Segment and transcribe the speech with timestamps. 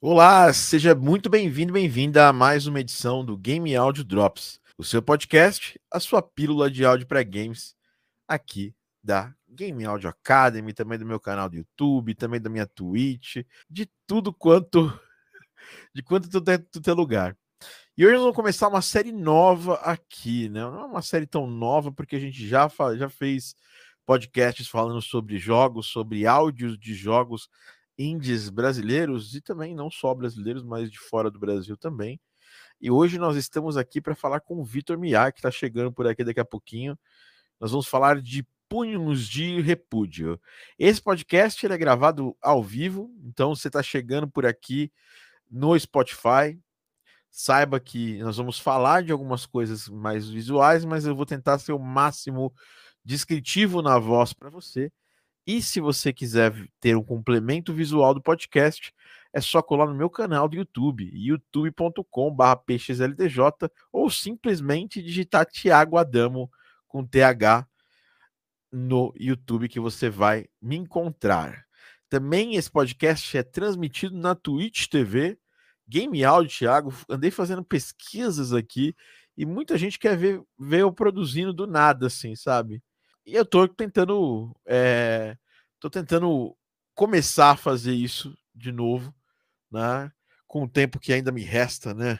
[0.00, 5.02] Olá, seja muito bem-vindo, bem-vinda a mais uma edição do Game Audio Drops, o seu
[5.02, 7.74] podcast, a sua pílula de áudio para games
[8.28, 8.72] aqui
[9.02, 13.38] da Game Audio Academy, também do meu canal do YouTube, também da minha Twitch,
[13.68, 14.88] de tudo quanto
[15.92, 17.36] de quanto tudo é, tudo é lugar.
[17.96, 20.60] E hoje nós vamos começar uma série nova aqui, né?
[20.60, 23.56] Não é uma série tão nova porque a gente já já fez
[24.06, 27.48] podcasts falando sobre jogos, sobre áudios de jogos
[27.98, 32.20] indies brasileiros e também não só brasileiros, mas de fora do Brasil também.
[32.80, 36.06] E hoje nós estamos aqui para falar com o Vitor Miar, que está chegando por
[36.06, 36.96] aqui daqui a pouquinho.
[37.58, 40.40] Nós vamos falar de punhos de repúdio.
[40.78, 44.92] Esse podcast é gravado ao vivo, então você está chegando por aqui
[45.50, 46.58] no Spotify.
[47.30, 51.72] Saiba que nós vamos falar de algumas coisas mais visuais, mas eu vou tentar ser
[51.72, 52.52] o máximo
[53.04, 54.92] descritivo na voz para você.
[55.48, 58.92] E se você quiser ter um complemento visual do podcast,
[59.32, 63.40] é só colar no meu canal do YouTube, youtube.com/pxldj
[63.90, 66.50] ou simplesmente digitar Tiago Adamo
[66.86, 67.66] com TH
[68.70, 71.64] no YouTube que você vai me encontrar.
[72.10, 75.38] Também esse podcast é transmitido na Twitch TV,
[75.88, 76.92] Game Audio, Thiago.
[77.08, 78.94] Andei fazendo pesquisas aqui
[79.34, 82.82] e muita gente quer ver, ver eu produzindo do nada, assim, sabe?
[83.28, 84.56] E eu tô tentando.
[84.66, 85.36] É,
[85.78, 86.56] tô tentando
[86.94, 89.14] começar a fazer isso de novo,
[89.70, 90.10] né?
[90.46, 92.18] Com o tempo que ainda me resta, né?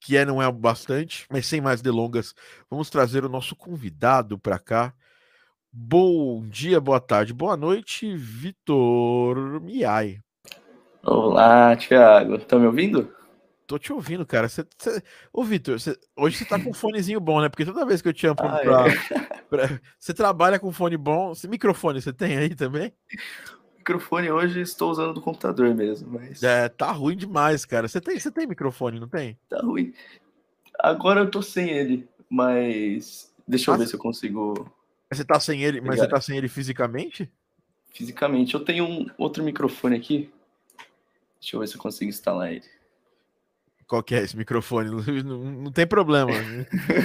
[0.00, 2.34] Que é, não é bastante, mas sem mais delongas,
[2.70, 4.94] vamos trazer o nosso convidado para cá.
[5.70, 10.18] Bom dia, boa tarde, boa noite, Vitor Miai.
[11.02, 12.36] Olá, Thiago.
[12.36, 13.14] Estão me ouvindo?
[13.68, 14.48] Tô te ouvindo, cara.
[14.48, 15.02] Cê, cê...
[15.30, 15.76] Ô, Vitor,
[16.16, 17.50] hoje você tá com um fonezinho bom, né?
[17.50, 19.42] Porque toda vez que eu te amo ah, pra, é.
[19.50, 19.80] pra...
[19.98, 21.34] Você trabalha com fone bom.
[21.46, 22.94] Microfone você tem aí também?
[23.76, 26.42] Microfone hoje estou usando do computador mesmo, mas.
[26.42, 27.86] É, tá ruim demais, cara.
[27.86, 29.38] Você tem, você tem microfone, não tem?
[29.50, 29.92] Tá ruim.
[30.78, 33.30] Agora eu tô sem ele, mas.
[33.46, 34.66] Deixa eu ver se eu consigo.
[35.12, 37.30] Você tá sem ele, mas você tá sem ele fisicamente?
[37.92, 38.54] Fisicamente.
[38.54, 40.30] Eu tenho um outro microfone aqui.
[41.38, 42.77] Deixa eu ver se eu consigo instalar ele
[43.88, 44.90] qual que é esse microfone,
[45.24, 46.30] não, não, tem problema.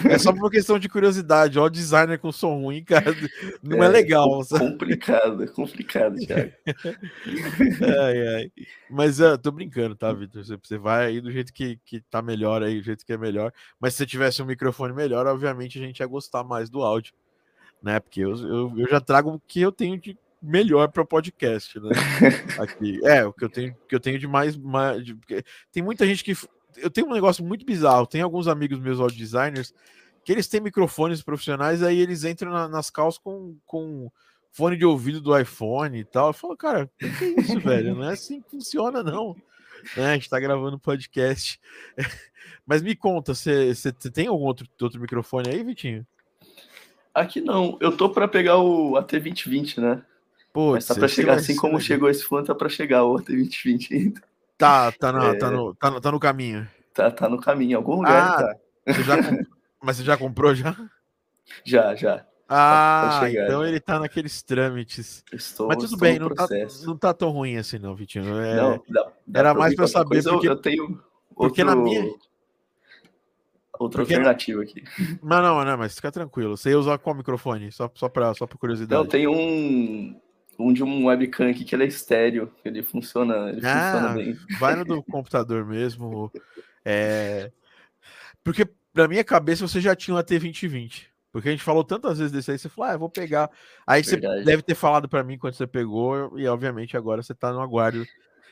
[0.09, 1.57] É só por questão de curiosidade.
[1.57, 3.15] Ó, o designer com som ruim, cara,
[3.63, 4.41] não é, é legal.
[4.41, 6.51] É complicado, é complicado, Thiago.
[8.01, 8.51] ai, ai.
[8.89, 10.43] Mas uh, tô brincando, tá, Vitor?
[10.43, 13.17] Você, você vai aí do jeito que, que tá melhor aí, do jeito que é
[13.17, 13.53] melhor.
[13.79, 17.13] Mas se você tivesse um microfone melhor, obviamente a gente ia gostar mais do áudio,
[17.81, 18.01] né?
[18.01, 21.91] Porque eu, eu, eu já trago o que eu tenho de melhor para podcast, né?
[22.59, 22.99] Aqui.
[23.05, 25.17] É, o que eu tenho, que eu tenho de mais, mais de,
[25.71, 26.35] tem muita gente que
[26.77, 28.07] eu tenho um negócio muito bizarro.
[28.07, 29.73] Tem alguns amigos meus audio designers
[30.23, 34.09] que eles têm microfones profissionais, aí eles entram na, nas calças com, com
[34.51, 36.27] fone de ouvido do iPhone e tal.
[36.27, 37.95] Eu falo, cara, o que é isso, velho?
[37.95, 39.35] Não é assim que funciona, não.
[39.97, 40.11] Né?
[40.11, 41.59] A gente tá gravando podcast.
[42.65, 43.73] Mas me conta, você
[44.13, 46.07] tem algum outro, outro microfone aí, Vitinho?
[47.13, 47.77] Aqui não.
[47.81, 50.03] Eu tô para pegar o AT2020, né?
[50.53, 53.91] Pô, Mas tá para chegar assim como chegou esse fone, tá para chegar o AT2020
[53.91, 54.21] ainda.
[54.63, 55.33] Tá, tá, na, é...
[55.37, 56.67] tá, no, tá, no, tá no caminho.
[56.93, 58.39] Tá, tá no caminho, em algum lugar.
[58.39, 58.93] Ah, tá.
[58.93, 59.15] Você já
[59.81, 60.75] Mas você já comprou já?
[61.65, 62.25] Já, já.
[62.47, 65.23] Ah, tá então ele tá naqueles trâmites.
[65.31, 66.47] Estou, Mas tudo bem, não tá,
[66.85, 68.39] não tá tão ruim assim, não, Vitinho.
[68.39, 71.03] É, não, dá, dá era mais para saber porque eu, tenho outro,
[71.35, 72.01] porque na minha
[73.77, 74.83] outra porque alternativa aqui.
[75.21, 76.55] Mas não, não, mas fica tranquilo.
[76.55, 77.71] Você ia usar qual microfone?
[77.73, 79.01] Só só para só por curiosidade.
[79.01, 80.17] Não, tem um
[80.57, 84.37] um de um webcam aqui que ele é estéreo, ele funciona, ele ah, funciona bem.
[84.59, 86.31] Vai no do computador mesmo.
[86.85, 87.51] É...
[88.43, 91.07] Porque na minha cabeça você já tinha um AT2020.
[91.31, 93.49] Porque a gente falou tantas vezes desse aí, você falou, ah, eu vou pegar.
[93.87, 94.39] Aí Verdade.
[94.39, 97.59] você deve ter falado para mim quando você pegou, e obviamente agora você tá no
[97.59, 98.05] aguardo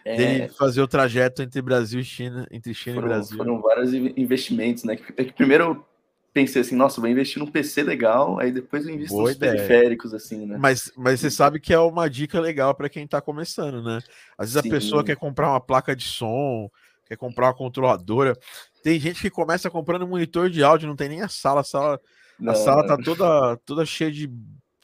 [0.04, 0.16] é...
[0.16, 3.38] dele fazer o trajeto entre Brasil e China, entre China foram, e Brasil.
[3.38, 4.96] Foram vários investimentos, né?
[4.96, 5.86] Que primeiro
[6.34, 9.54] pensei assim, nossa, vou investir num PC legal, aí depois eu invisto Boa nos ideia.
[9.54, 10.58] periféricos, assim, né?
[10.58, 14.00] Mas, mas você sabe que é uma dica legal para quem tá começando, né?
[14.38, 14.70] Às vezes Sim.
[14.70, 16.70] a pessoa quer comprar uma placa de som,
[17.06, 18.38] quer comprar uma controladora.
[18.82, 21.66] Tem gente que começa comprando um monitor de áudio, não tem nem a sala, a
[21.66, 22.00] sala,
[22.40, 24.32] não, a sala tá toda, toda cheia de,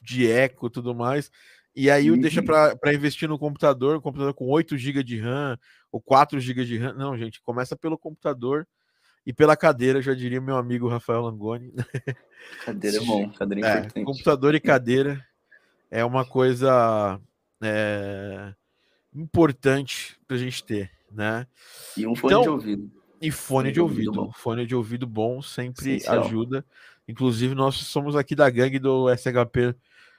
[0.02, 1.30] de eco e tudo mais.
[1.74, 2.18] E aí uhum.
[2.18, 5.56] deixa para investir no computador, um computador com 8 GB de RAM
[5.90, 6.92] ou 4 GB de RAM.
[6.92, 8.66] Não, gente, começa pelo computador
[9.26, 11.72] e pela cadeira, já diria meu amigo Rafael Langoni.
[12.64, 14.04] Cadeira é bom, cadeira é, é importante.
[14.04, 15.26] Computador e cadeira
[15.90, 17.20] é uma coisa
[17.60, 18.54] é,
[19.14, 21.46] importante para a gente ter, né?
[21.96, 22.90] E um fone então, de ouvido.
[23.20, 24.20] E fone, de, ouvido.
[24.20, 26.24] ouvido fone de ouvido bom sempre Essencial.
[26.24, 26.64] ajuda.
[27.06, 29.74] Inclusive, nós somos aqui da gangue do SHP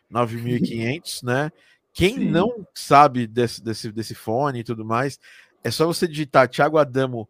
[0.09, 1.51] 9500, né?
[1.93, 2.29] Quem Sim.
[2.29, 5.19] não sabe desse, desse, desse fone e tudo mais,
[5.63, 7.27] É só você digitar Thiago Adamo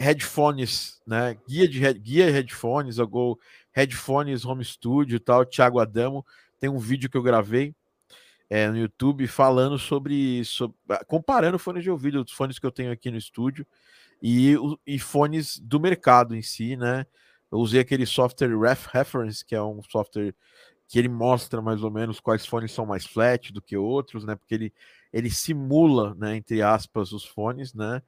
[0.00, 1.36] headphones, né?
[1.46, 3.38] Guia de guia headphones, ou
[3.70, 6.24] headphones home studio e tal, Thiago Adamo.
[6.58, 7.74] Tem um vídeo que eu gravei
[8.48, 10.76] é, no YouTube falando sobre, sobre,
[11.06, 13.66] comparando fones de ouvido, os fones que eu tenho aqui no estúdio
[14.22, 14.56] e,
[14.86, 17.04] e fones do mercado em si, né?
[17.52, 20.34] Eu usei aquele software Ref Reference, que é um software
[20.88, 24.34] que ele mostra mais ou menos quais fones são mais flat do que outros, né?
[24.34, 24.74] Porque ele,
[25.12, 28.02] ele simula, né, entre aspas, os fones, né?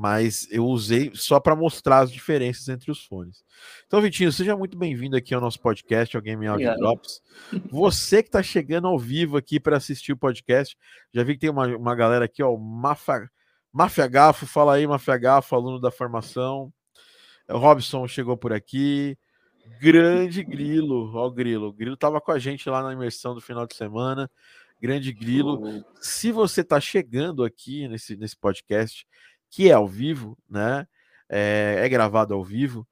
[0.00, 3.44] Mas eu usei só para mostrar as diferenças entre os fones.
[3.86, 7.20] Então, Vitinho, seja muito bem-vindo aqui ao nosso podcast, ao Game Audio Drops.
[7.70, 10.74] Você que está chegando ao vivo aqui para assistir o podcast,
[11.12, 13.30] já vi que tem uma, uma galera aqui, ó, Mafia,
[13.70, 16.72] Mafia Gafo, fala aí, Mafia Gafo, aluno da formação.
[17.46, 19.18] O Robson chegou por aqui.
[19.82, 21.66] Grande Grilo, ó o Grilo.
[21.66, 24.30] O Grilo estava com a gente lá na imersão do final de semana.
[24.80, 25.84] Grande Grilo.
[26.00, 29.06] Se você está chegando aqui nesse, nesse podcast,
[29.50, 30.86] que é ao vivo, né?
[31.28, 32.86] É, é, gravado ao vivo.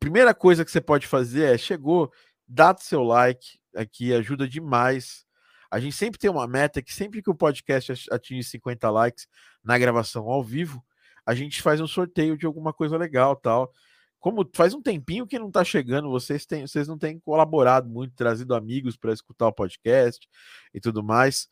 [0.00, 2.12] Primeira coisa que você pode fazer é chegou,
[2.46, 5.26] dá seu like aqui, ajuda demais.
[5.70, 9.26] A gente sempre tem uma meta que sempre que o podcast atinge 50 likes
[9.62, 10.82] na gravação ao vivo,
[11.26, 13.70] a gente faz um sorteio de alguma coisa legal, tal.
[14.18, 18.14] Como faz um tempinho que não está chegando, vocês têm, vocês não têm colaborado muito,
[18.14, 20.26] trazido amigos para escutar o podcast
[20.72, 21.48] e tudo mais.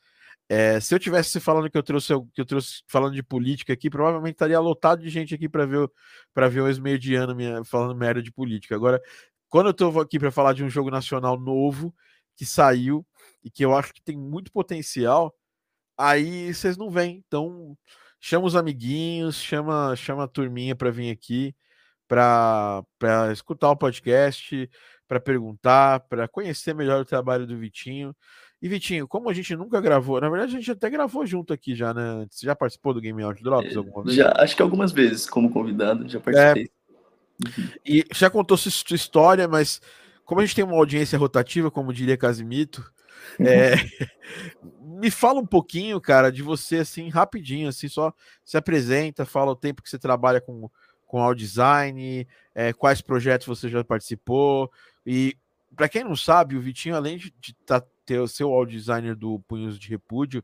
[0.48, 3.90] É, se eu tivesse falando que eu trouxe que eu trouxe falando de política aqui,
[3.90, 5.90] provavelmente estaria lotado de gente aqui para ver
[6.32, 7.34] para ver o ex-mediano
[7.64, 8.74] falando merda de política.
[8.76, 9.02] Agora,
[9.48, 11.94] quando eu estou aqui para falar de um jogo nacional novo
[12.36, 13.04] que saiu
[13.42, 15.34] e que eu acho que tem muito potencial,
[15.98, 17.24] aí vocês não vêm.
[17.26, 17.76] Então,
[18.20, 21.54] chama os amiguinhos, chama chama a turminha para vir aqui
[22.08, 22.84] para
[23.32, 24.70] escutar o podcast,
[25.08, 28.14] para perguntar, para conhecer melhor o trabalho do Vitinho.
[28.60, 31.74] E Vitinho, como a gente nunca gravou, na verdade a gente até gravou junto aqui
[31.74, 32.26] já, né?
[32.30, 34.16] Você já participou do Game Out Drops é, alguma vez?
[34.16, 36.64] Já, acho que algumas vezes como convidado, já participei.
[36.64, 37.68] É, uhum.
[37.84, 39.80] E já contou sua história, mas
[40.24, 42.90] como a gente tem uma audiência rotativa, como diria Casimito,
[43.38, 43.74] é,
[44.80, 48.12] me fala um pouquinho, cara, de você assim, rapidinho, assim, só
[48.44, 50.70] se apresenta, fala o tempo que você trabalha com,
[51.06, 54.70] com audio design, é, quais projetos você já participou.
[55.04, 55.36] E
[55.76, 59.16] para quem não sabe, o Vitinho, além de estar tá ter o seu audio designer
[59.16, 60.42] do Punhos de Repúdio,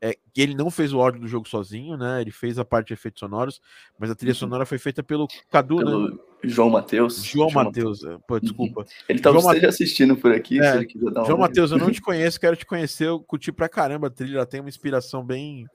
[0.00, 2.22] é, que ele não fez o áudio do jogo sozinho, né?
[2.22, 3.60] Ele fez a parte de efeitos sonoros,
[3.98, 4.38] mas a trilha uhum.
[4.38, 6.18] sonora foi feita pelo Cadu, pelo né?
[6.42, 7.22] João Matheus.
[7.22, 8.80] João, João Matheus, é, pô, desculpa.
[8.80, 8.86] Uhum.
[9.08, 9.82] Ele talvez João esteja Mate...
[9.82, 12.56] assistindo por aqui, é, se ele quiser dar João Matheus, eu não te conheço, quero
[12.56, 15.66] te conhecer, eu curti pra caramba a trilha, ela tem uma inspiração bem...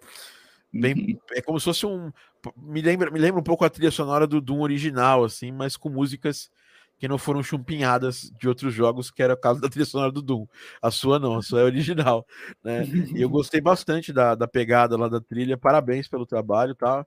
[0.74, 1.20] bem uhum.
[1.34, 2.12] É como se fosse um...
[2.58, 5.90] Me lembra, me lembra um pouco a trilha sonora do Doom original, assim, mas com
[5.90, 6.50] músicas
[6.98, 10.22] que não foram chumpinhadas de outros jogos, que era o caso da trilha sonora do
[10.22, 10.48] Doom.
[10.82, 12.26] A sua não, a sua é original,
[12.64, 12.86] né?
[13.16, 15.58] E eu gostei bastante da, da pegada lá da trilha.
[15.58, 17.06] Parabéns pelo trabalho, tá?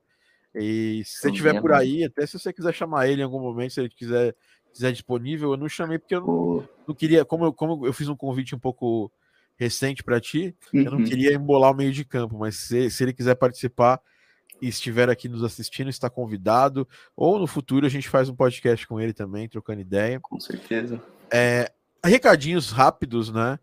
[0.55, 3.75] E se você estiver por aí, até se você quiser chamar ele em algum momento,
[3.75, 4.35] se ele quiser,
[4.73, 8.09] quiser disponível, eu não chamei porque eu não, não queria, como eu, como eu fiz
[8.09, 9.13] um convite um pouco
[9.57, 10.81] recente para ti, uhum.
[10.81, 11.05] eu não uhum.
[11.05, 14.01] queria embolar o meio de campo, mas se, se ele quiser participar,
[14.61, 16.87] e estiver aqui nos assistindo, está convidado.
[17.17, 20.21] Ou no futuro a gente faz um podcast com ele também, trocando ideia.
[20.21, 21.03] Com certeza.
[21.31, 21.73] É,
[22.05, 23.59] recadinhos rápidos, né?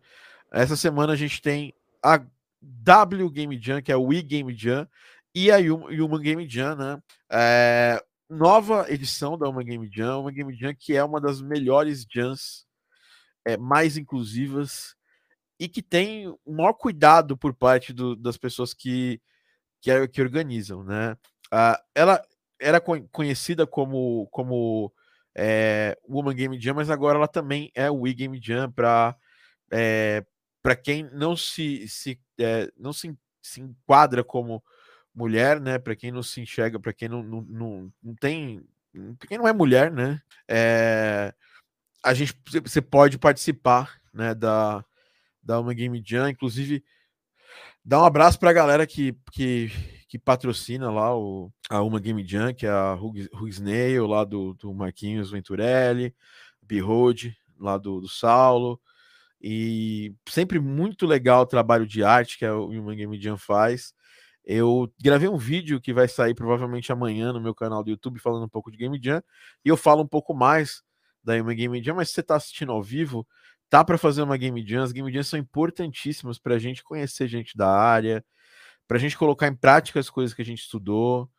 [0.52, 2.22] Essa semana a gente tem a
[2.60, 4.88] W Game Jam, que é o Wii Game Jam,
[5.34, 7.02] e a Human Game Jam, né?
[7.30, 12.06] É, nova edição da Human Game Jam, uma Game Jam que é uma das melhores
[12.08, 12.66] jams
[13.44, 14.96] é, mais inclusivas
[15.58, 19.20] e que tem o maior cuidado por parte do, das pessoas que
[19.80, 21.16] que, é, que organizam, né?
[21.50, 22.22] Ah, ela
[22.60, 24.92] era conhecida como, como
[25.34, 29.16] é, Woman Game Jam, mas agora ela também é Wii Game Jam para
[29.70, 30.24] é,
[30.62, 34.62] para quem não se, se é, não se, se enquadra como
[35.14, 35.78] mulher, né?
[35.78, 38.66] Para quem não se enxerga, para quem não, não, não, não tem,
[39.18, 40.20] pra quem não é mulher, né?
[40.48, 41.32] É,
[42.02, 44.34] a gente você pode participar, né?
[44.34, 44.84] Da
[45.42, 46.82] da uma Game Jam, inclusive
[47.88, 49.70] Dá um abraço para a galera que, que,
[50.08, 54.74] que, patrocina lá o, a Uma Game Jam, que é a Rugsnail, lá do, do
[54.74, 56.12] Marquinhos Venturelli,
[56.60, 58.80] Behold, lá do, do Saulo.
[59.40, 63.94] E sempre muito legal o trabalho de arte que a Uma Game Jam faz.
[64.44, 68.46] Eu gravei um vídeo que vai sair provavelmente amanhã no meu canal do YouTube falando
[68.46, 69.22] um pouco de Game Jam.
[69.64, 70.82] E eu falo um pouco mais
[71.22, 73.24] da Uma Game Jam, mas se você está assistindo ao vivo,
[73.68, 74.82] tá para fazer uma game jam.
[74.82, 78.24] As game jams são importantíssimas para a gente conhecer gente da área,
[78.88, 81.30] para a gente colocar em prática as coisas que a gente estudou,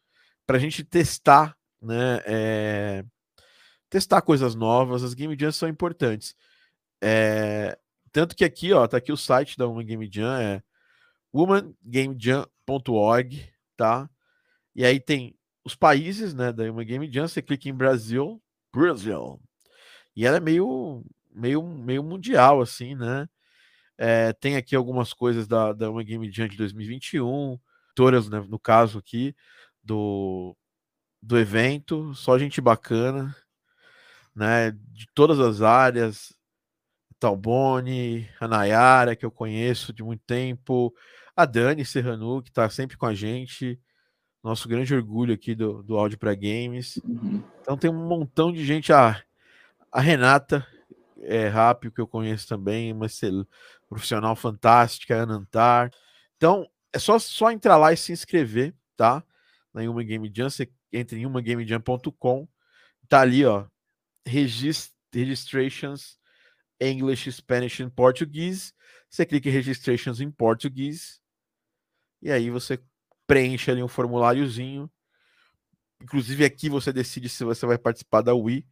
[0.45, 2.21] para a gente testar, né?
[2.25, 3.05] É...
[3.89, 5.03] testar coisas novas.
[5.03, 6.35] As game jams são importantes.
[7.01, 7.77] É...
[8.11, 10.63] Tanto que aqui, ó, tá aqui o site da Woman Game Jam, é
[11.33, 14.09] womangamejam.org, tá?
[14.75, 18.41] E aí tem os países, né, da uma Game Jam, você clica em Brasil,
[18.73, 19.39] Brasil.
[20.15, 21.03] E ela é meio
[21.37, 23.27] meio meio mundial assim, né?
[23.97, 27.59] É, tem aqui algumas coisas da, da Uma Game Jam de 2021,
[27.95, 29.35] todas, né, no caso aqui,
[29.83, 30.55] do,
[31.21, 33.35] do evento, só gente bacana,
[34.35, 36.37] né, de todas as áreas,
[37.19, 40.93] Talbone, a Nayara, que eu conheço de muito tempo,
[41.35, 43.79] a Dani Serranu, que está sempre com a gente,
[44.43, 46.97] nosso grande orgulho aqui do, do áudio para games.
[46.97, 47.43] Uhum.
[47.61, 49.21] Então tem um montão de gente, a,
[49.91, 50.65] a Renata,
[51.21, 53.07] é, Rápido, que eu conheço também, uma
[53.87, 55.91] profissional fantástica, Anantar.
[56.35, 59.23] Então, é só, só entrar lá e se inscrever, tá?
[59.73, 62.47] Na Uma Game Jam, você entra em umagamejam.com,
[63.07, 63.65] tá ali, ó,
[64.25, 66.17] regist registrations
[66.79, 68.73] English, Spanish e Português.
[69.09, 71.21] Você clica em registrations em português
[72.21, 72.79] e aí você
[73.25, 74.89] preenche ali um formuláriozinho.
[76.01, 78.65] Inclusive aqui você decide se você vai participar da Wii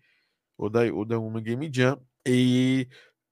[0.57, 1.99] ou da, ou da Uma Game Jam.
[2.27, 2.87] E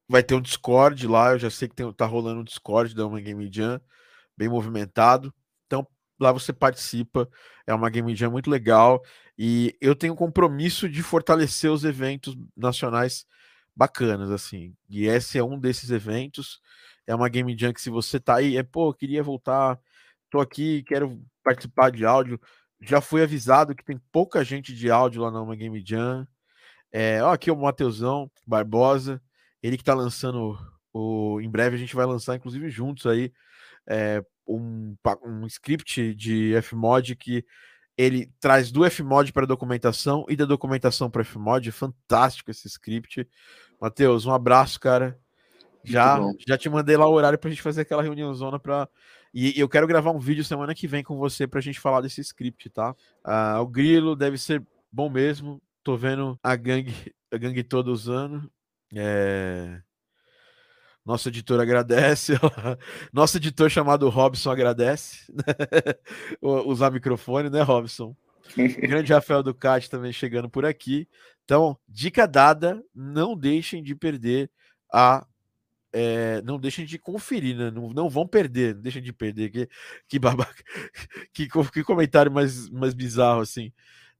[0.07, 1.31] vai ter um Discord lá.
[1.31, 3.81] Eu já sei que tem, tá rolando um Discord da Uma Game Jam,
[4.37, 5.33] bem movimentado.
[5.67, 5.87] Então
[6.19, 7.29] lá você participa.
[7.65, 9.03] É uma Game Jam muito legal.
[9.37, 13.25] E eu tenho compromisso de fortalecer os eventos nacionais
[13.75, 14.75] bacanas, assim.
[14.89, 16.61] E esse é um desses eventos.
[17.07, 19.79] É uma Game Jam que se você tá aí, é, pô, queria voltar,
[20.29, 22.39] tô aqui, quero participar de áudio.
[22.81, 26.27] Já fui avisado que tem pouca gente de áudio lá na Uma Game Jam.
[26.93, 29.19] É, ó, aqui o Mateusão Barbosa,
[29.61, 30.55] ele que tá lançando
[30.93, 31.41] o.
[31.41, 33.33] Em breve a gente vai lançar, inclusive, juntos aí,
[33.87, 34.95] é, um,
[35.25, 37.43] um script de Fmod que
[37.97, 41.71] ele traz do Fmod para documentação e da documentação para Fmod.
[41.71, 43.27] Fantástico esse script.
[43.81, 45.19] Matheus, um abraço, cara.
[45.83, 48.87] Já, já te mandei lá o horário para a gente fazer aquela reunião zona para
[49.33, 52.01] e eu quero gravar um vídeo semana que vem com você para a gente falar
[52.01, 52.95] desse script, tá?
[53.23, 55.59] Ah, o Grilo deve ser bom mesmo.
[55.83, 56.93] Tô vendo a gangue,
[57.31, 58.49] a gangue toda usando.
[58.95, 59.81] É...
[61.05, 62.33] Nosso editor agradece.
[63.11, 65.25] Nosso editor chamado Robson agradece.
[66.41, 68.15] Usar microfone, né, Robson?
[68.57, 71.07] O grande Rafael Ducati também chegando por aqui.
[71.43, 74.49] Então, dica dada: não deixem de perder
[74.91, 75.25] a.
[75.95, 77.69] É, não deixem de conferir, né?
[77.69, 79.49] Não, não vão perder, não deixem de perder.
[79.49, 79.69] Que,
[80.07, 80.63] que babaca.
[81.33, 83.71] Que, que comentário mais, mais bizarro assim.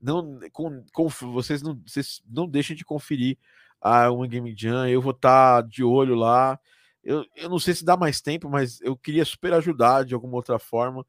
[0.03, 3.37] Não, com, com, vocês, não, vocês não deixem de conferir
[3.79, 4.87] a One Game Jam.
[4.87, 6.59] Eu vou estar tá de olho lá.
[7.01, 10.35] Eu, eu não sei se dá mais tempo, mas eu queria super ajudar de alguma
[10.35, 11.05] outra forma.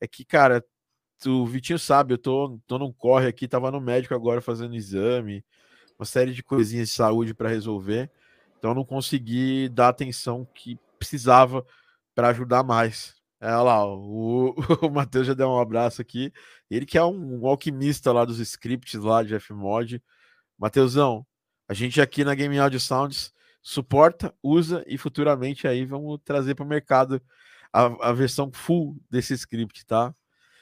[0.00, 0.64] É que, cara,
[1.26, 5.44] o Vitinho sabe, eu tô, tô num corre aqui, tava no médico agora fazendo exame,
[5.98, 8.10] uma série de coisinhas de saúde para resolver.
[8.58, 11.66] Então eu não consegui dar atenção que precisava
[12.14, 13.17] para ajudar mais.
[13.40, 16.32] É lá, o, o Matheus já deu um abraço aqui.
[16.70, 20.02] Ele que é um, um alquimista lá dos scripts lá de Fmod.
[20.58, 21.24] Matheusão,
[21.68, 26.64] a gente aqui na Game Audio Sounds suporta, usa e futuramente aí vamos trazer para
[26.64, 27.20] o mercado
[27.72, 30.14] a, a versão full desse script, tá?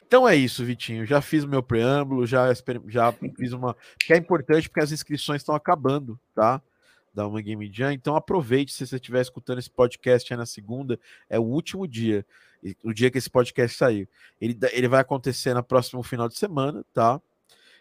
[0.07, 1.05] Então é isso, Vitinho.
[1.05, 2.53] Já fiz o meu preâmbulo, já,
[2.89, 3.77] já fiz uma.
[3.99, 6.63] Que é importante porque as inscrições estão acabando, tá?
[7.17, 7.93] Da uma Game Jam.
[7.93, 12.27] Então aproveite se você estiver escutando esse podcast aí na segunda, é o último dia,
[12.85, 14.07] o dia que esse podcast sair.
[14.39, 17.19] Ele, ele vai acontecer na próximo final de semana, tá?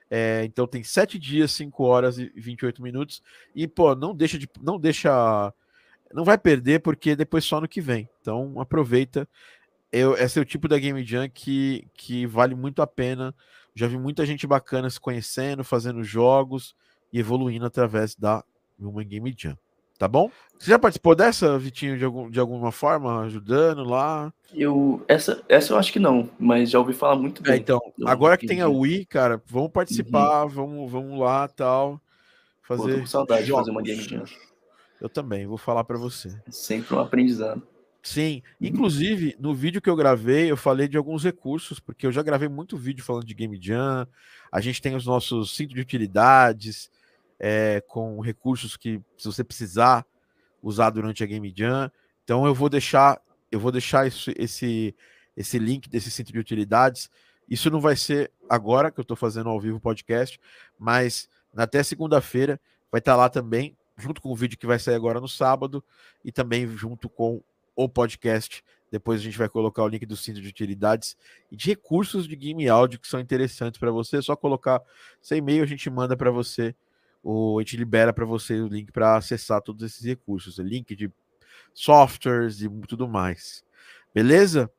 [0.09, 3.21] É, então tem 7 dias, 5 horas e 28 minutos.
[3.53, 4.47] E, pô, não deixa de.
[4.61, 5.53] Não deixa.
[6.13, 8.07] Não vai perder, porque depois só no que vem.
[8.21, 9.27] Então aproveita.
[9.91, 13.35] Eu, esse é o tipo da Game Jam que, que vale muito a pena.
[13.73, 16.73] Já vi muita gente bacana se conhecendo, fazendo jogos
[17.11, 18.43] e evoluindo através da
[18.79, 19.57] Human Game Jam.
[19.97, 20.29] Tá bom?
[20.59, 24.33] Você já participou dessa, Vitinho, de, algum, de alguma forma, ajudando lá?
[24.53, 25.03] Eu.
[25.07, 27.53] Essa, essa eu acho que não, mas já ouvi falar muito é, bem.
[27.53, 30.49] É, então, agora que tem a Wii, cara, vamos participar, uhum.
[30.49, 32.01] vamos, vamos lá tal.
[32.61, 32.83] Fazer.
[32.83, 33.65] Pô, tô com saudade jogos.
[33.65, 34.23] de fazer uma game jam.
[34.99, 36.29] Eu também, vou falar para você.
[36.45, 37.61] É sempre um aprendizado.
[38.03, 38.67] Sim, uhum.
[38.67, 42.49] inclusive no vídeo que eu gravei, eu falei de alguns recursos, porque eu já gravei
[42.49, 44.05] muito vídeo falando de Game Jam.
[44.51, 46.89] A gente tem os nossos cintos de utilidades,
[47.39, 50.05] é, com recursos que, se você precisar
[50.61, 51.91] usar durante a Game Jam.
[52.23, 54.95] Então eu vou deixar, eu vou deixar esse, esse,
[55.37, 57.09] esse link desse centro de utilidades.
[57.47, 60.39] Isso não vai ser agora que eu estou fazendo ao vivo o podcast,
[60.79, 62.59] mas até segunda-feira
[62.91, 65.83] vai estar tá lá também, junto com o vídeo que vai sair agora no sábado,
[66.23, 67.41] e também junto com
[67.75, 68.63] o podcast.
[68.91, 71.15] Depois a gente vai colocar o link do centro de utilidades
[71.51, 74.17] e de recursos de game áudio que são interessantes para você.
[74.17, 74.81] É só colocar
[75.21, 76.73] seu e-mail, a gente manda para você
[77.25, 81.11] o, a gente libera para você o link para acessar todos esses recursos, link de
[81.73, 83.63] softwares e tudo mais.
[84.13, 84.71] Beleza?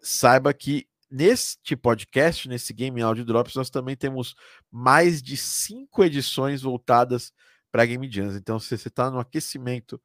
[0.00, 4.36] Saiba que neste podcast, nesse Game Audio Drops, nós também temos
[4.70, 7.32] mais de cinco edições voltadas
[7.72, 8.36] para Game Jams.
[8.36, 10.00] Então, se você está no aquecimento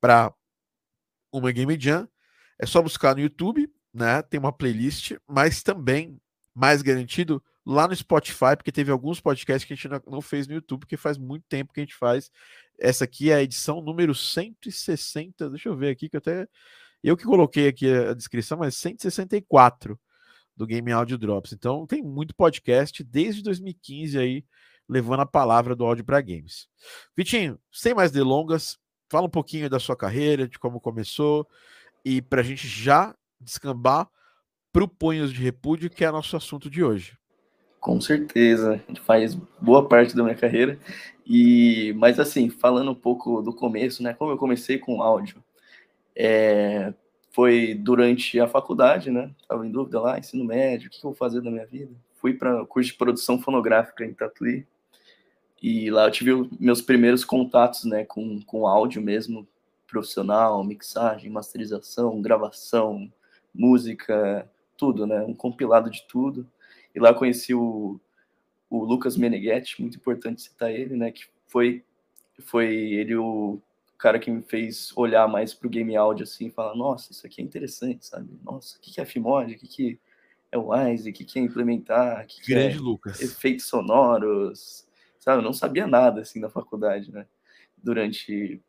[0.00, 0.34] para
[1.30, 2.08] uma Game Jam,
[2.58, 4.22] é só buscar no YouTube, né?
[4.22, 6.20] Tem uma playlist, mas também,
[6.52, 10.54] mais garantido, lá no Spotify, porque teve alguns podcasts que a gente não fez no
[10.54, 12.30] YouTube, porque faz muito tempo que a gente faz.
[12.78, 15.50] Essa aqui é a edição número 160.
[15.50, 16.48] Deixa eu ver aqui, que até.
[17.02, 19.98] Eu que coloquei aqui a descrição, mas 164
[20.56, 21.52] do Game Audio Drops.
[21.52, 24.44] Então tem muito podcast desde 2015 aí,
[24.88, 26.68] levando a palavra do áudio para games.
[27.16, 28.78] Vitinho, sem mais delongas,
[29.10, 31.48] fala um pouquinho da sua carreira, de como começou,
[32.04, 34.08] e para a gente já descambar
[34.72, 37.18] para o Punhos de Repúdio, que é nosso assunto de hoje.
[37.82, 40.78] Com certeza, faz boa parte da minha carreira.
[41.26, 44.14] E, mas assim, falando um pouco do começo, né?
[44.14, 45.42] Como eu comecei com áudio,
[46.14, 46.94] é,
[47.32, 49.32] foi durante a faculdade, né?
[49.48, 51.90] Tava em dúvida lá, ensino médio, o que eu vou fazer da minha vida?
[52.20, 54.64] Fui para curso de produção fonográfica em Tatuí.
[55.60, 59.44] E lá eu tive meus primeiros contatos, né, com, com áudio mesmo,
[59.88, 63.12] profissional, mixagem, masterização, gravação,
[63.52, 65.22] música, tudo, né?
[65.22, 66.46] Um compilado de tudo.
[66.94, 68.00] E lá conheci o,
[68.68, 71.10] o Lucas Meneghetti, muito importante citar ele, né?
[71.10, 71.84] Que foi,
[72.40, 73.60] foi ele o
[73.98, 77.26] cara que me fez olhar mais para o game audio assim e falar, nossa, isso
[77.26, 78.28] aqui é interessante, sabe?
[78.42, 79.54] Nossa, o que é Fimod?
[79.54, 79.98] O que
[80.50, 81.10] é o Wise?
[81.10, 82.24] O que é implementar?
[82.24, 83.20] O que Grande é Lucas.
[83.20, 84.86] efeitos sonoros?
[85.20, 85.38] Sabe?
[85.38, 87.26] Eu não sabia nada assim na faculdade, né?
[87.82, 88.60] Durante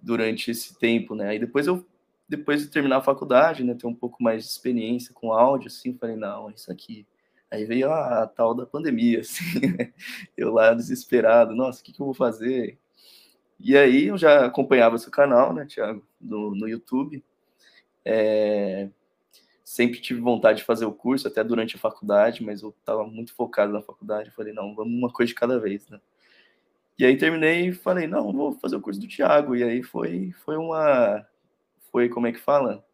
[0.00, 1.30] durante esse tempo, né?
[1.30, 1.84] Aí depois eu
[2.28, 5.94] depois de terminar a faculdade, né, ter um pouco mais de experiência com áudio, assim,
[5.94, 7.06] falei, não, isso aqui
[7.50, 9.92] Aí veio a, a tal da pandemia, assim, né?
[10.36, 12.78] eu lá desesperado, nossa, o que, que eu vou fazer?
[13.58, 17.24] E aí eu já acompanhava seu canal, né, Thiago, no, no YouTube.
[18.04, 18.88] É,
[19.64, 23.34] sempre tive vontade de fazer o curso, até durante a faculdade, mas eu estava muito
[23.34, 24.30] focado na faculdade.
[24.30, 26.00] Falei, não, vamos uma coisa de cada vez, né?
[26.98, 29.54] E aí terminei e falei, não, vou fazer o curso do Thiago.
[29.54, 31.26] E aí foi, foi uma.
[31.92, 32.84] Foi, como é que fala?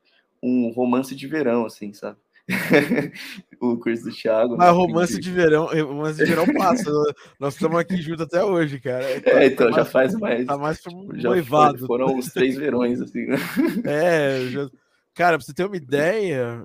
[0.43, 2.19] Um romance de verão, assim, sabe?
[3.61, 4.57] o curso do Thiago.
[4.57, 4.73] Mas né?
[4.73, 6.91] romance de verão, romance de verão passa.
[7.41, 9.05] Nós estamos aqui juntos até hoje, cara.
[9.05, 10.47] É, tá, então tá já faz mais.
[10.47, 10.81] Tá mais
[11.15, 11.87] já noivado.
[11.87, 13.37] Foram uns três verões, assim, né?
[13.85, 14.69] É, já...
[15.15, 16.65] cara, pra você ter uma ideia,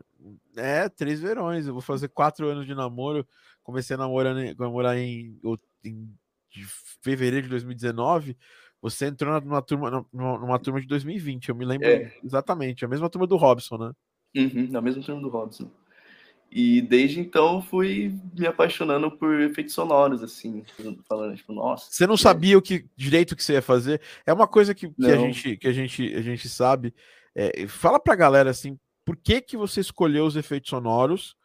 [0.58, 1.65] é três verões.
[1.65, 3.26] Eu vou fazer quatro anos de namoro.
[3.63, 5.39] Comecei a namorar, namorar em,
[5.86, 6.10] em
[7.02, 8.36] fevereiro de 2019.
[8.82, 12.13] Você entrou numa turma, numa, turma de 2020, eu me lembro é.
[12.24, 13.92] exatamente, a mesma turma do Robson, né?
[14.36, 15.72] Uhum, na mesma turma do Robson.
[16.52, 20.63] E desde então fui me apaixonando por efeitos sonoros, assim,
[21.08, 21.92] falando, tipo, nossa.
[21.92, 24.02] Você não sabia o que direito que você ia fazer?
[24.26, 26.94] É uma coisa que, que a gente que a gente a gente sabe.
[27.36, 31.36] É, fala pra galera assim, por que que você escolheu os efeitos sonoros?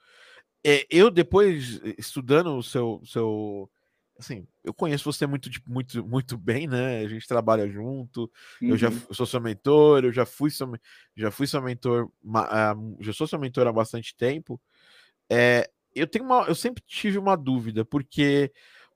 [0.67, 3.71] É, eu depois estudando o seu seu
[4.19, 7.01] assim, eu conheço você muito, muito, muito bem, né?
[7.01, 8.31] A gente trabalha junto.
[8.63, 8.71] Uhum.
[8.71, 9.01] Eu já uhum.
[9.09, 10.73] eu sou seu mentor, eu já fui seu,
[11.17, 14.61] já fui seu mentor, uh, já sou seu mentor há bastante tempo.
[15.31, 18.53] É, eu tenho uma, eu sempre tive uma dúvida, porque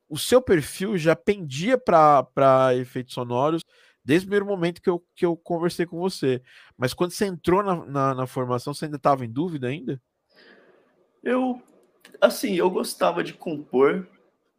[0.09, 3.63] o seu perfil já pendia para efeitos sonoros
[4.05, 6.43] desde o primeiro momento que eu, que eu conversei com você.
[6.79, 10.01] Mas quando você entrou na, na, na formação, você ainda estava em dúvida ainda?
[11.23, 11.61] Eu,
[12.21, 14.09] assim, eu gostava de compor,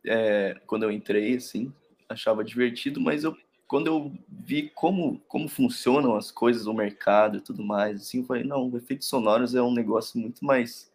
[0.10, 1.72] é, quando eu entrei, assim,
[2.10, 7.41] achava divertido, mas eu, quando eu vi como, como funcionam as coisas, o mercado e
[7.41, 10.91] tudo mais, assim, eu falei, não, efeitos sonoros é um negócio muito mais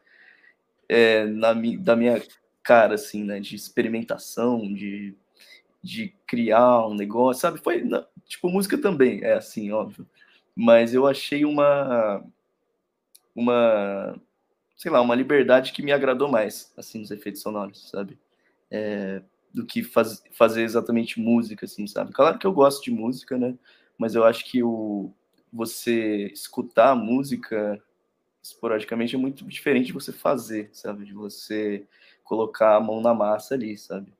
[0.88, 2.20] é, na, da minha
[2.60, 5.14] cara, assim, né, de experimentação, de,
[5.80, 7.60] de criar um negócio, sabe?
[7.62, 7.88] Foi,
[8.26, 10.04] tipo, música também é assim, óbvio,
[10.56, 12.24] mas eu achei uma,
[13.32, 14.20] uma,
[14.76, 18.18] sei lá, uma liberdade que me agradou mais, assim, nos efeitos sonoros, sabe?
[18.74, 22.12] É, do que faz, fazer exatamente música, assim, sabe?
[22.12, 23.56] Claro que eu gosto de música, né?
[23.96, 25.12] Mas eu acho que o
[25.52, 27.80] você escutar a música
[28.42, 31.04] esporadicamente é muito diferente de você fazer, sabe?
[31.04, 31.86] De você
[32.24, 34.12] colocar a mão na massa ali, sabe?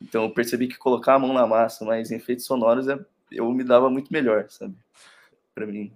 [0.00, 2.98] Então eu percebi que colocar a mão na massa, mas em efeitos sonoros, é,
[3.30, 4.74] eu me dava muito melhor, sabe?
[5.54, 5.92] Para mim,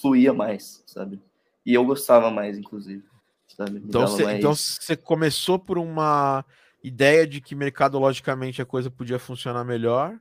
[0.00, 1.22] fluía mais, sabe?
[1.64, 3.04] E eu gostava mais, inclusive.
[3.46, 3.80] Sabe?
[3.82, 4.38] então, você, mais...
[4.38, 6.44] então você começou por uma
[6.86, 10.16] ideia de que mercadologicamente a coisa podia funcionar melhor.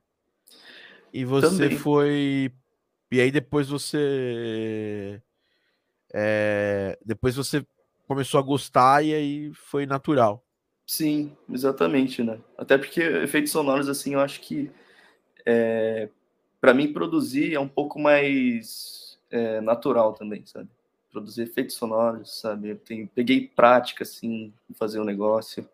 [1.14, 1.78] E você Também.
[1.78, 2.52] foi.
[3.12, 5.22] E aí depois você.
[6.12, 6.98] É...
[7.06, 7.66] Depois você
[8.08, 10.44] começou a gostar e aí foi natural.
[10.88, 12.40] Sim, exatamente, né?
[12.58, 14.70] Até porque efeitos sonoros, assim, eu acho que
[15.46, 16.10] é...
[16.60, 20.70] para mim produzir é um pouco mais é, natural também, sabe?
[21.16, 22.72] produzir efeitos sonoros, sabe?
[22.72, 25.66] Eu tenho, peguei prática, assim, em fazer o um negócio.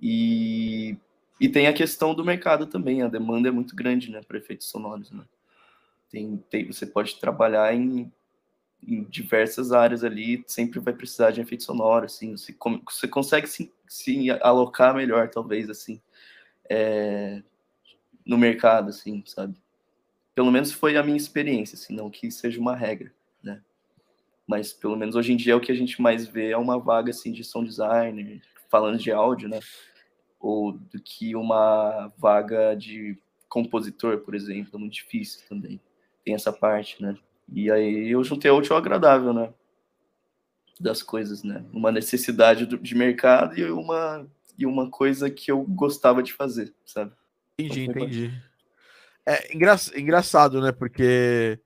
[0.00, 0.96] E,
[1.40, 4.68] e tem a questão do mercado também, a demanda é muito grande, né, para efeitos
[4.68, 5.24] sonoros, né?
[6.10, 8.12] Tem, tem, você pode trabalhar em,
[8.86, 12.54] em diversas áreas ali, sempre vai precisar de efeito sonoro, assim, você,
[12.88, 16.00] você consegue se, se alocar melhor, talvez, assim,
[16.68, 17.42] é,
[18.24, 19.56] no mercado, assim, sabe?
[20.34, 23.62] Pelo menos foi a minha experiência, assim, não que seja uma regra, né?
[24.46, 27.10] Mas pelo menos hoje em dia o que a gente mais vê é uma vaga,
[27.10, 28.42] assim, de som designer,
[28.74, 29.60] falando de áudio, né?
[30.40, 33.16] Ou do que uma vaga de
[33.48, 35.80] compositor, por exemplo, é muito difícil também.
[36.24, 37.16] Tem essa parte, né?
[37.52, 39.54] E aí eu juntei o útil ao agradável, né?
[40.80, 41.64] Das coisas, né?
[41.72, 44.26] Uma necessidade de mercado e uma,
[44.58, 47.12] e uma coisa que eu gostava de fazer, sabe?
[47.56, 48.42] Entendi, entendi.
[49.24, 50.72] É engra engraçado, né?
[50.72, 51.60] Porque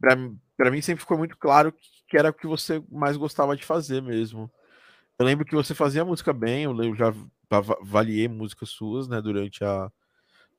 [0.00, 1.72] para mim sempre ficou muito claro
[2.08, 4.50] que era o que você mais gostava de fazer mesmo.
[5.22, 7.14] Eu lembro que você fazia música bem, eu já
[7.48, 9.88] avaliei músicas suas, né, durante a,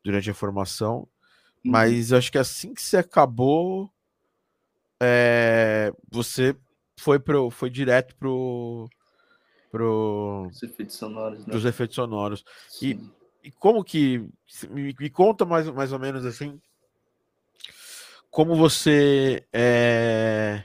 [0.01, 1.71] durante a formação, uhum.
[1.71, 3.91] mas acho que assim que você acabou,
[5.01, 6.55] é, você
[6.97, 8.89] foi pro, foi direto pro
[9.69, 11.53] pro Os efeitos sonoros, né?
[11.53, 12.45] dos efeitos sonoros.
[12.81, 12.97] E,
[13.43, 14.25] e como que
[14.69, 16.57] me, me, conta mais, mais ou menos assim
[18.31, 20.63] como você é,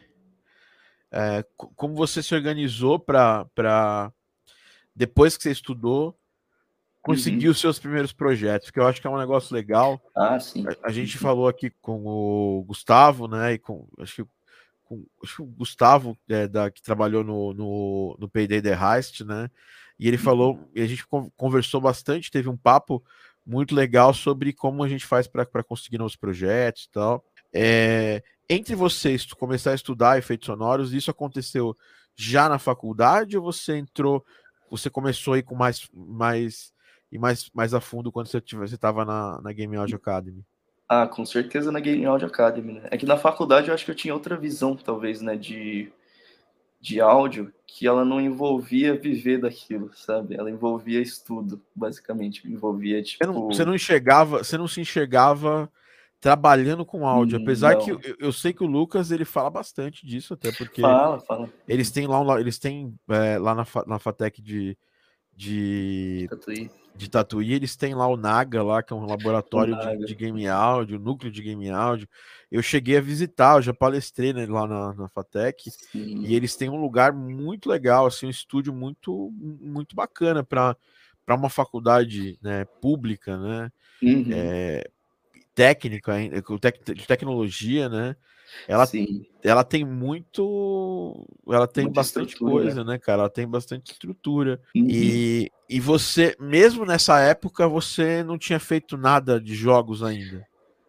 [1.12, 4.12] é, como você se organizou para
[4.94, 6.18] depois que você estudou
[7.00, 7.52] conseguir uhum.
[7.52, 10.00] os seus primeiros projetos, que eu acho que é um negócio legal.
[10.14, 10.64] Ah, sim.
[10.66, 11.22] A, a gente uhum.
[11.22, 13.54] falou aqui com o Gustavo, né?
[13.54, 14.30] E com acho que
[14.84, 19.22] com, acho que o Gustavo, é, da, que trabalhou no, no, no Payday The Heist,
[19.24, 19.50] né?
[19.98, 20.68] E ele falou, uhum.
[20.74, 23.02] e a gente conversou bastante, teve um papo
[23.44, 27.24] muito legal sobre como a gente faz para conseguir novos projetos e tal.
[27.52, 31.76] É, entre vocês, começar a estudar efeitos sonoros, isso aconteceu
[32.16, 34.24] já na faculdade ou você entrou,
[34.70, 36.72] você começou aí com mais, mais
[37.10, 40.44] e mais, mais a fundo quando você estava na, na Game Audio Academy?
[40.88, 42.88] Ah, com certeza na Game Audio Academy, né?
[42.90, 45.92] É que na faculdade eu acho que eu tinha outra visão, talvez, né, de,
[46.80, 50.34] de áudio, que ela não envolvia viver daquilo, sabe?
[50.34, 53.24] Ela envolvia estudo, basicamente, envolvia, tipo...
[53.24, 55.70] Você não, você não enxergava, você não se enxergava
[56.20, 57.84] trabalhando com áudio, apesar não.
[57.84, 61.48] que eu, eu, sei que o Lucas ele fala bastante disso, até porque fala, fala.
[61.66, 64.76] eles têm lá, eles têm é, lá na, na Fatec de,
[65.34, 70.06] de Tatuí de Tatuí, eles têm lá o Naga, lá, que é um laboratório de,
[70.06, 72.08] de, game áudio, núcleo de game áudio.
[72.50, 76.24] Eu cheguei a visitar, eu já palestrei né, lá na, na Fatec, Sim.
[76.26, 80.76] e eles têm um lugar muito legal, assim, um estúdio muito, muito bacana para
[81.30, 83.70] uma faculdade né, pública, né?
[84.02, 84.26] Uhum.
[84.32, 84.90] É,
[85.58, 86.14] técnica,
[86.94, 88.14] de tecnologia, né?
[88.66, 89.26] Ela, Sim.
[89.42, 91.26] ela tem muito.
[91.48, 93.22] Ela tem Muita bastante coisa, né, cara?
[93.22, 94.60] Ela tem bastante estrutura.
[94.74, 94.86] Uhum.
[94.88, 100.46] E, e você, mesmo nessa época, você não tinha feito nada de jogos ainda?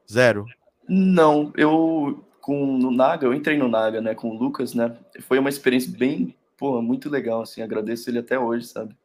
[0.09, 0.45] Zero?
[0.87, 4.95] Não, eu com no Naga, eu entrei no Naga, né, com o Lucas, né?
[5.21, 8.95] Foi uma experiência bem, pô, muito legal, assim, agradeço ele até hoje, sabe?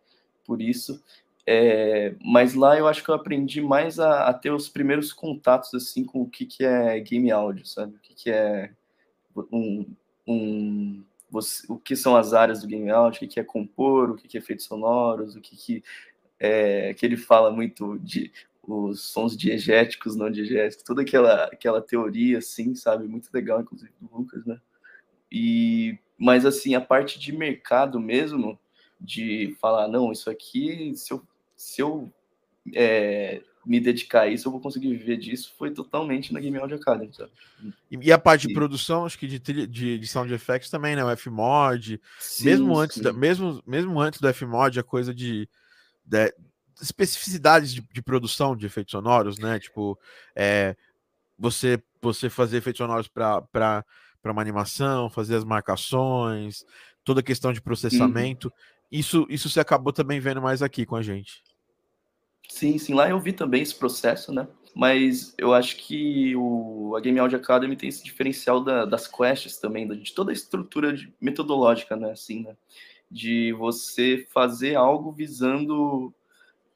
[0.47, 1.03] Por isso.
[1.47, 5.75] É, mas lá eu acho que eu aprendi mais a, a, ter os primeiros contatos
[5.75, 7.97] assim com o que, que é game áudio, sabe?
[7.97, 8.71] O que, que é
[9.53, 9.87] um,
[10.27, 14.11] um você, o que são as áreas do game áudio, o que, que é compor,
[14.11, 15.85] o que, que é efeitos sonoros, o que, que
[16.41, 18.33] é que ele fala muito de
[18.67, 23.07] os sons diegéticos, não diegéticos, toda aquela aquela teoria assim, sabe?
[23.07, 24.59] Muito legal, inclusive do Lucas, né?
[25.31, 28.59] E mas assim a parte de mercado mesmo
[29.01, 31.23] de falar não, isso aqui se eu
[31.65, 32.13] se eu
[32.75, 36.77] é, me dedicar a isso, eu vou conseguir viver disso, foi totalmente na Game Audio
[36.77, 37.33] Academy, sabe?
[37.91, 41.03] E, a parte de produção, acho que de, de, de sound effects também, né?
[41.03, 45.49] O Fmod, sim, mesmo, antes da, mesmo, mesmo antes do Fmod, a coisa de,
[46.05, 46.35] de
[46.83, 49.59] especificidades de, de, produção de efeitos sonoros, né?
[49.59, 49.99] Tipo,
[50.37, 50.77] é,
[51.39, 53.83] você, você fazer efeitos sonoros para
[54.23, 56.67] uma animação, fazer as marcações,
[57.03, 58.49] toda a questão de processamento.
[58.49, 58.75] Uhum.
[58.93, 61.43] Isso, isso você acabou também vendo mais aqui com a gente.
[62.49, 64.47] Sim, sim, lá eu vi também esse processo, né?
[64.75, 69.59] Mas eu acho que o, a Game Audio Academy tem esse diferencial da, das quests
[69.59, 72.11] também, de toda a estrutura de, metodológica, né?
[72.11, 72.57] Assim, né?
[73.11, 76.13] De você fazer algo visando,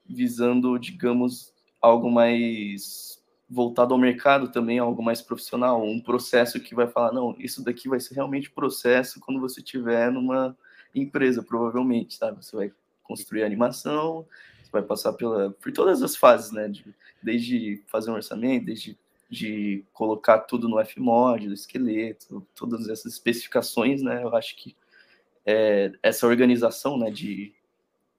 [0.09, 6.87] visando, digamos, algo mais voltado ao mercado também, algo mais profissional, um processo que vai
[6.87, 10.57] falar, não, isso daqui vai ser realmente processo quando você tiver numa
[10.95, 12.45] empresa, provavelmente, sabe?
[12.45, 14.27] Você vai construir animação,
[14.73, 16.69] vai passar pela, por todas as fases, né?
[16.69, 16.85] De,
[17.23, 18.97] desde fazer um orçamento, desde
[19.31, 24.23] de colocar tudo no Fmod, do esqueleto, todas essas especificações, né?
[24.23, 24.75] Eu acho que
[25.45, 27.53] é, essa organização, né, de,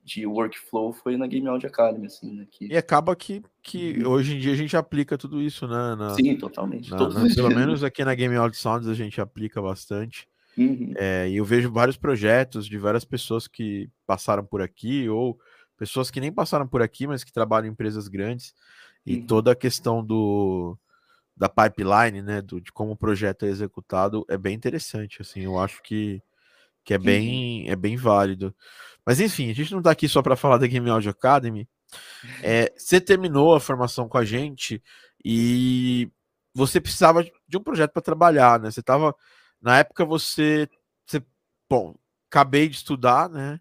[0.03, 2.47] de workflow foi na Game Audio Academy, assim, né?
[2.49, 2.67] Que...
[2.67, 4.12] E acaba que, que uhum.
[4.12, 5.95] hoje em dia a gente aplica tudo isso, né?
[5.95, 6.91] Na, Sim, totalmente.
[6.91, 10.27] Na, na, pelo menos aqui na Game Audio Sounds a gente aplica bastante.
[10.55, 10.93] Uhum.
[10.95, 15.39] É, e eu vejo vários projetos de várias pessoas que passaram por aqui, ou
[15.79, 18.53] pessoas que nem passaram por aqui, mas que trabalham em empresas grandes,
[19.05, 19.25] e uhum.
[19.25, 20.77] toda a questão do
[21.35, 25.57] da pipeline, né, do, de como o projeto é executado, é bem interessante, assim, eu
[25.57, 26.21] acho que,
[26.83, 27.71] que é bem uhum.
[27.71, 28.53] é bem válido.
[29.05, 31.67] Mas enfim, a gente não está aqui só para falar da Game Audio Academy.
[32.43, 34.79] É, você terminou a formação com a gente
[35.25, 36.07] e
[36.53, 38.69] você precisava de um projeto para trabalhar, né?
[38.69, 39.15] Você estava
[39.59, 40.69] na época você,
[41.03, 41.19] você
[41.67, 41.95] bom,
[42.29, 43.59] acabei de estudar, né?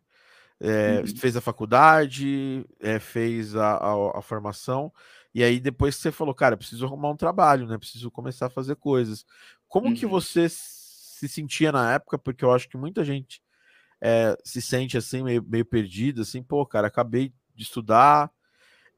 [0.60, 1.16] É, uhum.
[1.16, 4.92] Fez a faculdade, é, fez a, a, a, formação,
[5.32, 7.78] e aí depois você falou, cara, preciso arrumar um trabalho, né?
[7.78, 9.24] Preciso começar a fazer coisas.
[9.68, 9.94] Como uhum.
[9.94, 12.18] que você se sentia na época?
[12.18, 13.40] Porque eu acho que muita gente
[14.00, 18.30] é, se sente assim, meio, meio perdido, assim, pô, cara, acabei de estudar,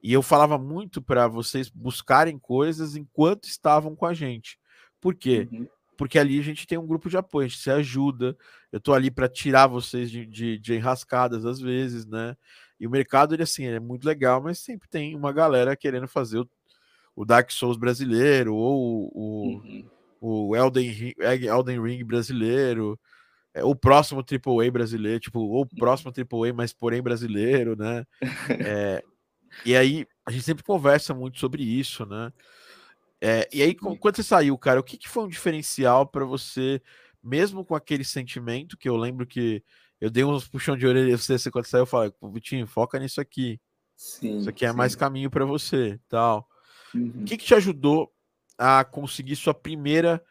[0.02, 4.58] e eu falava muito para vocês buscarem coisas enquanto estavam com a gente.
[4.98, 5.46] Por quê?
[5.52, 5.68] Uhum
[6.00, 8.34] porque ali a gente tem um grupo de apoio, a gente se ajuda.
[8.72, 12.34] Eu tô ali para tirar vocês de, de, de, enrascadas às vezes, né?
[12.80, 16.38] E o mercado, ele assim, é muito legal, mas sempre tem uma galera querendo fazer
[16.38, 16.48] o,
[17.14, 19.90] o Dark Souls brasileiro, ou o, uhum.
[20.22, 22.98] o Elden, Elden Ring brasileiro,
[23.52, 25.68] é, o próximo AAA brasileiro, tipo, ou o uhum.
[25.76, 28.06] próximo AAA, mas porém brasileiro, né?
[28.48, 29.04] É,
[29.66, 32.32] e aí a gente sempre conversa muito sobre isso, né?
[33.20, 36.80] É, e aí, quando você saiu, cara, o que, que foi um diferencial para você,
[37.22, 39.62] mesmo com aquele sentimento que eu lembro que
[40.00, 43.20] eu dei uns puxão de orelha você, você quando saiu, eu falei, Vitinho, foca nisso
[43.20, 43.60] aqui.
[43.94, 44.76] Sim, Isso aqui é sim.
[44.76, 46.48] mais caminho para você, tal.
[46.94, 47.20] Uhum.
[47.20, 48.10] O que, que te ajudou
[48.56, 50.24] a conseguir sua primeira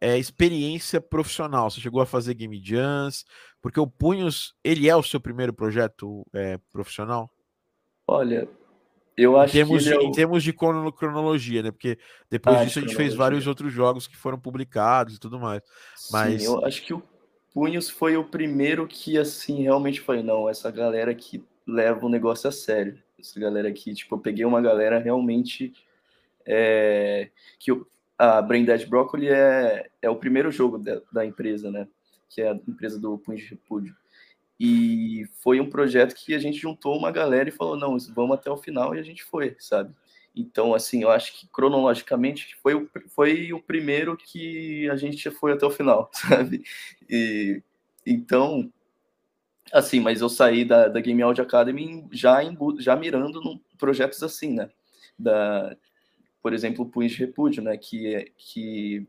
[0.00, 1.70] é, experiência profissional?
[1.70, 3.24] Você chegou a fazer game jams?
[3.60, 7.30] Porque o Punhos, ele é o seu primeiro projeto é, profissional?
[8.08, 8.48] Olha,
[9.16, 10.02] eu acho em termos, que de, é o...
[10.02, 11.70] em termos de cronologia, né?
[11.70, 11.98] Porque
[12.30, 15.62] depois ah, disso a gente fez vários outros jogos que foram publicados e tudo mais.
[16.10, 17.02] Mas Sim, eu acho que o
[17.52, 22.48] Punhos foi o primeiro que assim realmente foi não, essa galera que leva o negócio
[22.48, 22.98] a sério.
[23.18, 25.72] Essa galera aqui, tipo, eu peguei uma galera realmente
[26.46, 27.86] é, que o,
[28.18, 31.86] a Brain Dead Broccoli é, é o primeiro jogo da, da empresa, né?
[32.28, 33.94] Que é a empresa do Punho de Repúdio.
[34.58, 38.50] E foi um projeto que a gente juntou uma galera e falou: não, vamos até
[38.50, 39.94] o final, e a gente foi, sabe?
[40.34, 45.52] Então, assim, eu acho que cronologicamente foi o, foi o primeiro que a gente foi
[45.52, 46.62] até o final, sabe?
[47.08, 47.62] E,
[48.06, 48.72] então,
[49.72, 54.22] assim, mas eu saí da, da Game Audio Academy já, em, já mirando em projetos
[54.22, 54.70] assim, né?
[55.18, 55.76] Da,
[56.42, 57.76] por exemplo, o Punho de Repúdio, né?
[57.76, 59.06] Que, que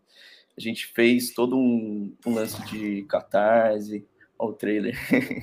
[0.57, 4.05] a gente fez todo um, um lance de catarse,
[4.37, 4.97] o trailer,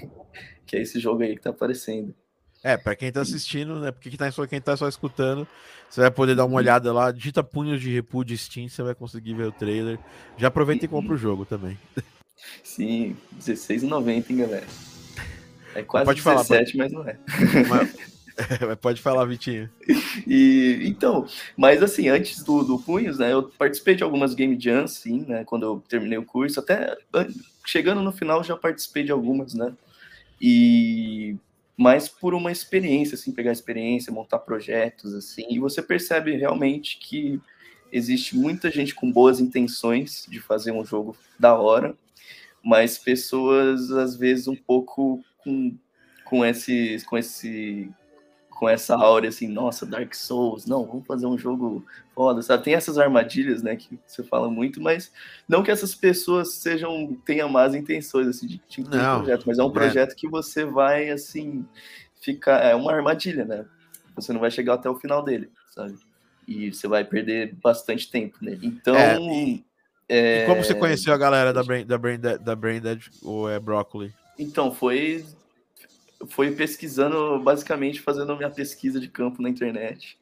[0.66, 2.14] que é esse jogo aí que tá aparecendo.
[2.62, 3.90] É, para quem tá assistindo, né?
[3.90, 5.48] Porque quem tá, só, quem tá só escutando,
[5.88, 6.58] você vai poder dar uma uhum.
[6.58, 9.98] olhada lá, digita punhos de repúdio Steam, você vai conseguir ver o trailer.
[10.36, 11.78] Já aproveita e compra o jogo também.
[12.62, 14.66] Sim, R$16,90, hein, galera?
[15.74, 17.18] É quase pode 17, falar, mas não é.
[18.66, 18.78] Mas...
[18.80, 19.68] Pode falar, Vitinho.
[20.26, 21.26] E, então,
[21.56, 25.44] mas assim, antes do, do Punhos, né, eu participei de algumas Game Jams, sim, né,
[25.44, 26.96] quando eu terminei o curso, até
[27.64, 29.74] chegando no final já participei de algumas, né,
[30.40, 31.36] e
[31.76, 37.40] mas por uma experiência, assim, pegar experiência, montar projetos, assim, e você percebe realmente que
[37.90, 41.96] existe muita gente com boas intenções de fazer um jogo da hora,
[42.62, 45.74] mas pessoas, às vezes, um pouco com,
[46.26, 47.90] com, esse, com esse
[48.60, 51.82] com essa aura assim, nossa, Dark Souls, não, vamos fazer um jogo
[52.14, 52.62] foda, sabe?
[52.62, 55.10] Tem essas armadilhas, né, que você fala muito, mas
[55.48, 59.62] não que essas pessoas sejam, tenham más intenções, assim, de, de um projeto, mas é
[59.62, 59.72] um é.
[59.72, 60.14] projeto é.
[60.14, 61.64] que você vai, assim,
[62.20, 63.64] ficar, é uma armadilha, né?
[64.14, 65.94] Você não vai chegar até o final dele, sabe?
[66.46, 68.58] E você vai perder bastante tempo, né?
[68.62, 68.94] Então...
[68.94, 69.64] É, e,
[70.06, 70.42] é...
[70.42, 73.58] e como você conheceu a galera da Brain, da Brain, da Brain Dead ou é
[73.58, 74.12] Broccoli?
[74.38, 75.24] Então, foi
[76.28, 80.18] foi pesquisando, basicamente fazendo minha pesquisa de campo na internet.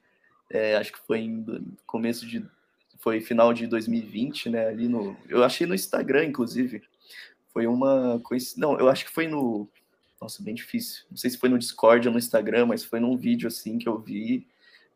[0.51, 1.45] É, acho que foi em
[1.87, 2.45] começo de.
[2.99, 4.69] Foi final de 2020, né?
[4.69, 5.17] Ali no.
[5.29, 6.83] Eu achei no Instagram, inclusive.
[7.53, 8.55] Foi uma coisa.
[8.57, 9.69] Não, eu acho que foi no.
[10.21, 11.05] Nossa, bem difícil.
[11.11, 13.89] Não sei se foi no Discord ou no Instagram, mas foi num vídeo assim que
[13.89, 14.47] eu vi.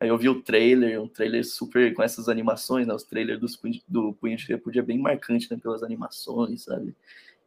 [0.00, 2.94] Aí eu vi o trailer, um trailer super com essas animações, né?
[2.94, 5.58] Os trailers dos, do Punho de Repúdio é bem marcante, né?
[5.62, 6.94] Pelas animações, sabe?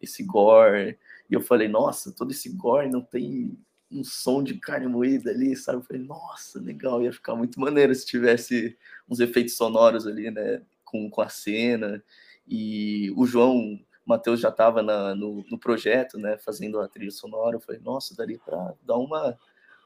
[0.02, 0.98] Esse gore.
[1.30, 3.58] E eu falei, nossa, todo esse gore não tem
[3.92, 5.80] um som de carne moída ali, sabe?
[5.80, 8.78] Eu falei, nossa, legal, ia ficar muito maneiro se tivesse
[9.10, 10.62] uns efeitos sonoros ali, né?
[10.84, 12.04] Com, com a cena.
[12.48, 16.38] E o João Matheus já estava no, no projeto, né?
[16.38, 17.56] Fazendo a trilha sonora.
[17.56, 19.38] Eu falei, nossa, daria para dar uma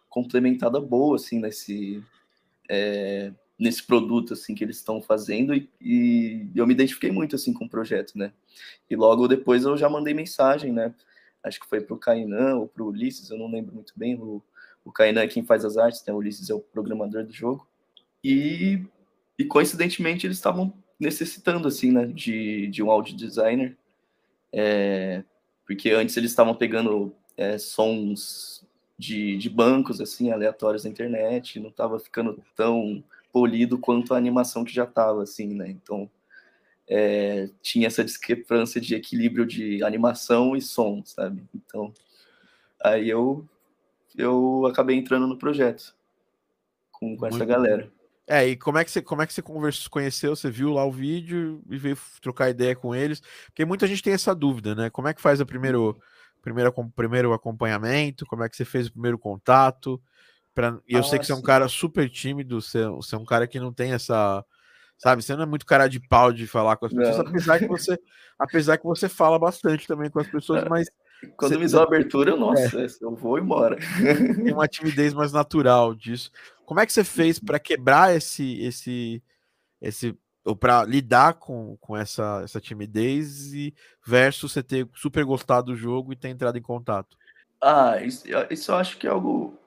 [0.09, 2.03] complementada boa, assim, nesse.
[2.69, 7.51] É, nesse produto assim que eles estão fazendo e, e, eu me identifiquei muito assim
[7.51, 8.31] com o projeto, né?
[8.89, 10.95] E logo depois eu já mandei mensagem, né?
[11.43, 14.15] Acho que foi para o Kainan ou para o Ulisses, eu não lembro muito bem.
[14.15, 14.41] O,
[14.83, 16.13] o Kainan é quem faz as artes, né?
[16.13, 17.67] O Ulisses é o programador do jogo.
[18.23, 18.83] E,
[19.37, 22.05] e coincidentemente eles estavam necessitando assim, né?
[22.05, 23.77] De, de um audio designer,
[24.51, 25.23] é,
[25.65, 31.69] porque antes eles estavam pegando é, sons de, de bancos assim aleatórios na internet, não
[31.69, 35.69] estava ficando tão polido quanto a animação que já estava, assim, né?
[35.69, 36.09] Então,
[36.89, 41.43] é, tinha essa discrepância de equilíbrio de animação e som, sabe?
[41.53, 41.93] Então,
[42.83, 43.47] aí eu,
[44.17, 45.93] eu acabei entrando no projeto
[46.91, 47.91] com, com essa galera.
[48.27, 50.85] É, e como é que você, como é que você conversou, conheceu, você viu lá
[50.85, 53.21] o vídeo e veio trocar ideia com eles?
[53.45, 54.89] Porque muita gente tem essa dúvida, né?
[54.89, 55.99] Como é que faz o primeiro,
[56.41, 58.27] primeiro, primeiro acompanhamento?
[58.27, 59.99] Como é que você fez o primeiro contato?
[60.53, 63.25] Pra, e eu sei que você é um cara super tímido, você, você é um
[63.25, 64.45] cara que não tem essa.
[64.99, 67.27] Sabe, você não é muito cara de pau de falar com as pessoas, não.
[67.27, 67.97] apesar que você,
[68.37, 70.89] apesar que você fala bastante também com as pessoas, é, mas.
[71.37, 72.87] Quando você, me dá abertura, eu, nossa, é.
[73.01, 73.77] eu vou embora.
[74.43, 76.31] Tem uma timidez mais natural disso.
[76.65, 79.23] Como é que você fez para quebrar esse, esse,
[79.81, 83.73] esse ou para lidar com, com essa, essa timidez e
[84.05, 87.17] versus você ter super gostado do jogo e ter entrado em contato?
[87.61, 89.57] Ah, isso, isso eu acho que é algo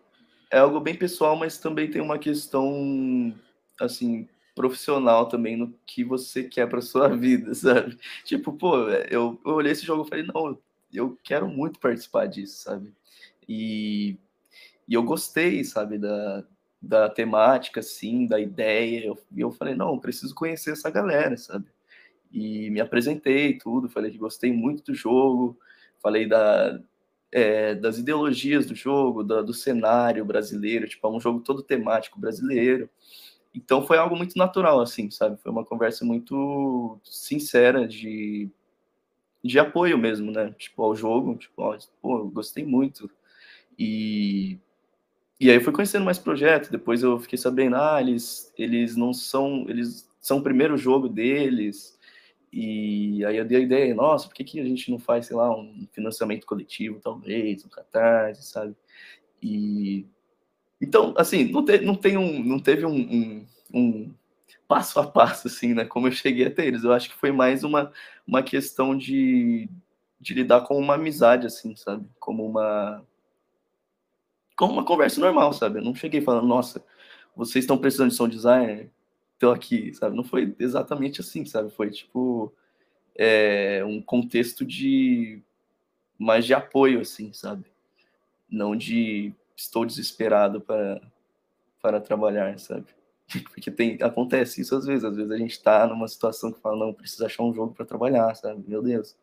[0.50, 3.34] é algo bem pessoal, mas também tem uma questão
[3.80, 7.96] assim profissional também no que você quer para sua vida, sabe?
[8.24, 10.58] Tipo, pô, eu, eu olhei esse jogo e falei, não,
[10.92, 12.92] eu quero muito participar disso, sabe?
[13.48, 14.16] E,
[14.86, 16.44] e eu gostei, sabe, da,
[16.80, 19.06] da temática, assim, da ideia.
[19.06, 21.66] Eu, e eu falei, não, eu preciso conhecer essa galera, sabe?
[22.30, 25.58] E me apresentei tudo, falei que gostei muito do jogo,
[26.00, 26.80] falei da,
[27.30, 32.20] é, das ideologias do jogo, do, do cenário brasileiro, tipo, é um jogo todo temático
[32.20, 32.88] brasileiro.
[33.54, 35.40] Então foi algo muito natural, assim, sabe?
[35.42, 38.50] Foi uma conversa muito sincera de,
[39.44, 40.52] de apoio mesmo, né?
[40.58, 43.10] Tipo, ao jogo, tipo, ó, pô, eu gostei muito.
[43.78, 44.58] E,
[45.40, 49.12] e aí eu fui conhecendo mais projetos, depois eu fiquei sabendo, ah, eles, eles não
[49.12, 51.98] são, eles são o primeiro jogo deles,
[52.52, 55.36] e aí eu dei a ideia, nossa, por que, que a gente não faz, sei
[55.36, 58.76] lá, um financiamento coletivo, talvez, um catarse, sabe?
[59.42, 60.06] E
[60.82, 64.14] então, assim, não, te, não, tem um, não teve um, um, um,
[64.66, 65.84] passo a passo, assim, né?
[65.84, 66.82] Como eu cheguei até eles.
[66.82, 67.92] Eu acho que foi mais uma,
[68.26, 69.68] uma questão de,
[70.20, 72.04] de lidar com uma amizade, assim, sabe?
[72.18, 73.02] Como uma
[74.56, 75.78] como uma conversa normal, sabe?
[75.78, 76.84] Eu não cheguei falando, nossa,
[77.34, 78.90] vocês estão precisando de som designer,
[79.34, 80.16] estou aqui, sabe?
[80.16, 81.70] Não foi exatamente assim, sabe?
[81.70, 82.52] Foi tipo
[83.14, 85.42] é, um contexto de
[86.18, 87.64] mais de apoio, assim, sabe?
[88.48, 91.00] Não de estou desesperado para
[91.80, 92.86] para trabalhar, sabe?
[93.52, 96.86] Porque tem acontece isso às vezes, às vezes a gente está numa situação que fala
[96.86, 98.62] não precisa achar um jogo para trabalhar, sabe?
[98.68, 99.16] Meu Deus,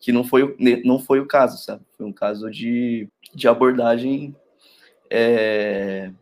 [0.00, 1.84] que não foi não foi o caso, sabe?
[1.96, 4.34] Foi um caso de, de abordagem
[5.08, 6.12] é,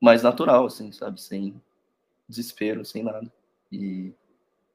[0.00, 1.20] mais natural, assim, sabe?
[1.20, 1.60] Sem
[2.28, 3.30] desespero, sem nada.
[3.72, 4.12] E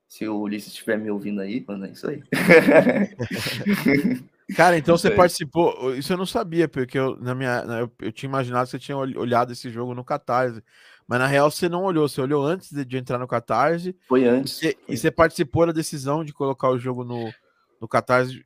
[0.08, 2.24] se o Ulisses estiver me ouvindo aí, mano, é isso aí.
[4.56, 5.96] Cara, então você participou.
[5.96, 8.98] Isso eu não sabia, porque eu, na minha, eu, eu, tinha imaginado que você tinha
[8.98, 10.62] olhado esse jogo no Catarse.
[11.08, 13.96] Mas na real você não olhou, você olhou antes de, de entrar no Catarse.
[14.08, 14.62] Foi antes.
[14.62, 14.78] E, foi.
[14.90, 17.32] e você participou da decisão de colocar o jogo no,
[17.80, 18.46] no Catarse,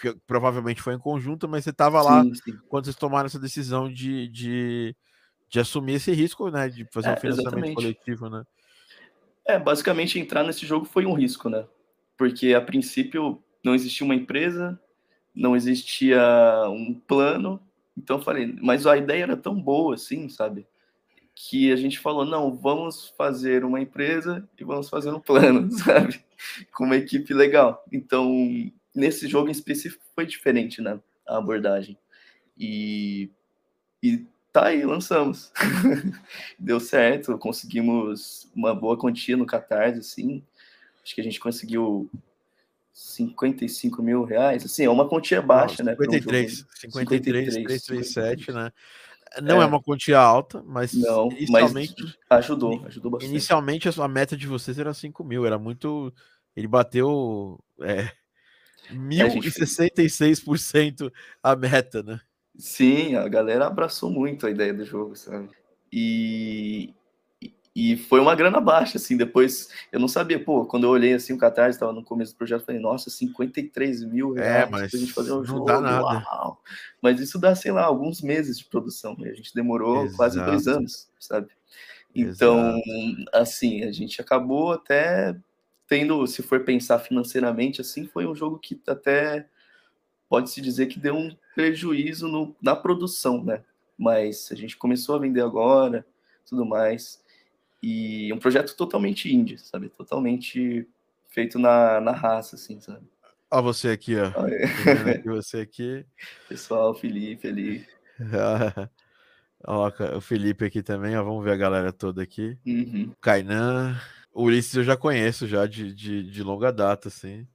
[0.00, 2.58] que provavelmente foi em conjunto, mas você estava lá sim.
[2.68, 4.96] quando vocês tomaram essa decisão de, de
[5.48, 6.68] de assumir esse risco, né?
[6.68, 7.74] De fazer é, um financiamento exatamente.
[7.74, 8.44] coletivo, né?
[9.46, 11.66] É, basicamente entrar nesse jogo foi um risco, né?
[12.16, 14.78] Porque a princípio não existia uma empresa,
[15.38, 16.20] não existia
[16.68, 17.60] um plano,
[17.96, 20.66] então eu falei, mas a ideia era tão boa assim, sabe?
[21.34, 26.20] Que a gente falou, não, vamos fazer uma empresa e vamos fazer um plano, sabe?
[26.74, 27.84] Com uma equipe legal.
[27.92, 28.34] Então,
[28.94, 30.98] nesse jogo em específico foi diferente, né?
[31.26, 31.96] A abordagem.
[32.58, 33.30] E,
[34.02, 35.52] e tá aí, lançamos.
[36.58, 40.42] Deu certo, conseguimos uma boa quantia no Catarse, assim.
[41.04, 42.10] Acho que a gente conseguiu
[42.98, 46.64] 55 mil reais, assim, é uma quantia baixa, Não, 53, né?
[46.86, 48.72] Um 53, 337, né?
[49.40, 49.64] Não é.
[49.64, 49.66] é.
[49.66, 53.30] uma quantia alta, mas Não, inicialmente mas ajudou, ajudou bastante.
[53.30, 56.12] Inicialmente a meta de vocês era 5 mil, era muito.
[56.56, 58.10] Ele bateu é,
[58.90, 62.20] 1.066% a meta, né?
[62.56, 65.50] Sim, a galera abraçou muito a ideia do jogo, sabe?
[65.92, 66.92] E,
[67.74, 71.32] e foi uma grana baixa, assim, depois eu não sabia, pô, quando eu olhei assim
[71.32, 74.90] o Catarse, estava no começo do projeto, falei, nossa, 53 mil é, reais é, mas
[74.90, 76.02] pra gente fazer um não jogo, dá nada.
[76.02, 76.62] Uau.
[77.00, 80.16] Mas isso dá, sei lá, alguns meses de produção, e a gente demorou Exato.
[80.16, 81.48] quase dois anos, sabe?
[82.14, 83.30] Então, Exato.
[83.34, 85.36] assim, a gente acabou até
[85.86, 89.46] tendo, se for pensar financeiramente, assim, foi um jogo que até
[90.28, 93.62] pode-se dizer que deu um prejuízo no, na produção, né?
[93.96, 96.04] Mas a gente começou a vender agora,
[96.46, 97.22] tudo mais.
[97.82, 99.88] E um projeto totalmente indie, sabe?
[99.88, 100.86] Totalmente
[101.28, 103.06] feito na, na raça, assim, sabe?
[103.50, 104.28] Ó, você aqui, ó.
[105.10, 106.04] aqui você aqui.
[106.48, 107.86] Pessoal, Felipe ali.
[109.64, 111.22] ó, o Felipe aqui também, ó.
[111.22, 112.58] Vamos ver a galera toda aqui.
[112.66, 113.12] Uhum.
[113.20, 113.96] Kainan.
[114.32, 117.46] O Ulisses eu já conheço já de, de, de longa data, assim.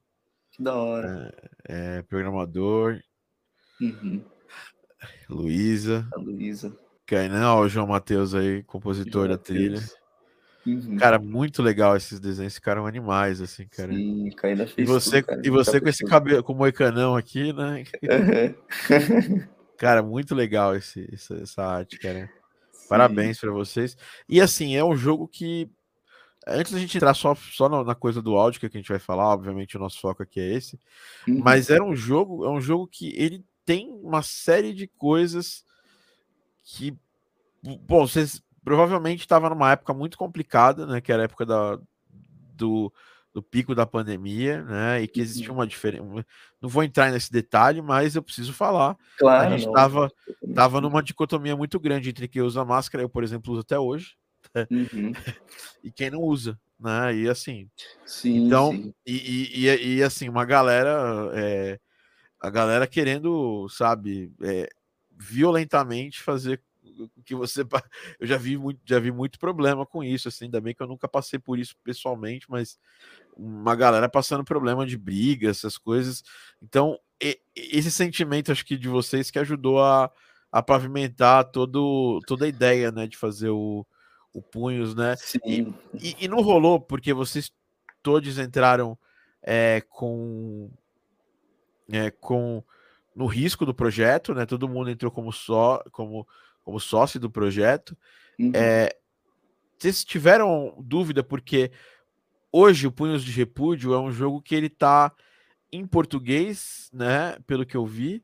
[0.51, 1.33] Que da hora.
[1.67, 2.99] É, é programador.
[3.79, 4.23] Uhum.
[5.29, 6.07] Luísa.
[6.13, 6.75] A Luísa.
[7.05, 9.79] Kainan, ó, o João Matheus aí, compositor João da trilha.
[10.65, 10.97] Uhum.
[10.97, 13.91] Cara, muito legal esses desenhos, ficaram animais, assim, cara.
[13.91, 14.29] Sim,
[14.77, 17.83] e você, tudo, e você com esse cabelo, com o moicanão aqui, né?
[19.77, 22.29] cara, muito legal esse, essa, essa arte, cara.
[22.71, 22.87] Sim.
[22.87, 23.97] Parabéns para vocês.
[24.27, 25.69] E assim, é um jogo que.
[26.45, 29.29] Antes da gente entrar só, só na coisa do áudio que a gente vai falar,
[29.29, 30.77] obviamente o nosso foco aqui é esse.
[31.27, 31.39] Uhum.
[31.39, 35.63] Mas era um jogo, é um jogo que ele tem uma série de coisas
[36.63, 36.93] que.
[37.61, 41.01] Bom, vocês provavelmente estava numa época muito complicada, né?
[41.01, 41.79] Que era a época da,
[42.55, 42.91] do,
[43.33, 45.01] do pico da pandemia, né?
[45.01, 45.55] E que existia uhum.
[45.55, 46.25] uma diferença.
[46.61, 48.97] Não vou entrar nesse detalhe, mas eu preciso falar.
[49.17, 50.11] Claro, a gente estava
[50.55, 54.15] tava numa dicotomia muito grande entre quem usa máscara, eu, por exemplo, uso até hoje,
[54.71, 55.11] uhum.
[55.83, 57.15] e quem não usa, né?
[57.15, 57.69] E assim.
[58.05, 58.93] Sim, então, sim.
[59.05, 61.31] E, e, e, assim, uma galera.
[61.33, 61.79] É,
[62.39, 64.67] a galera querendo, sabe, é,
[65.17, 66.61] violentamente fazer
[67.25, 67.63] que você
[68.19, 70.87] eu já vi muito já vi muito problema com isso assim ainda bem que eu
[70.87, 72.77] nunca passei por isso pessoalmente mas
[73.35, 76.23] uma galera passando problema de briga essas coisas.
[76.61, 76.99] Então
[77.55, 80.11] esse sentimento acho que de vocês que ajudou a,
[80.51, 83.85] a pavimentar todo toda a ideia né de fazer o,
[84.33, 85.15] o punhos né?
[85.45, 85.61] E,
[85.93, 87.51] e, e, não rolou porque vocês
[88.01, 88.97] todos entraram
[89.41, 90.69] é, com
[91.91, 92.63] é, com
[93.15, 94.45] no risco do projeto, né?
[94.45, 96.27] Todo mundo entrou como só, como
[96.63, 97.97] como sócio do projeto.
[98.39, 98.51] Uhum.
[98.53, 98.95] É,
[99.77, 101.71] vocês tiveram dúvida porque
[102.51, 105.11] hoje o Punhos de Repúdio é um jogo que ele tá
[105.71, 107.37] em português, né?
[107.45, 108.23] Pelo que eu vi.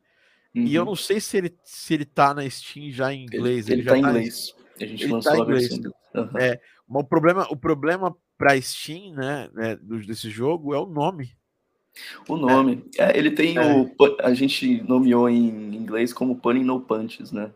[0.54, 0.64] Uhum.
[0.64, 0.88] E eu uhum.
[0.88, 3.68] não sei se ele, se ele tá na Steam já em inglês.
[3.68, 4.54] Ele, ele, ele tá em tá inglês.
[4.80, 5.92] A gente ele lançou tá a versão.
[6.14, 6.38] Uhum.
[6.38, 9.76] É, o problema, o problema para Steam, né, né,
[10.06, 11.32] desse jogo é o nome.
[12.28, 12.84] O nome.
[12.96, 13.10] É.
[13.10, 13.76] É, ele tem é.
[13.76, 13.90] o.
[14.22, 17.52] A gente nomeou em inglês como Punning No Punches, né?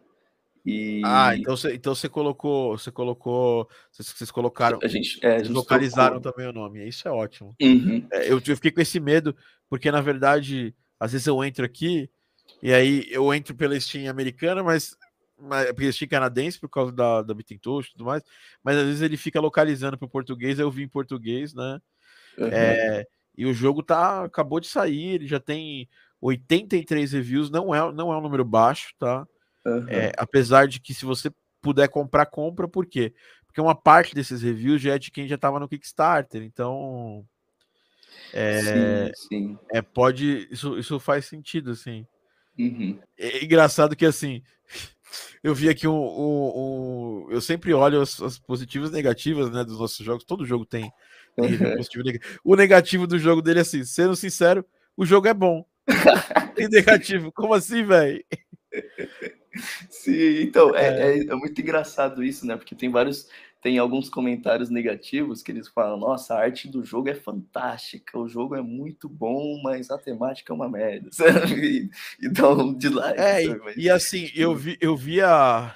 [0.65, 1.03] E...
[1.05, 5.53] Ah, então você, então você colocou, você colocou, vocês, colocaram, a gente, é, a gente
[5.53, 6.33] localizaram trocou.
[6.33, 6.89] também o nome.
[6.89, 7.55] Isso é ótimo.
[7.61, 8.07] Uhum.
[8.11, 9.37] É, eu, eu fiquei com esse medo
[9.69, 12.09] porque na verdade, às vezes eu entro aqui
[12.63, 14.97] e aí eu entro pela Steam americana, mas,
[15.39, 18.23] mas porque Steam canadense por causa da da Bitintosh e tudo mais,
[18.63, 20.59] mas às vezes ele fica localizando para o português.
[20.59, 21.79] Eu vi em português, né?
[22.39, 22.47] Uhum.
[22.47, 23.05] É,
[23.37, 25.89] e o jogo tá acabou de sair, ele já tem
[26.23, 29.27] 83 reviews, não é não é um número baixo, tá?
[29.67, 29.89] Uhum.
[29.89, 33.15] É, apesar de que se você puder comprar, compra, por quê?
[33.47, 37.25] Porque uma parte desses reviews já é de quem já estava no Kickstarter, então.
[38.33, 39.59] É, sim, sim.
[39.73, 42.07] é pode isso, isso faz sentido assim
[42.59, 42.99] uhum.
[43.19, 44.43] é engraçado que assim
[45.43, 49.65] eu vi aqui um, um, um eu sempre olho as, as, positivas e negativas né
[49.65, 50.91] dos nossos jogos todo jogo tem,
[51.37, 51.77] tem uhum.
[51.77, 52.41] positivo negativo.
[52.45, 54.65] o negativo do jogo dele é assim sendo sincero
[54.97, 55.65] o jogo é bom
[56.59, 58.25] e negativo como assim velho
[59.89, 61.27] Sim, então, é, é.
[61.27, 62.57] é, muito engraçado isso, né?
[62.57, 63.29] Porque tem vários,
[63.61, 68.29] tem alguns comentários negativos que eles falam, nossa, a arte do jogo é fantástica, o
[68.29, 71.91] jogo é muito bom, mas a temática é uma merda, sabe?
[72.21, 73.21] E, dá um dislike.
[73.21, 75.75] É, e, e, assim, eu vi, eu vi a...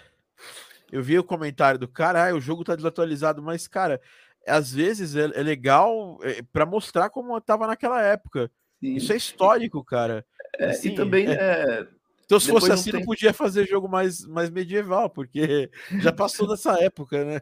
[0.91, 4.01] Eu vi o comentário do cara, ah, o jogo tá desatualizado, mas, cara,
[4.47, 8.51] às vezes é, é legal é, para mostrar como tava naquela época.
[8.81, 8.95] Sim.
[8.95, 10.24] Isso é histórico, cara.
[10.59, 11.87] É, assim, e também é, é
[12.29, 13.01] então, se Depois fosse assim, não, tem...
[13.01, 17.41] não podia fazer jogo mais, mais medieval, porque já passou dessa época, né?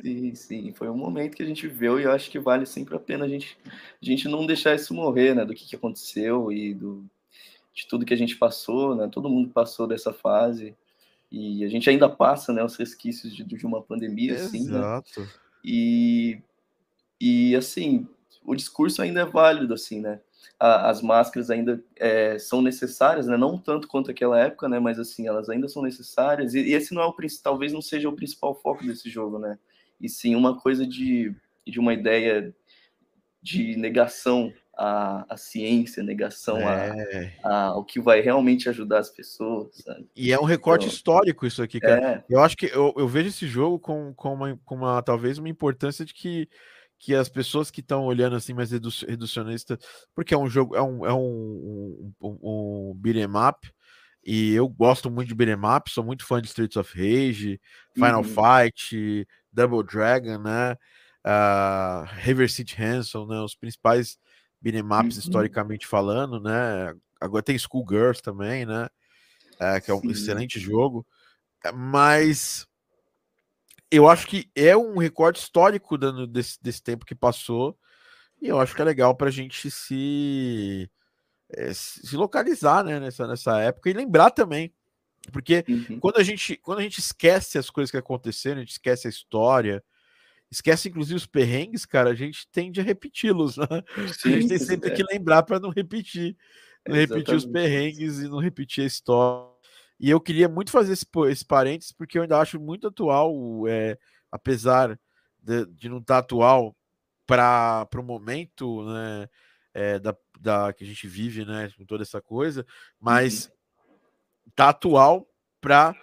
[0.00, 0.72] Sim, sim.
[0.72, 3.24] Foi um momento que a gente viu e eu acho que vale sempre a pena
[3.24, 5.44] a gente, a gente não deixar isso morrer, né?
[5.44, 7.04] Do que, que aconteceu e do,
[7.74, 9.08] de tudo que a gente passou, né?
[9.10, 10.72] Todo mundo passou dessa fase
[11.32, 12.62] e a gente ainda passa, né?
[12.62, 14.46] Os resquícios de, de uma pandemia, Exato.
[14.46, 15.02] assim, né?
[15.64, 16.40] E,
[17.20, 18.06] e, assim,
[18.44, 20.20] o discurso ainda é válido, assim, né?
[20.58, 23.36] A, as máscaras ainda é, são necessárias, né?
[23.36, 24.78] Não tanto quanto aquela época, né?
[24.78, 26.54] Mas assim, elas ainda são necessárias.
[26.54, 29.58] E, e esse não é o talvez não seja o principal foco desse jogo, né?
[30.00, 31.34] E sim uma coisa de,
[31.66, 32.54] de uma ideia
[33.40, 37.34] de negação à, à ciência, negação é.
[37.42, 39.76] a, a, ao que vai realmente ajudar as pessoas.
[39.76, 40.08] Sabe?
[40.14, 42.24] E é um recorte então, histórico isso aqui, cara.
[42.28, 42.34] É.
[42.34, 45.48] Eu acho que eu, eu vejo esse jogo com, com, uma, com uma talvez uma
[45.48, 46.48] importância de que
[46.98, 49.78] que as pessoas que estão olhando assim mais redu reducionista,
[50.14, 52.38] porque é um jogo, é um, é um, um, um,
[52.90, 53.70] um beat'em up,
[54.24, 57.60] e eu gosto muito de beat'em up, sou muito fã de Streets of Rage,
[57.94, 58.24] Final uhum.
[58.24, 60.72] Fight, Double Dragon, né,
[61.24, 64.18] uh, River City Ransom, né, os principais
[64.60, 65.20] beat'em ups uhum.
[65.20, 68.88] historicamente falando, né, agora tem Schoolgirls também, né,
[69.54, 70.10] uh, que é um Sim.
[70.10, 71.06] excelente jogo,
[71.72, 72.66] mas
[73.90, 77.78] eu acho que é um recorde histórico desse, desse tempo que passou.
[78.40, 80.90] E eu acho que é legal para a gente se,
[81.50, 84.72] é, se localizar né, nessa, nessa época e lembrar também.
[85.32, 85.98] Porque uhum.
[86.00, 89.10] quando, a gente, quando a gente esquece as coisas que aconteceram, a gente esquece a
[89.10, 89.82] história,
[90.50, 93.66] esquece inclusive os perrengues, cara, a gente tende a repeti-los, né?
[94.18, 94.94] Sim, a gente tem sempre é.
[94.94, 96.36] que lembrar para não repetir.
[96.86, 99.57] Não repetir os perrengues e não repetir a história.
[99.98, 103.32] E eu queria muito fazer esse, esse parênteses, porque eu ainda acho muito atual,
[103.66, 103.98] é,
[104.30, 104.98] apesar
[105.42, 106.76] de, de não estar tá atual
[107.26, 109.28] para o momento né,
[109.74, 112.64] é, da, da, que a gente vive, né, com toda essa coisa,
[112.98, 114.50] mas uhum.
[114.54, 115.28] tá atual
[115.60, 115.94] para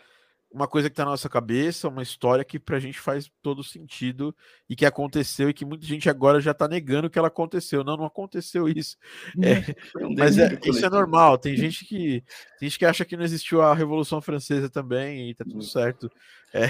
[0.55, 3.61] uma coisa que está na nossa cabeça, uma história que para a gente faz todo
[3.61, 4.33] sentido
[4.69, 7.83] e que aconteceu e que muita gente agora já está negando que ela aconteceu.
[7.83, 8.97] Não, não aconteceu isso.
[9.45, 9.75] É,
[10.15, 11.37] mas é, isso é normal.
[11.37, 12.23] Tem gente que
[12.57, 16.09] tem gente que acha que não existiu a Revolução Francesa também e tá tudo certo.
[16.53, 16.65] É,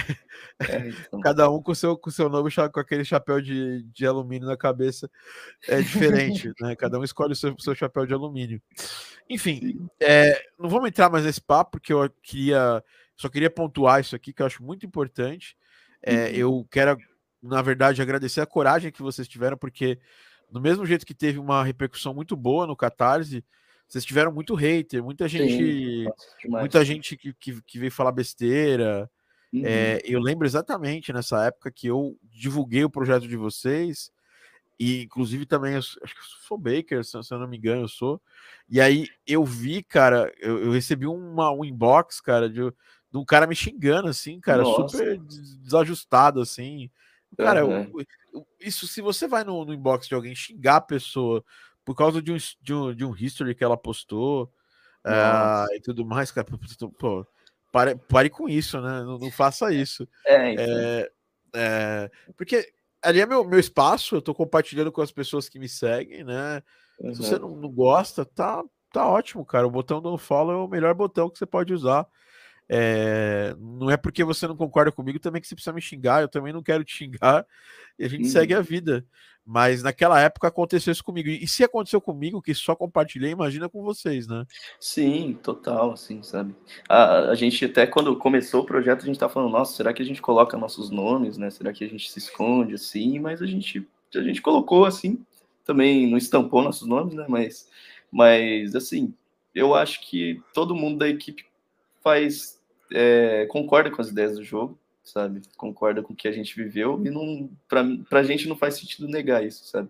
[0.67, 1.19] é, então.
[1.21, 5.09] Cada um com seu com seu nome com aquele chapéu de, de alumínio na cabeça
[5.67, 6.75] é diferente, né?
[6.75, 8.59] Cada um escolhe o seu, seu chapéu de alumínio.
[9.29, 12.83] Enfim, é, não vamos entrar mais nesse papo porque eu queria
[13.18, 15.55] só queria pontuar isso aqui que eu acho muito importante.
[16.01, 16.30] É, uhum.
[16.30, 16.97] Eu quero,
[17.41, 19.99] na verdade, agradecer a coragem que vocês tiveram, porque
[20.49, 23.43] do mesmo jeito que teve uma repercussão muito boa no Catarse,
[23.88, 26.07] vocês tiveram muito hater, muita gente, Sim,
[26.47, 29.09] muita gente que, que, que, veio falar besteira.
[29.53, 29.61] Uhum.
[29.63, 34.11] É, eu lembro exatamente nessa época que eu divulguei o projeto de vocês,
[34.80, 37.88] e inclusive também, acho que eu sou Baker, se, se eu não me engano, eu
[37.88, 38.22] sou.
[38.68, 42.61] E aí eu vi, cara, eu, eu recebi uma, um inbox, cara, de,
[43.16, 44.89] de um cara me xingando, assim, cara, Nossa.
[44.89, 45.18] super
[45.63, 46.91] desajustado, assim.
[47.38, 47.89] Cara, uhum.
[47.93, 51.43] eu, eu, isso se você vai no, no, inbox de alguém xingar a pessoa
[51.86, 54.51] por causa de um, de um, de um history que ela postou
[55.05, 56.45] uh, e tudo mais, cara,
[56.99, 57.26] pô,
[57.72, 59.01] pare, pare com isso, né?
[59.03, 60.05] Não, não faça isso.
[60.26, 60.66] É, então.
[60.66, 61.11] é,
[61.55, 62.70] é, porque
[63.01, 66.61] ali é meu, meu espaço, eu tô compartilhando com as pessoas que me seguem, né?
[66.99, 67.16] Uhum.
[67.16, 68.61] Se você não, não gosta, tá,
[68.91, 69.66] tá ótimo, cara.
[69.66, 72.05] O botão do follow é o melhor botão que você pode usar.
[72.68, 76.28] É, não é porque você não concorda comigo também que você precisa me xingar, eu
[76.28, 77.45] também não quero te xingar
[77.97, 78.30] e a gente uhum.
[78.30, 79.05] segue a vida.
[79.47, 81.30] Mas naquela época aconteceu isso comigo.
[81.30, 84.43] E se aconteceu comigo, que só compartilhei, imagina com vocês, né?
[84.80, 86.55] Sim, total, assim, sabe?
[86.89, 90.01] A, a gente até quando começou o projeto, a gente tá falando, nossa, será que
[90.01, 91.51] a gente coloca nossos nomes, né?
[91.51, 93.20] Será que a gente se esconde assim?
[93.20, 95.24] Mas a gente, a gente colocou assim,
[95.63, 97.26] também não estampou nossos nomes, né?
[97.30, 97.70] Mas,
[98.11, 99.13] mas assim,
[99.53, 101.45] eu acho que todo mundo da equipe
[102.03, 102.55] faz
[102.91, 105.41] é, concorda com as ideias do jogo, sabe?
[105.57, 109.07] Concorda com o que a gente viveu e não para a gente não faz sentido
[109.07, 109.89] negar isso, sabe?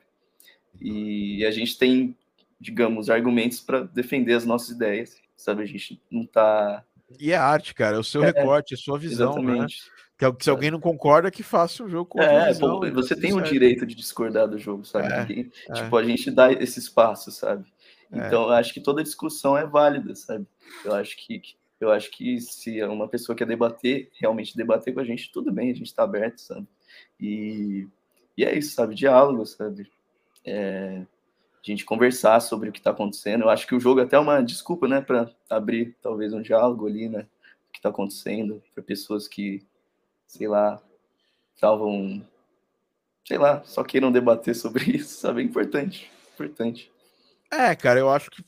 [0.80, 2.16] E a gente tem,
[2.60, 5.64] digamos, argumentos para defender as nossas ideias, sabe?
[5.64, 6.84] A gente não tá
[7.20, 9.42] e é arte, cara, é o seu é, recorte, a sua visão, né?
[9.42, 9.84] exatamente.
[9.86, 9.96] né?
[10.18, 13.34] Que, se alguém não concorda, que faça um jogo com é, visão, pô, você tem
[13.34, 15.52] o direito de discordar do jogo, sabe?
[15.68, 15.74] É, é.
[15.74, 17.66] tipo, a gente dá esse espaço, sabe?
[18.12, 18.28] É.
[18.28, 20.48] Então, eu acho que toda discussão é válida, sabe?
[20.86, 25.00] Eu acho que, que eu acho que se uma pessoa quer debater, realmente debater com
[25.00, 26.68] a gente, tudo bem, a gente está aberto, sabe?
[27.20, 27.88] E,
[28.38, 28.96] e é isso, sabe?
[28.96, 29.92] Diálogo, sabe?
[30.46, 33.44] É, a gente conversar sobre o que está acontecendo.
[33.44, 36.88] Eu acho que o jogo é até uma desculpa, né, para abrir talvez um diálogo
[36.88, 37.28] ali, né?
[37.70, 39.66] O que está acontecendo, para pessoas que,
[40.28, 40.82] sei lá,
[41.54, 42.26] estavam,
[43.28, 45.42] sei lá, só queiram debater sobre isso, sabe?
[45.42, 46.92] É importante, importante.
[47.52, 48.44] É, cara, eu acho que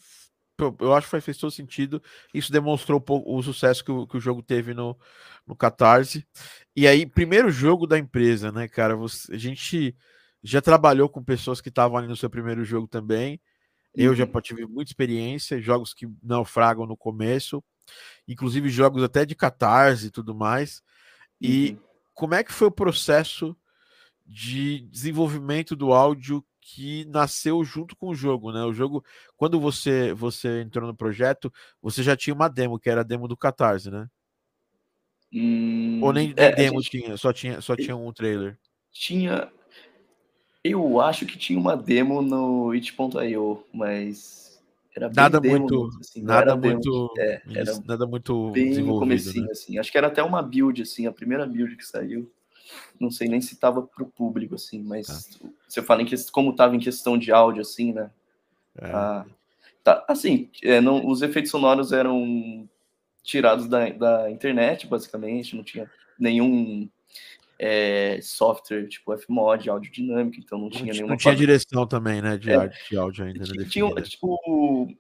[0.80, 2.02] eu acho que fez todo sentido.
[2.34, 4.98] Isso demonstrou o sucesso que o, que o jogo teve no,
[5.46, 6.26] no Catarse.
[6.76, 8.96] E aí, primeiro jogo da empresa, né, cara?
[8.96, 9.96] Você, a gente
[10.44, 13.40] já trabalhou com pessoas que estavam ali no seu primeiro jogo também.
[13.96, 14.42] Eu já uhum.
[14.42, 17.64] tive muita experiência, jogos que naufragam no começo,
[18.28, 20.84] inclusive jogos até de catarse e tudo mais.
[21.42, 21.80] E uhum.
[22.14, 23.58] como é que foi o processo
[24.26, 28.62] de desenvolvimento do áudio que nasceu junto com o jogo, né?
[28.66, 29.04] O jogo,
[29.38, 31.52] quando você você entrou no projeto,
[31.82, 34.08] você já tinha uma demo, que era a demo do Catarse, né?
[35.32, 38.58] Hum, Ou nem, nem é, demo gente tinha, só tinha, só tinha um trailer.
[38.92, 39.52] tinha.
[40.64, 44.62] Eu acho que tinha uma demo no it.io, mas
[44.96, 46.82] era bem Nada demo muito, assim, nada era demo.
[46.82, 47.42] muito, É,
[47.86, 49.52] nada muito bem no desenvolvido, comecinho, né?
[49.52, 49.78] assim.
[49.80, 52.32] Acho que era até uma build, assim, a primeira build que saiu.
[53.00, 55.50] Não sei nem se tava pro público, assim, mas Tá.
[55.68, 58.12] você fala em que, como tava em questão de áudio, assim, né?
[58.80, 58.92] É.
[58.92, 59.26] Ah,
[59.84, 62.68] tá, assim, é, não, os efeitos sonoros eram
[63.24, 66.90] tirados da, da internet, basicamente, não tinha nenhum
[67.60, 71.88] é, software tipo Fmod, áudio dinâmico, então não Não, tinha ti- nenhuma não tinha direção
[71.88, 72.38] também, né?
[72.38, 72.56] De, É.
[72.56, 73.66] arte, de áudio ainda, né?
[73.66, 74.96] Tinha, tipo,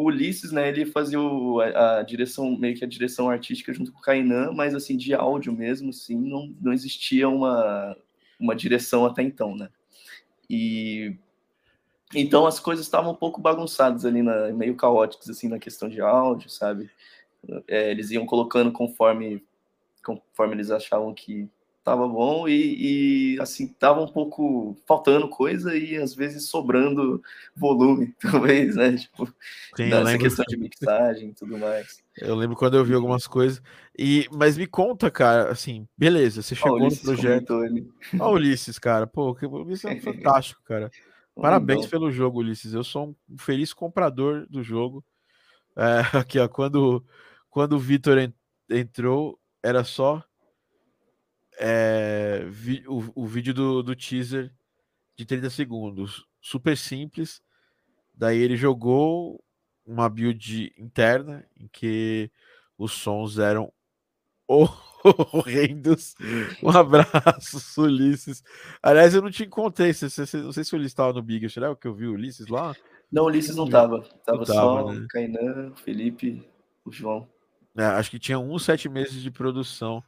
[0.00, 3.92] o Ulisses, né, ele fazia o- a, a direção, meio que a direção artística junto
[3.92, 7.96] com o Kainan, mas assim, de áudio mesmo, assim, não, não existia uma,
[8.38, 9.68] uma direção até então, né?
[10.48, 11.16] E
[12.14, 16.00] então as coisas estavam um pouco bagunçadas ali, na, meio caóticas, assim, na questão de
[16.00, 16.90] áudio, sabe?
[17.68, 19.44] É, eles iam colocando conforme,
[20.04, 21.48] conforme eles achavam que
[21.82, 27.22] tava bom e, e, assim, tava um pouco faltando coisa e às vezes sobrando
[27.56, 28.96] volume, talvez, né?
[28.96, 29.26] Tipo,
[29.76, 32.02] Sim, nessa questão de mixagem e tudo mais.
[32.18, 33.62] eu lembro quando eu vi algumas coisas.
[33.98, 37.54] E, mas me conta, cara, assim, beleza, você chegou no projeto.
[38.18, 40.90] Ó, o Ulisses, cara, pô, que- Ulisses é um fantástico, cara.
[41.40, 42.74] Parabéns pelo jogo, Ulisses.
[42.74, 45.02] Eu sou um feliz comprador do jogo.
[45.76, 47.04] É, aqui, ó, quando,
[47.48, 48.34] quando o Vitor en-
[48.68, 50.22] entrou, era só
[51.62, 54.50] é, vi- o, o vídeo do, do teaser
[55.14, 56.26] de 30 segundos.
[56.40, 57.42] Super simples.
[58.14, 59.42] Daí ele jogou
[59.86, 62.30] uma build interna em que
[62.78, 63.70] os sons eram
[64.48, 66.14] horrendos.
[66.62, 68.42] Um abraço, Ulisses.
[68.82, 69.88] Aliás, eu não te encontrei.
[69.88, 71.48] Não sei se o Ulisses estava no Big.
[71.50, 72.74] Será que eu vi o Ulisses lá?
[73.12, 74.02] Não, o Ulisses não Não tava.
[74.24, 75.00] Tava só né?
[75.00, 76.48] o Kainan, o Felipe,
[76.84, 77.28] o João.
[77.76, 80.02] É, acho que tinha uns sete meses de produção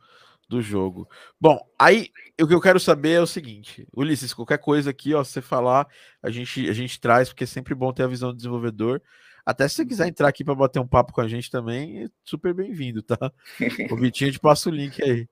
[0.52, 1.08] do jogo.
[1.40, 5.24] Bom, aí o que eu quero saber é o seguinte, Ulisses, qualquer coisa aqui, ó,
[5.24, 5.86] você falar,
[6.22, 9.00] a gente, a gente traz, porque é sempre bom ter a visão do desenvolvedor.
[9.44, 12.08] Até se você quiser entrar aqui para bater um papo com a gente também, é
[12.22, 13.32] super bem-vindo, tá?
[13.90, 15.26] O Vitinho te passa o link aí.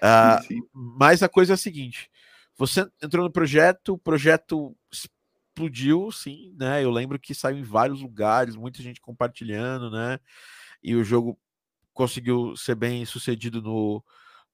[0.00, 0.40] Ah,
[0.72, 2.10] mas a coisa é a seguinte:
[2.56, 6.84] você entrou no projeto, o projeto explodiu, sim, né?
[6.84, 10.20] Eu lembro que saiu em vários lugares, muita gente compartilhando, né?
[10.82, 11.36] E o jogo
[11.92, 14.02] conseguiu ser bem sucedido no,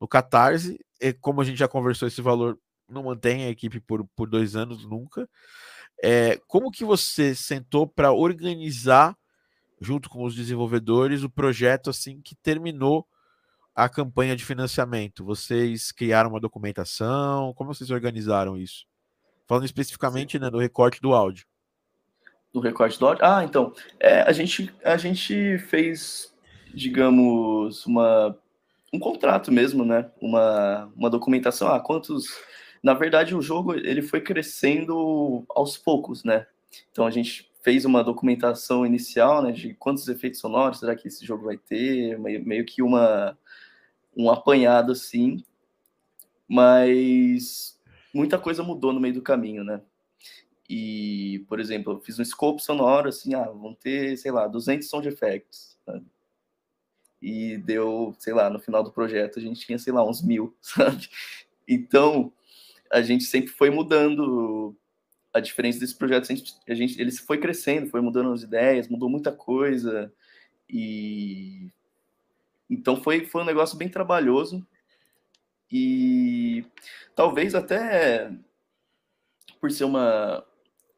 [0.01, 0.79] no Catarse.
[1.01, 4.57] E como a gente já conversou, esse valor não mantém a equipe por, por dois
[4.57, 5.29] anos nunca.
[6.03, 9.17] É, como que você sentou para organizar,
[9.81, 13.07] junto com os desenvolvedores, o projeto assim que terminou
[13.75, 15.25] a campanha de financiamento?
[15.25, 17.53] Vocês criaram uma documentação?
[17.55, 18.87] Como vocês organizaram isso?
[19.47, 21.47] Falando especificamente né, do recorte do áudio.
[22.53, 23.25] Do recorte do áudio.
[23.25, 23.73] Ah, então.
[24.01, 26.35] É, a, gente, a gente fez,
[26.75, 28.37] digamos, uma,
[28.93, 30.11] um contrato mesmo, né?
[30.21, 31.69] Uma, uma documentação.
[31.69, 32.27] Ah, quantos.
[32.83, 36.47] Na verdade, o jogo ele foi crescendo aos poucos, né?
[36.91, 39.53] Então a gente fez uma documentação inicial, né?
[39.53, 43.37] De quantos efeitos sonoros será que esse jogo vai ter, meio, que uma
[44.17, 45.45] um apanhado assim,
[46.49, 47.79] mas
[48.15, 49.83] muita coisa mudou no meio do caminho, né?
[50.69, 54.89] E, por exemplo, eu fiz um scope sonoro, assim, ah, vão ter, sei lá, 200
[54.89, 56.05] sound effects, sabe?
[57.21, 60.57] E deu, sei lá, no final do projeto a gente tinha, sei lá, uns mil,
[60.61, 61.09] sabe?
[61.67, 62.33] Então,
[62.91, 64.77] a gente sempre foi mudando
[65.33, 66.33] a diferença desse projeto,
[66.67, 70.11] a gente, ele foi crescendo, foi mudando as ideias, mudou muita coisa,
[70.69, 71.71] e
[72.71, 74.67] então foi, foi um negócio bem trabalhoso
[75.71, 76.65] e
[77.15, 78.33] talvez até
[79.61, 80.45] por ser uma,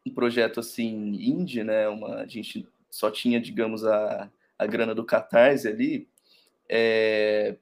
[0.07, 1.89] um projeto assim indie, né?
[1.89, 6.09] Uma, a gente só tinha, digamos, a, a grana do Catarse ali.
[6.69, 7.57] É,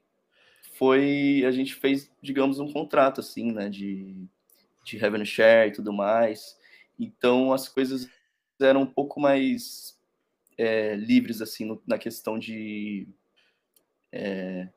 [0.73, 3.69] foi a gente fez, digamos, um contrato assim, né?
[3.69, 4.15] De,
[4.83, 6.57] de revenue share e tudo mais.
[6.99, 8.09] Então as coisas
[8.59, 9.97] eram um pouco mais
[10.57, 13.07] é, livres assim no, na questão de
[14.11, 14.67] é,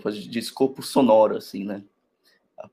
[0.00, 1.84] fazer de escopo sonoro, assim, né?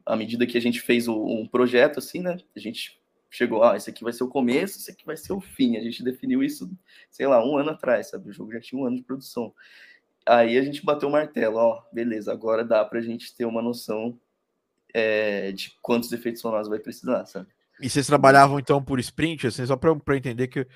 [0.05, 2.37] À medida que a gente fez o, um projeto, assim, né?
[2.55, 2.98] A gente
[3.29, 5.77] chegou, ah, esse aqui vai ser o começo, esse aqui vai ser o fim.
[5.77, 6.69] A gente definiu isso,
[7.09, 8.29] sei lá, um ano atrás, sabe?
[8.29, 9.53] O jogo já tinha um ano de produção.
[10.25, 14.19] Aí a gente bateu o martelo, ó, beleza, agora dá pra gente ter uma noção
[14.93, 17.47] é, de quantos efeitos sonoros vai precisar, sabe?
[17.81, 20.67] E vocês trabalhavam então por sprint, assim, só para eu entender que,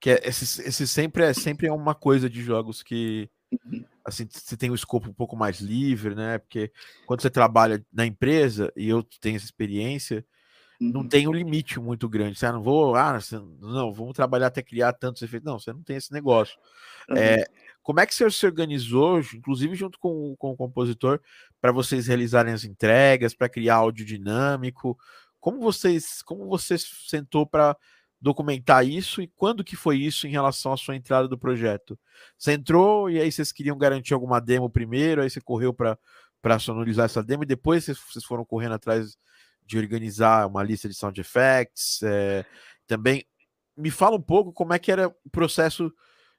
[0.00, 3.28] que é, esse, esse sempre é sempre é uma coisa de jogos que
[3.64, 3.84] Uhum.
[4.04, 6.38] assim, você tem um escopo um pouco mais livre, né?
[6.38, 6.72] Porque
[7.06, 10.24] quando você trabalha na empresa, e eu tenho essa experiência,
[10.82, 11.08] não uhum.
[11.08, 12.36] tem um limite muito grande.
[12.36, 13.18] Você ah, não vou, ah,
[13.60, 15.46] não, vamos trabalhar até criar tantos efeitos.
[15.46, 16.58] Não, você não tem esse negócio.
[17.08, 17.16] Uhum.
[17.16, 17.44] É,
[17.82, 21.20] como é que você se organizou, inclusive junto com, com o compositor,
[21.60, 24.98] para vocês realizarem as entregas, para criar áudio dinâmico?
[25.38, 27.76] Como vocês, como você sentou para
[28.20, 31.98] documentar isso e quando que foi isso em relação à sua entrada do projeto?
[32.36, 35.96] Você entrou e aí vocês queriam garantir alguma demo primeiro, aí você correu para
[36.42, 39.16] para sonorizar essa demo e depois vocês foram correndo atrás
[39.64, 42.02] de organizar uma lista de sound effects.
[42.02, 42.44] É,
[42.86, 43.24] também
[43.76, 45.92] me fala um pouco como é que era o processo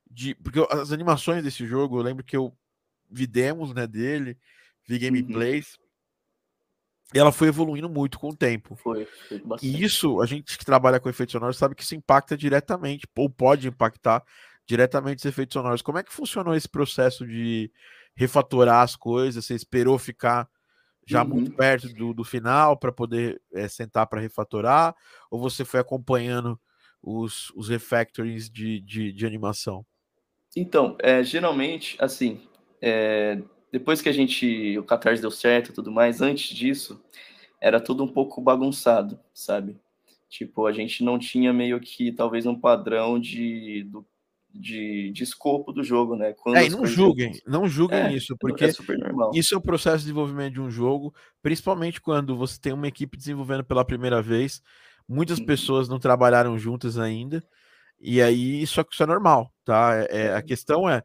[0.10, 0.36] de.
[0.36, 2.56] Porque as animações desse jogo, eu lembro que eu
[3.10, 4.38] vi demos né, dele,
[4.88, 5.02] vi uhum.
[5.02, 5.76] gameplays.
[5.76, 5.84] Uhum.
[7.14, 8.76] E ela foi evoluindo muito com o tempo.
[8.76, 12.36] Foi, foi E isso, a gente que trabalha com efeitos sonoros sabe que isso impacta
[12.36, 14.24] diretamente, ou pode impactar
[14.66, 15.82] diretamente os efeitos sonoros.
[15.84, 17.72] Como é que funcionou esse processo de
[18.16, 19.46] refatorar as coisas?
[19.46, 20.50] Você esperou ficar
[21.06, 21.30] já uhum.
[21.30, 24.96] muito perto do, do final para poder é, sentar para refatorar?
[25.30, 26.60] Ou você foi acompanhando
[27.02, 29.86] os, os refactorings de, de, de animação?
[30.56, 32.42] Então, é, geralmente, assim,
[32.82, 33.42] é,
[33.72, 37.04] depois que a gente, o Catarse deu certo e tudo mais, antes disso,
[37.60, 39.80] era tudo um pouco bagunçado, sabe?
[40.30, 44.06] Tipo, a gente não tinha meio que, talvez, um padrão de, do,
[44.54, 46.34] de, de escopo do jogo, né?
[46.34, 48.70] Quando é, e não julguem, não julguem é, isso, porque é
[49.34, 53.18] isso é o processo de desenvolvimento de um jogo, principalmente quando você tem uma equipe
[53.18, 54.62] desenvolvendo pela primeira vez,
[55.08, 55.46] muitas uhum.
[55.46, 57.44] pessoas não trabalharam juntas ainda,
[58.00, 59.96] e aí isso, é, isso é normal, tá?
[59.96, 61.02] É, é, a questão é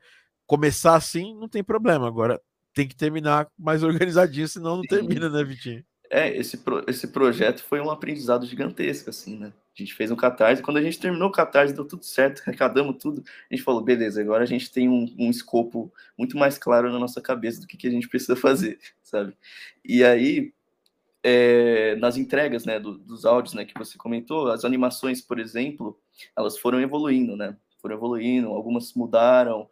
[0.47, 2.41] começar assim não tem problema, agora
[2.75, 4.89] tem que terminar mais organizadinho, senão não Sim.
[4.89, 5.83] termina, né, Vitinho?
[6.11, 9.53] É, esse, pro, esse projeto foi um aprendizado gigantesco, assim, né?
[9.79, 12.97] A gente fez um catarse, quando a gente terminou o catarse, deu tudo certo, arrecadamos
[13.01, 16.93] tudo, a gente falou, beleza, agora a gente tem um, um escopo muito mais claro
[16.93, 19.37] na nossa cabeça do que, que a gente precisa fazer, sabe?
[19.85, 20.53] E aí,
[21.23, 25.99] é, nas entregas, né, do, dos áudios, né, que você comentou, as animações, por exemplo,
[26.37, 27.57] elas foram evoluindo, né?
[27.81, 29.69] Foram evoluindo, algumas mudaram.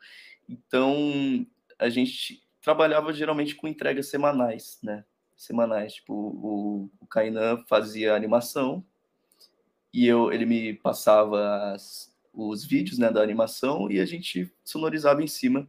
[0.48, 1.44] Então,
[1.78, 5.04] a gente trabalhava geralmente com entregas semanais, né?
[5.36, 5.94] Semanais.
[5.94, 8.84] Tipo, o, o Kainan fazia animação
[9.96, 15.22] e eu, ele me passava as, os vídeos né, da animação e a gente sonorizava
[15.22, 15.66] em cima.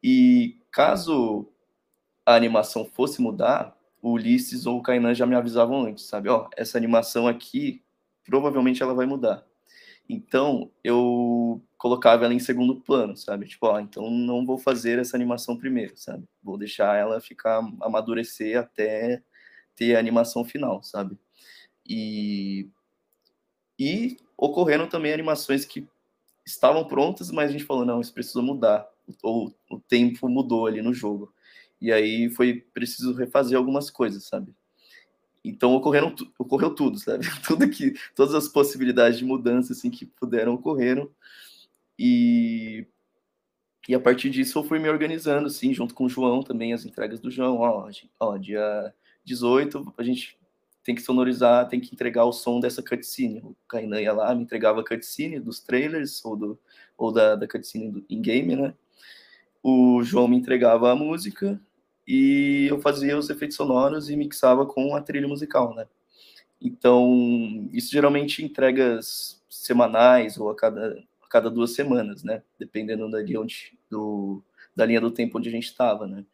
[0.00, 1.48] E caso
[2.24, 6.28] a animação fosse mudar, o Ulisses ou o Kainan já me avisavam antes, sabe?
[6.28, 7.82] Ó, essa animação aqui,
[8.24, 9.44] provavelmente ela vai mudar.
[10.08, 13.48] Então, eu colocava ela em segundo plano, sabe?
[13.48, 16.28] Tipo, ó, então não vou fazer essa animação primeiro, sabe?
[16.40, 19.20] Vou deixar ela ficar amadurecer até
[19.74, 21.18] ter a animação final, sabe?
[21.84, 22.70] E
[23.82, 25.88] e ocorreram também animações que
[26.46, 28.88] estavam prontas, mas a gente falou, não, isso precisa mudar.
[29.22, 31.34] Ou o tempo mudou ali no jogo.
[31.80, 34.54] E aí foi preciso refazer algumas coisas, sabe?
[35.44, 37.26] Então ocorreram, ocorreu tudo, sabe?
[37.44, 41.10] Tudo que, todas as possibilidades de mudança assim que puderam ocorreram.
[41.98, 42.86] E
[43.88, 46.84] e a partir disso eu fui me organizando, assim, junto com o João também, as
[46.84, 47.56] entregas do João.
[47.56, 50.38] Ó, ó dia 18 a gente
[50.84, 53.40] tem que sonorizar, tem que entregar o som dessa cutscene.
[53.40, 56.58] O Kainan ia lá, me entregava a cutscene dos trailers ou, do,
[56.96, 58.74] ou da, da cutscene in-game, né?
[59.62, 61.60] O João me entregava a música
[62.06, 65.86] e eu fazia os efeitos sonoros e mixava com a trilha musical, né?
[66.60, 72.42] Então, isso geralmente entregas semanais ou a cada, a cada duas semanas, né?
[72.58, 74.42] Dependendo da onde, do,
[74.74, 76.24] da linha do tempo onde a gente estava, né?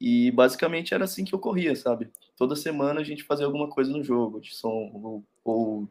[0.00, 2.10] E basicamente era assim que ocorria, sabe?
[2.36, 5.88] Toda semana a gente fazia alguma coisa no jogo, de som, ou, ou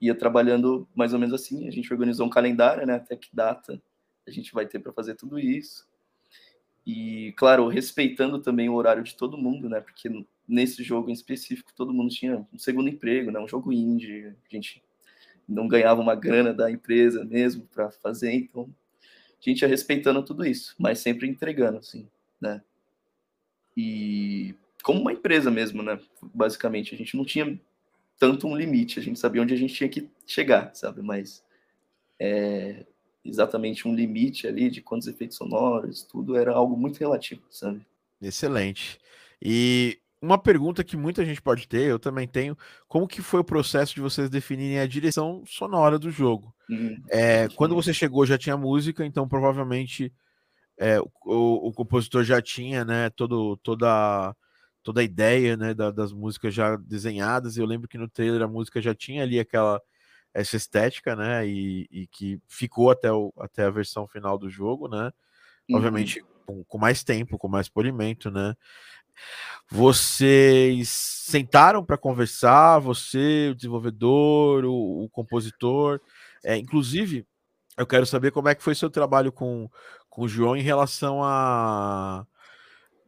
[0.00, 1.66] ia trabalhando mais ou menos assim.
[1.66, 2.94] A gente organizou um calendário, né?
[2.94, 3.80] Até que data
[4.26, 5.86] a gente vai ter para fazer tudo isso.
[6.86, 9.80] E, claro, respeitando também o horário de todo mundo, né?
[9.80, 10.08] Porque
[10.46, 13.38] nesse jogo em específico todo mundo tinha um segundo emprego, né?
[13.38, 14.82] Um jogo indie, a gente
[15.48, 18.68] não ganhava uma grana da empresa mesmo para fazer, então
[19.02, 22.08] a gente ia respeitando tudo isso, mas sempre entregando, assim,
[22.40, 22.62] né?
[23.76, 25.98] E como uma empresa mesmo, né?
[26.34, 27.58] Basicamente, a gente não tinha
[28.18, 31.02] tanto um limite, a gente sabia onde a gente tinha que chegar, sabe?
[31.02, 31.42] Mas
[32.20, 32.86] é,
[33.24, 37.84] exatamente um limite ali de quantos efeitos sonoros, tudo era algo muito relativo, sabe?
[38.20, 38.98] Excelente.
[39.40, 42.56] E uma pergunta que muita gente pode ter, eu também tenho,
[42.86, 46.54] como que foi o processo de vocês definirem a direção sonora do jogo?
[46.70, 50.12] Hum, é, quando você chegou já tinha música, então provavelmente
[50.78, 54.34] é, o, o, compositor já tinha, né, todo, toda
[54.82, 57.56] toda a ideia, né, da, das músicas já desenhadas.
[57.56, 59.80] Eu lembro que no trailer a música já tinha ali aquela
[60.34, 61.46] essa estética, né?
[61.46, 65.12] E, e que ficou até, o, até a versão final do jogo, né?
[65.68, 65.76] Uhum.
[65.76, 68.54] Obviamente com, com, mais tempo, com mais polimento, né?
[69.70, 76.00] Vocês sentaram para conversar, você, o desenvolvedor, o, o compositor,
[76.44, 77.26] é, inclusive,
[77.76, 79.70] eu quero saber como é que foi seu trabalho com,
[80.08, 82.26] com o João em relação a,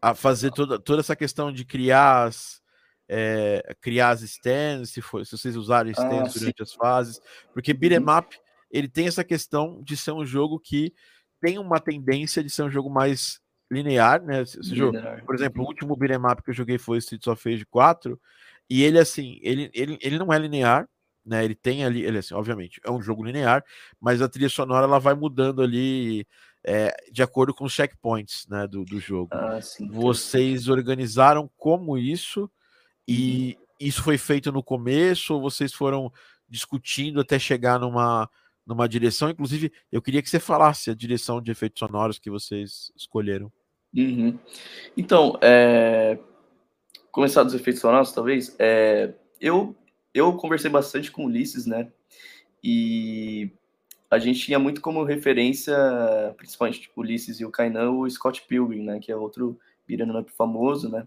[0.04, 2.60] a fazer toda, toda essa questão de criar as,
[3.08, 7.20] é, criar as stands, se, for, se vocês usarem ah, stands ah, durante as fases,
[7.54, 7.78] porque uhum.
[7.78, 8.38] beat'em up,
[8.70, 10.92] ele tem essa questão de ser um jogo que
[11.40, 13.40] tem uma tendência de ser um jogo mais
[13.70, 14.44] linear, né?
[14.60, 15.70] Jogo, por exemplo, o uhum.
[15.70, 18.20] último beat'em up que eu joguei foi Streets of Rage 4,
[18.68, 20.86] e ele, assim, ele, ele, ele não é linear,
[21.24, 21.42] né?
[21.42, 23.64] Ele tem ali, ele, assim, obviamente, é um jogo linear,
[23.98, 26.26] mas a trilha sonora ela vai mudando ali
[26.64, 29.28] é, de acordo com os checkpoints né, do, do jogo.
[29.32, 32.50] Ah, sim, vocês organizaram como isso
[33.06, 33.66] e uhum.
[33.80, 36.10] isso foi feito no começo ou vocês foram
[36.48, 38.30] discutindo até chegar numa,
[38.66, 39.28] numa direção?
[39.28, 43.52] Inclusive, eu queria que você falasse a direção de efeitos sonoros que vocês escolheram.
[43.94, 44.38] Uhum.
[44.96, 46.18] Então, é...
[47.12, 48.56] começar dos efeitos sonoros, talvez.
[48.58, 49.12] É...
[49.38, 49.76] Eu,
[50.14, 51.92] eu conversei bastante com o Ulisses, né?
[52.62, 53.52] E
[54.14, 55.74] a gente tinha muito como referência,
[56.36, 60.30] principalmente tipo, Ulisses e o Kainan, o Scott Pilgrim, né, que é outro beat'em up
[60.32, 61.06] famoso, né,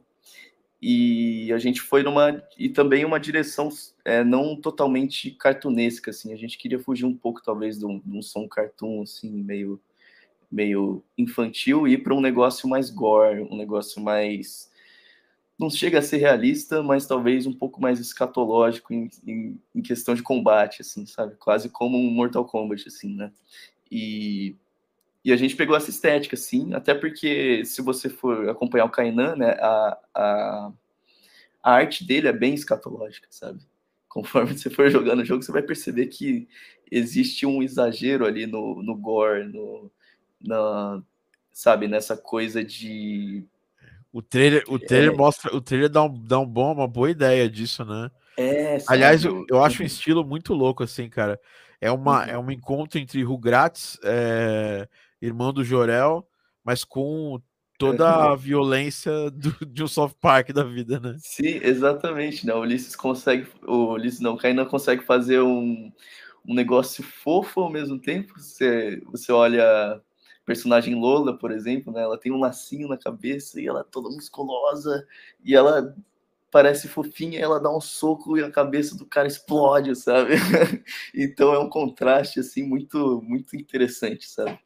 [0.81, 3.69] e a gente foi numa, e também uma direção
[4.05, 8.17] é, não totalmente cartunesca, assim, a gente queria fugir um pouco, talvez, de um, de
[8.17, 9.79] um som cartoon, assim, meio,
[10.51, 14.69] meio infantil, e ir para um negócio mais gore, um negócio mais
[15.59, 20.13] não chega a ser realista, mas talvez um pouco mais escatológico em, em, em, questão
[20.13, 21.35] de combate, assim, sabe?
[21.35, 23.31] Quase como um Mortal Kombat, assim, né?
[23.91, 24.55] E,
[25.25, 29.35] e a gente pegou essa estética, assim, até porque se você for acompanhar o Kainan,
[29.35, 30.71] né, a, a,
[31.63, 33.59] a arte dele é bem escatológica, sabe?
[34.07, 36.47] Conforme você for jogando o jogo, você vai perceber que
[36.91, 39.91] existe um exagero ali no, no gore, no,
[40.39, 41.01] na,
[41.51, 43.43] sabe, nessa coisa de
[44.11, 45.15] o trailer, o trailer é.
[45.15, 48.09] mostra, o trailer dá, um, dá um bom, uma boa ideia disso, né?
[48.37, 51.39] É, Aliás, eu, eu acho um estilo muito louco, assim, cara.
[51.81, 52.29] É, uma, uhum.
[52.29, 54.87] é um encontro entre Rugrats, é,
[55.21, 56.27] irmão do Jorel,
[56.63, 57.41] mas com
[57.77, 61.15] toda a violência do, de um soft park da vida, né?
[61.19, 62.53] Sim, exatamente, né?
[62.53, 65.91] O Ulisses consegue, o Ulisses não, o Kainan consegue fazer um,
[66.45, 68.33] um negócio fofo ao mesmo tempo.
[68.37, 70.01] Você, você olha
[70.47, 72.01] personagem Lola, por exemplo, né?
[72.01, 75.05] Ela tem um lacinho na cabeça e ela é toda musculosa
[75.43, 75.93] e ela
[76.49, 80.35] parece fofinha, ela dá um soco e a cabeça do cara explode, sabe?
[81.13, 84.57] então é um contraste assim muito muito interessante, sabe?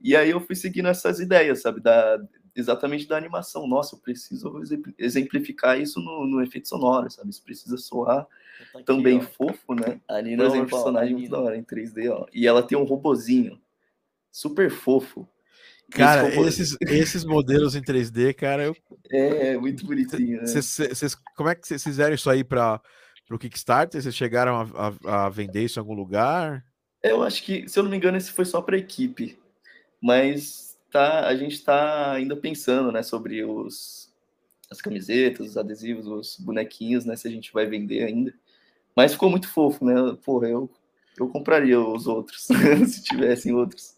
[0.00, 2.20] E aí eu fui seguindo essas ideias, sabe, da
[2.54, 3.66] exatamente da animação.
[3.66, 4.62] Nossa, eu preciso
[4.96, 7.30] exemplificar isso no, no efeito sonoro, sabe?
[7.30, 8.24] Isso precisa soar
[8.72, 9.22] tá aqui, também ó.
[9.22, 10.00] fofo, né?
[10.08, 12.24] A Nina é um personagem muito da hora em 3D, ó.
[12.32, 13.60] E ela tem um robozinho
[14.34, 15.28] super fofo.
[15.90, 18.76] Cara, esses, esses modelos em 3D, cara, eu...
[19.10, 20.40] é muito bonitinho.
[20.40, 20.46] Né?
[20.46, 22.80] Cês, cês, como é que vocês fizeram isso aí para
[23.30, 24.02] o Kickstarter?
[24.02, 26.64] Vocês chegaram a, a, a, vender isso em algum lugar?
[27.02, 29.38] Eu acho que, se eu não me engano, esse foi só para equipe,
[30.00, 34.12] mas tá, a gente está ainda pensando, né, sobre os
[34.70, 38.34] as camisetas, os adesivos, os bonequinhos, né, se a gente vai vender ainda.
[38.96, 39.94] Mas ficou muito fofo, né?
[40.24, 40.70] Porra, eu,
[41.18, 42.48] eu compraria os outros,
[42.88, 43.93] se tivessem outros.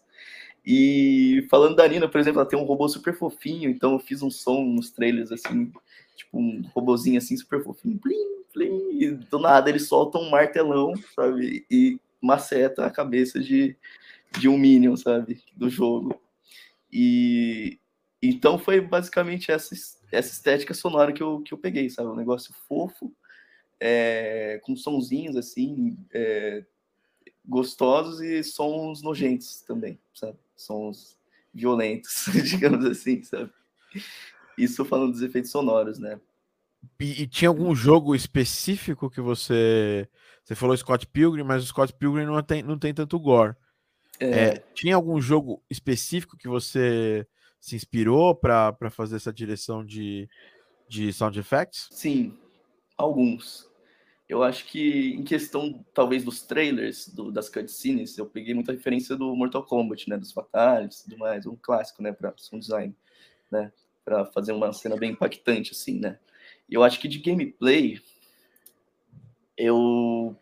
[0.69, 4.21] E falando da Nina, por exemplo, ela tem um robô super fofinho, então eu fiz
[4.21, 5.71] um som nos trailers assim,
[6.13, 10.93] tipo um robozinho assim super fofinho, plim, plim, e do nada ele solta um martelão,
[11.15, 11.65] sabe?
[11.71, 13.77] E maceta a cabeça de,
[14.37, 15.41] de um Minion, sabe?
[15.55, 16.19] Do jogo.
[16.91, 17.79] E
[18.21, 19.73] então foi basicamente essa,
[20.11, 22.09] essa estética sonora que eu, que eu peguei, sabe?
[22.09, 23.15] Um negócio fofo,
[23.79, 26.65] é, com sonzinhos assim, é,
[27.47, 30.37] gostosos e sons nojentos também, sabe?
[30.55, 31.17] Sons
[31.53, 33.51] violentos, digamos assim, sabe?
[34.57, 36.19] Isso falando dos efeitos sonoros, né?
[36.99, 40.07] E, e, tinha algum jogo específico que você.
[40.43, 43.55] Você falou Scott Pilgrim, mas o Scott Pilgrim não tem, não tem tanto gore.
[44.19, 44.25] É...
[44.25, 47.27] É, tinha algum jogo específico que você
[47.59, 50.29] se inspirou para fazer essa direção de,
[50.87, 51.89] de sound effects?
[51.91, 52.37] Sim,
[52.97, 53.69] alguns.
[54.27, 59.15] Eu acho que em questão, talvez, dos trailers, do, das cutscenes, eu peguei muita referência
[59.15, 60.17] do Mortal Kombat, né?
[60.17, 62.11] Dos e tudo mais, um clássico, né?
[62.11, 62.95] Para sound design,
[63.49, 63.71] né?
[64.03, 66.19] Para fazer uma cena bem impactante, assim, né?
[66.69, 68.01] E eu acho que de gameplay,
[69.57, 70.35] eu...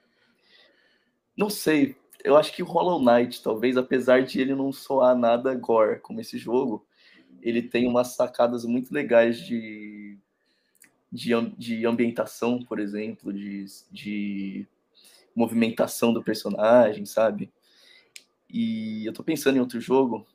[1.38, 5.54] Não sei, eu acho que o Hollow Knight, talvez, apesar de ele não soar nada
[5.54, 6.88] gore como esse jogo,
[7.40, 10.18] ele tem umas sacadas muito legais de
[11.16, 14.68] de, de ambientação, por exemplo, de, de
[15.34, 17.52] movimentação do personagem, sabe?
[18.50, 20.28] E eu tô pensando em outro jogo.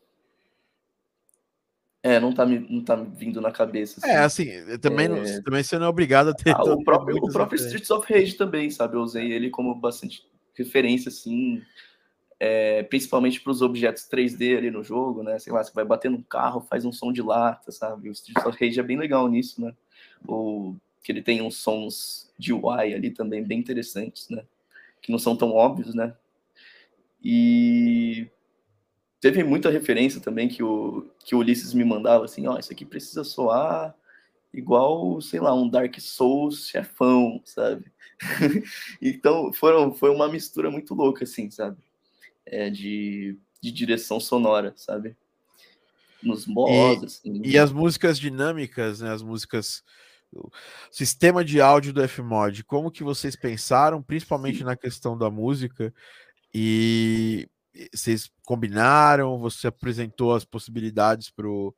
[2.03, 4.01] É, não tá, me, não tá me vindo na cabeça.
[4.07, 4.49] É, assim.
[4.49, 5.43] É, assim, também, é...
[5.43, 6.55] também você não é obrigado a ter.
[6.57, 8.97] Ah, o próprio, o próprio Streets of Rage também, sabe?
[8.97, 11.63] Eu usei ele como bastante referência, assim,
[12.39, 15.39] é, principalmente para os objetos 3D ali no jogo, né?
[15.39, 18.09] Sei lá, você vai bater num carro, faz um som de lata, sabe?
[18.09, 19.75] O Streets of Rage é bem legal nisso, né?
[21.03, 24.45] Que ele tem uns sons de UI ali também bem interessantes, né?
[25.01, 26.15] Que não são tão óbvios, né?
[27.23, 28.29] E
[29.21, 32.73] teve muita referência também que o, que o Ulisses me mandava, assim, ó, oh, isso
[32.73, 33.95] aqui precisa soar
[34.53, 37.93] igual, sei lá, um Dark Souls chefão, sabe?
[39.01, 41.77] então, foram, foi uma mistura muito louca, assim, sabe?
[42.45, 45.17] É, de, de direção sonora, sabe?
[46.23, 47.51] Nos mods, e.
[47.51, 49.13] E as músicas dinâmicas, né?
[49.13, 49.83] As músicas
[50.33, 50.49] o
[50.91, 54.65] sistema de áudio do Fmod, como que vocês pensaram, principalmente Sim.
[54.65, 55.93] na questão da música,
[56.55, 57.49] e
[57.93, 61.75] vocês combinaram, você apresentou as possibilidades pro,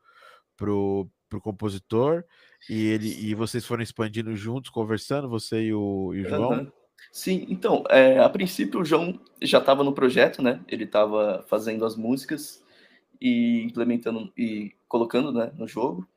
[0.57, 2.24] pro, pro compositor,
[2.68, 6.51] e, ele, e vocês foram expandindo juntos, conversando, você e o, e o João?
[6.51, 6.72] Uhum.
[7.11, 10.61] Sim, então, é, a princípio o João já estava no projeto, né?
[10.68, 12.61] Ele estava fazendo as músicas
[13.22, 16.08] e implementando e colocando né, no jogo.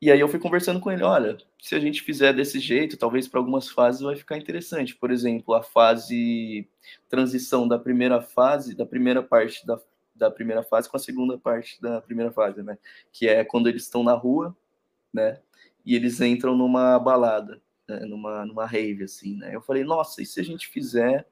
[0.00, 3.28] E aí eu fui conversando com ele, olha, se a gente fizer desse jeito, talvez
[3.28, 4.96] para algumas fases vai ficar interessante.
[4.96, 6.68] Por exemplo, a fase
[7.08, 9.78] transição da primeira fase, da primeira parte da,
[10.16, 12.76] da primeira fase com a segunda parte da primeira fase, né?
[13.12, 14.56] Que é quando eles estão na rua,
[15.14, 15.38] né?
[15.86, 18.00] E eles entram numa balada, né?
[18.00, 19.54] numa, numa rave, assim, né?
[19.54, 21.24] Eu falei, nossa, e se a gente fizer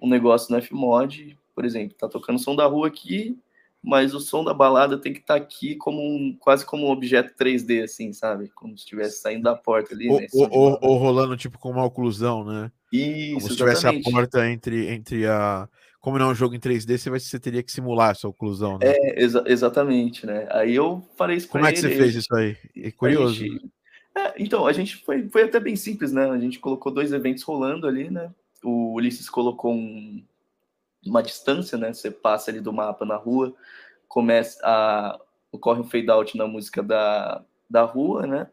[0.00, 3.36] um negócio no Fmod, por exemplo, tá tocando som da rua aqui,
[3.82, 6.90] mas o som da balada tem que estar tá aqui como um, quase como um
[6.90, 8.48] objeto 3D, assim, sabe?
[8.54, 10.08] Como se estivesse saindo da porta ali.
[10.08, 10.26] Ou, né?
[10.32, 12.72] ou, ou, rolando tipo com uma oclusão, né?
[12.92, 15.68] Isso, como se tivesse a porta entre, entre a.
[16.00, 18.78] Como não é um jogo em 3D, você, vai, você teria que simular essa oclusão,
[18.78, 18.86] né?
[18.86, 20.46] É, exa exatamente, né?
[20.50, 22.56] Aí eu falei isso Como é que ele, você fez isso aí?
[22.76, 23.34] É curioso.
[23.34, 23.70] Gente...
[24.16, 26.28] É, então, a gente foi, foi até bem simples, né?
[26.30, 28.30] A gente colocou dois eventos rolando ali, né?
[28.62, 30.22] O Ulisses colocou um,
[31.04, 31.92] uma distância, né?
[31.92, 33.54] Você passa ali do mapa na rua,
[34.08, 35.18] começa a
[35.50, 38.48] ocorre um fade out na música da, da rua, né?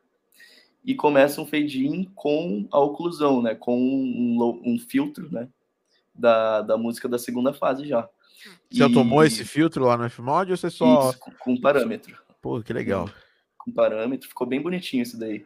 [0.83, 3.55] E começa um fade in com a oclusão, né?
[3.55, 5.49] Com um, um filtro, né?
[6.13, 8.07] Da, da música da segunda fase já.
[8.71, 8.93] Você e...
[8.93, 11.09] tomou esse filtro lá no Fmod ou você só.
[11.09, 12.17] Isso, com parâmetro.
[12.41, 13.09] Pô, que legal.
[13.57, 15.45] Com parâmetro, ficou bem bonitinho isso daí.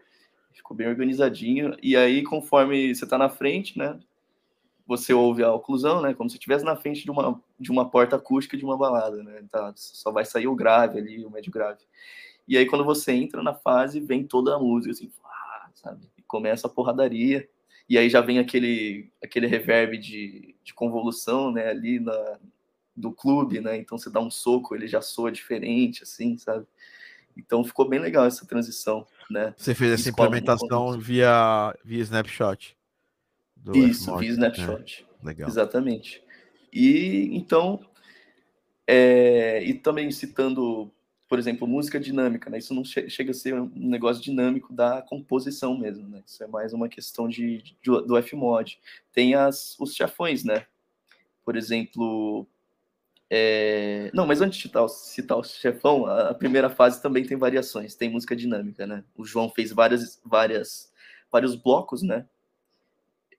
[0.52, 1.76] Ficou bem organizadinho.
[1.82, 3.98] E aí, conforme você tá na frente, né?
[4.90, 6.16] Você ouve a oclusão, né?
[6.16, 9.44] Como se estivesse na frente de uma, de uma porta acústica de uma balada, né?
[9.52, 11.82] Tá, só vai sair o grave ali, o médio grave.
[12.48, 15.12] E aí, quando você entra na fase, vem toda a música, assim,
[15.76, 16.10] sabe?
[16.18, 17.48] E começa a porradaria.
[17.88, 21.70] E aí já vem aquele, aquele reverb de, de convolução, né?
[21.70, 22.40] Ali na,
[22.96, 23.78] do clube, né?
[23.78, 26.66] Então você dá um soco, ele já soa diferente, assim, sabe?
[27.38, 29.54] Então ficou bem legal essa transição, né?
[29.56, 32.79] Você fez essa implementação via, via Snapshot?
[33.74, 35.06] Isso, via Snapshot.
[35.22, 35.50] É, legal.
[35.50, 36.24] Exatamente.
[36.72, 37.80] E então,
[38.88, 40.92] é, e também citando,
[41.28, 42.58] por exemplo, música dinâmica, né?
[42.58, 46.24] Isso não che chega a ser um negócio dinâmico da composição mesmo, né?
[46.26, 48.80] Isso é mais uma questão de, de do Fmod.
[49.12, 50.66] Tem as, os chafões, né?
[51.44, 52.48] Por exemplo,
[53.30, 54.10] é...
[54.14, 58.10] Não, mas antes de citar, citar o chefão, a primeira fase também tem variações, tem
[58.10, 59.04] música dinâmica, né?
[59.16, 60.92] O João fez várias, várias,
[61.32, 62.26] vários blocos, né?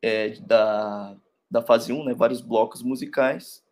[0.02, 1.16] É, da,
[1.50, 3.62] da fase 1, né, vários blocos musicais,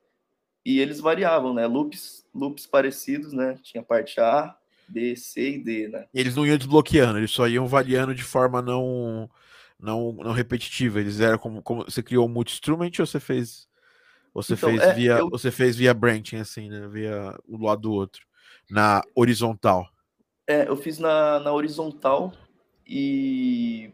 [0.65, 4.57] e eles variavam, né, loops, loops parecidos, né, tinha parte A,
[4.89, 6.07] B, C e D, né.
[6.13, 9.31] Eles não iam desbloqueando, eles só iam variando de forma não
[9.81, 13.69] não, não repetitiva, eles eram como, como você criou um multi-instrument ou você fez
[14.35, 15.31] você então, fez é, via eu...
[15.31, 18.27] você fez via branching assim, né, via um lado do outro,
[18.71, 19.89] na horizontal.
[20.47, 22.33] É, eu fiz na, na horizontal
[22.87, 23.93] e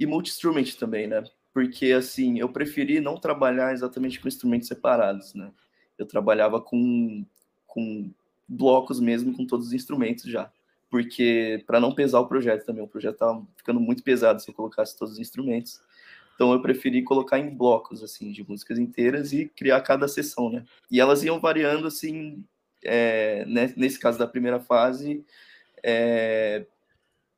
[0.00, 1.22] e multi-instrument também, né?
[1.52, 5.52] Porque, assim, eu preferi não trabalhar exatamente com instrumentos separados, né?
[5.98, 7.26] Eu trabalhava com,
[7.66, 8.10] com
[8.48, 10.50] blocos mesmo, com todos os instrumentos já.
[10.88, 14.54] Porque, para não pesar o projeto também, o projeto estava ficando muito pesado se eu
[14.54, 15.82] colocasse todos os instrumentos.
[16.34, 20.64] Então, eu preferi colocar em blocos, assim, de músicas inteiras e criar cada sessão, né?
[20.90, 22.42] E elas iam variando, assim,
[22.82, 23.74] é, né?
[23.76, 25.22] nesse caso da primeira fase,
[25.82, 26.64] é,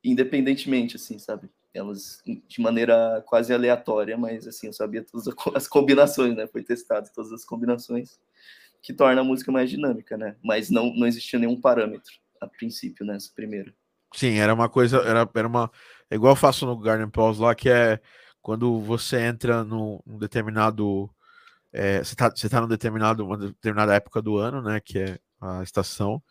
[0.04, 1.48] independentemente, assim, sabe?
[1.74, 6.46] Elas de maneira quase aleatória, mas assim, eu sabia todas as combinações, né?
[6.46, 8.18] Foi testado todas as combinações
[8.82, 10.36] que torna a música mais dinâmica, né?
[10.42, 13.72] Mas não, não existia nenhum parâmetro a princípio nessa primeira.
[14.14, 15.70] Sim, era uma coisa, era, era uma.
[16.10, 18.00] É igual eu faço no Garden Pause lá, que é
[18.42, 21.08] quando você entra num, determinado.
[21.72, 24.80] É, você, tá, você tá num determinado, uma determinada época do ano, né?
[24.80, 26.22] Que é a estação.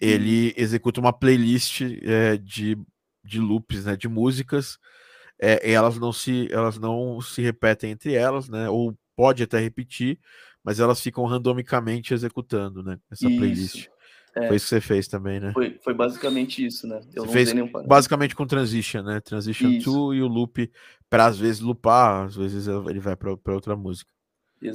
[0.00, 0.54] ele uhum.
[0.56, 2.78] executa uma playlist é, de,
[3.24, 4.78] de loops, né, de músicas,
[5.40, 9.58] é, e elas não se elas não se repetem entre elas, né, ou pode até
[9.58, 10.18] repetir,
[10.62, 13.38] mas elas ficam randomicamente executando, né, essa isso.
[13.38, 13.88] playlist.
[14.34, 15.52] É, foi isso que você fez também, né?
[15.52, 17.00] Foi, foi basicamente isso, né?
[17.14, 19.20] Eu você fez nenhum basicamente com transition, né?
[19.20, 20.70] Transition 2 e o loop
[21.10, 24.10] para às vezes loopar, às vezes ele vai para outra música.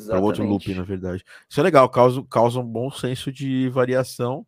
[0.07, 1.23] Para outro loop, na verdade.
[1.49, 4.45] Isso é legal, causa, causa um bom senso de variação,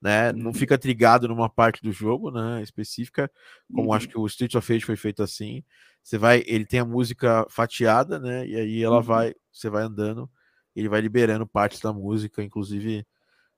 [0.00, 0.30] né?
[0.30, 0.38] Uhum.
[0.38, 2.62] Não fica trigado numa parte do jogo, né?
[2.62, 3.30] Específica,
[3.72, 3.92] como uhum.
[3.92, 5.62] acho que o Streets of Rage foi feito assim.
[6.02, 8.46] Você vai, ele tem a música fatiada, né?
[8.46, 9.02] E aí ela uhum.
[9.02, 10.30] vai, você vai andando,
[10.74, 13.06] ele vai liberando partes da música, inclusive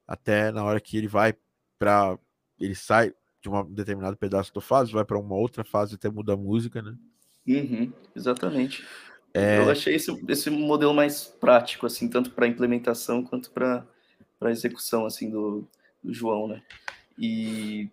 [0.07, 1.34] até na hora que ele vai
[1.78, 2.18] para
[2.59, 3.12] ele sai
[3.43, 6.82] de um determinado pedaço da fase, vai para uma outra fase até mudar a música,
[6.82, 6.95] né?
[7.49, 8.86] Uhum, exatamente.
[9.32, 9.59] É...
[9.59, 13.86] Eu achei esse, esse modelo mais prático, assim, tanto para implementação quanto para
[14.51, 15.66] execução, assim, do,
[16.03, 16.62] do João, né?
[17.18, 17.90] E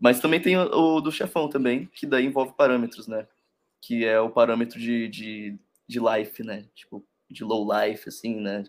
[0.00, 3.26] mas também tem o, do chefão também, que daí envolve parâmetros, né?
[3.80, 6.66] Que é o parâmetro de, de, de life, né?
[6.74, 8.64] Tipo, de low life, assim, né?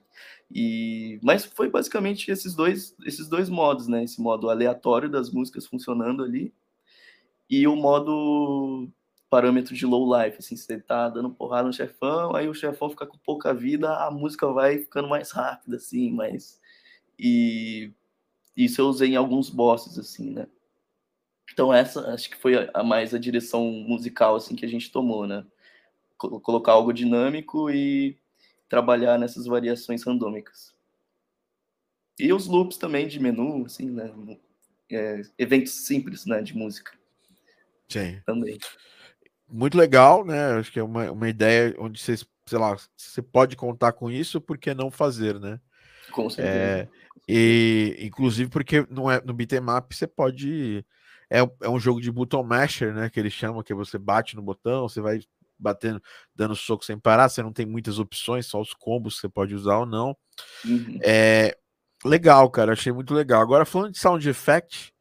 [0.49, 4.03] E, mas foi basicamente esses dois, esses dois modos, né?
[4.03, 6.53] Esse modo aleatório das músicas funcionando ali
[7.49, 8.89] e o modo
[9.29, 13.05] parâmetro de low life, assim, você tá dando porrada no chefão, aí o chefão fica
[13.05, 16.59] com pouca vida, a música vai ficando mais rápida, assim, mas...
[17.19, 17.91] E
[18.65, 20.47] isso eu usei em alguns bosses, assim, né?
[21.53, 24.91] Então essa, acho que foi a, a mais a direção musical, assim, que a gente
[24.91, 25.45] tomou, né?
[26.17, 28.17] Colocar algo dinâmico e
[28.67, 30.75] trabalhar nessas variações randômicas.
[32.19, 34.11] E os loops também de menu, assim, né?
[34.91, 36.97] É, eventos simples, né, de música.
[37.87, 38.19] Sim.
[38.25, 38.57] Também.
[39.47, 40.53] Muito legal, né?
[40.53, 44.41] Acho que é uma, uma ideia onde você, sei lá, você pode contar com isso,
[44.41, 45.59] por que não fazer, né?
[46.11, 46.57] Com certeza.
[46.57, 46.87] É,
[47.27, 50.85] e, inclusive porque não é, no beatmap você pode...
[51.29, 53.09] É, é um jogo de button masher, né?
[53.09, 55.19] Que eles chamam, que você bate no botão, você vai
[55.59, 56.01] batendo,
[56.35, 59.53] dando soco sem parar, você não tem muitas opções, só os combos que você pode
[59.53, 60.15] usar ou não.
[60.63, 60.99] Uhum.
[61.03, 61.57] É
[62.05, 63.41] legal, cara, achei muito legal.
[63.41, 64.93] Agora, falando de sound effect,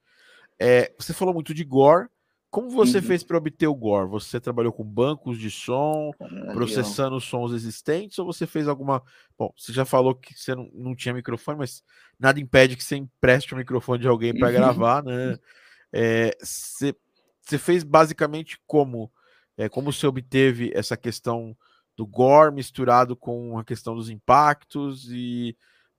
[0.61, 2.09] é, você falou muito de gore.
[2.57, 3.03] Como você uhum.
[3.03, 4.09] fez para obter o gore?
[4.09, 9.03] Você trabalhou com bancos de som, ah, processando sons existentes, ou você fez alguma.
[9.39, 11.85] Bom, você já falou que você não, não tinha microfone, mas
[12.19, 14.55] nada impede que você empreste o microfone de alguém para uhum.
[14.55, 15.39] gravar, né?
[15.93, 16.97] É, você,
[17.43, 19.13] você fez basicamente como
[19.59, 21.55] é, como você obteve essa questão
[21.95, 25.55] do gore misturado com a questão dos impactos e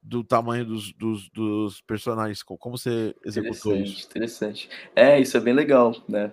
[0.07, 4.07] do tamanho dos, dos, dos personagens, como você executou interessante, isso?
[4.07, 4.69] Interessante.
[4.95, 6.31] É, isso é bem legal, né?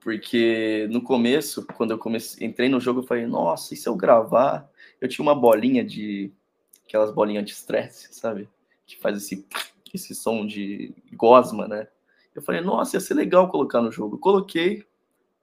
[0.00, 3.96] Porque no começo, quando eu comecei, entrei no jogo, eu falei, nossa, e se eu
[3.96, 4.70] gravar?
[5.00, 6.30] Eu tinha uma bolinha de.
[6.86, 8.48] aquelas bolinhas de estresse, sabe?
[8.86, 9.44] Que faz esse,
[9.92, 11.88] esse som de gosma, né?
[12.32, 14.18] Eu falei, nossa, ia ser legal colocar no jogo.
[14.18, 14.84] Coloquei,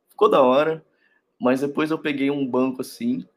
[0.09, 0.85] ficou da hora.
[1.37, 3.27] Mas depois eu peguei um banco assim,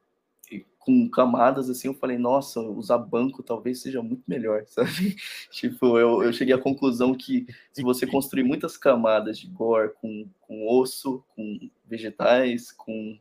[0.86, 5.16] com camadas assim, eu falei, nossa, usar banco talvez seja muito melhor, sabe?
[5.50, 10.28] tipo, eu, eu cheguei à conclusão que se você construir muitas camadas de gore com,
[10.42, 13.18] com osso, com vegetais, com,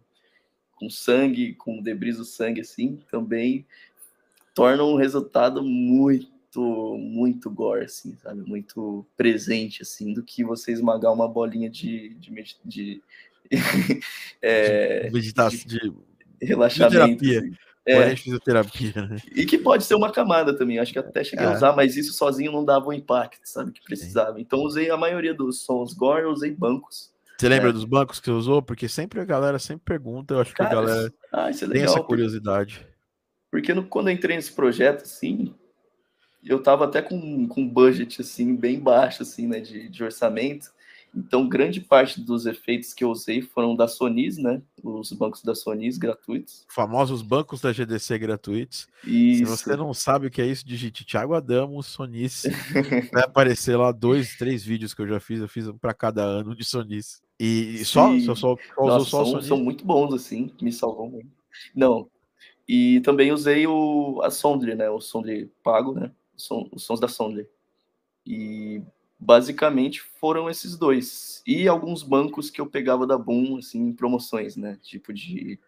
[0.76, 3.66] com sangue, com debris do sangue, assim, também
[4.54, 6.36] torna um resultado muito
[6.98, 8.48] muito gore, assim, sabe?
[8.48, 13.04] Muito presente, assim, do que você esmagar uma bolinha de, de, de,
[14.42, 15.94] é, meditação, de, de
[16.46, 16.93] relaxamento.
[16.93, 17.39] Terapia.
[17.39, 17.56] Assim.
[17.88, 18.16] É.
[18.16, 19.18] fisioterapia, né?
[19.36, 20.80] E que pode ser uma camada também.
[20.80, 21.50] Acho que até cheguei é.
[21.50, 23.72] a usar, mas isso sozinho não dava o impacto, sabe?
[23.72, 24.41] Que precisava.
[24.41, 27.14] Então usei a maioria dos sons gore, usei bancos.
[27.38, 27.74] Você lembra é.
[27.74, 28.62] dos bancos que você usou?
[28.62, 31.84] Porque sempre a galera sempre pergunta, eu acho Cara, que a galera ah, é tem
[31.84, 32.88] essa curiosidade.
[33.51, 35.54] Porque no, quando eu entrei nesse projeto, assim,
[36.43, 40.74] eu tava até com, com um budget, assim, bem baixo, assim, né, de, de orçamento.
[41.16, 44.62] Então, grande parte dos efeitos que eu usei foram da Sonis, né?
[44.83, 46.66] Os bancos da Sonis gratuitos.
[46.67, 48.87] Famosos bancos da GDC gratuitos.
[49.04, 49.37] Isso.
[49.37, 52.43] Se você não sabe o que é isso, digite Thiago Adamo, Sonis.
[53.13, 55.39] Vai aparecer lá dois, três vídeos que eu já fiz.
[55.39, 57.21] Eu fiz um para cada ano de Sonis.
[57.39, 60.51] E, e só, só, só, Nossa, só são, são, muito bons, assim.
[60.62, 61.29] Me salvam muito.
[61.74, 62.09] Não.
[62.67, 64.89] E também usei o, a Sondre, né?
[64.89, 66.12] O Sondre pago, né?
[66.36, 67.47] Os sons da Sondre.
[68.25, 68.82] E
[69.26, 71.42] basicamente foram esses dois.
[71.46, 74.78] E alguns bancos que eu pegava da Boom, assim, em promoções, né?
[74.84, 75.60] Tipo de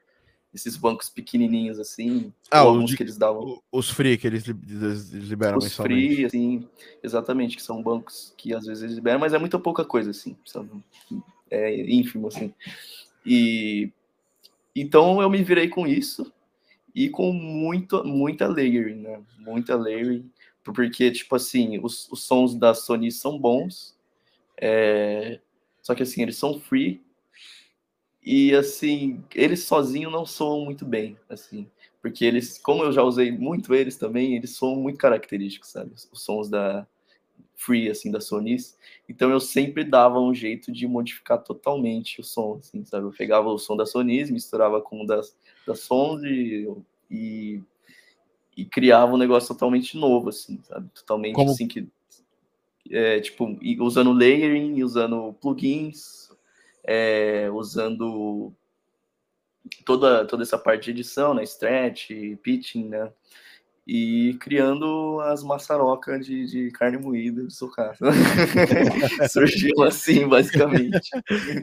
[0.54, 2.32] esses bancos pequenininhos, assim.
[2.50, 3.62] Ah, alguns de, que eles davam.
[3.72, 6.68] Os free que eles liberam Os free, assim,
[7.04, 10.36] exatamente, que são bancos que às vezes eles liberam, mas é muito pouca coisa, assim.
[11.50, 12.54] É ínfimo, assim.
[13.26, 13.92] E
[14.76, 16.32] então eu me virei com isso
[16.94, 19.20] e com muito, muita layering, né?
[19.40, 20.30] Muita layering
[20.74, 23.96] porque, tipo assim, os, os sons da Sony são bons,
[24.60, 25.40] é,
[25.82, 27.02] só que assim, eles são free,
[28.22, 31.68] e assim, eles sozinhos não soam muito bem, assim,
[32.02, 35.94] porque eles, como eu já usei muito eles também, eles são muito característicos, sabe?
[35.94, 36.86] Os sons da
[37.56, 38.58] free, assim, da Sony.
[39.10, 43.06] Então eu sempre dava um jeito de modificar totalmente o som, assim, sabe?
[43.06, 45.36] Eu pegava o som da Sony, misturava com o das,
[45.66, 46.68] da Sound e,
[47.10, 47.62] e,
[48.58, 50.90] e, criava um negócio totalmente novo, assim, sabe?
[50.90, 51.52] Totalmente Como...
[51.52, 51.88] assim que.
[52.90, 56.32] É, tipo, usando layering, usando plugins,
[56.86, 58.54] é, usando
[59.86, 62.12] toda, toda essa parte de edição, né, stretch,
[62.42, 63.12] pitching, né,
[63.88, 67.98] e criando as maçarocas de, de carne moída de sucata.
[69.32, 71.10] Surgiu assim, basicamente.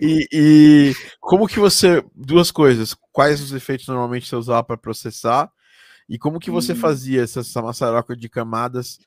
[0.01, 2.03] E, e, como que você...
[2.15, 2.95] Duas coisas.
[3.13, 5.53] Quais os efeitos normalmente você usava para processar?
[6.09, 6.77] E como que você hum.
[6.77, 8.99] fazia essa, essa maçaroca de camadas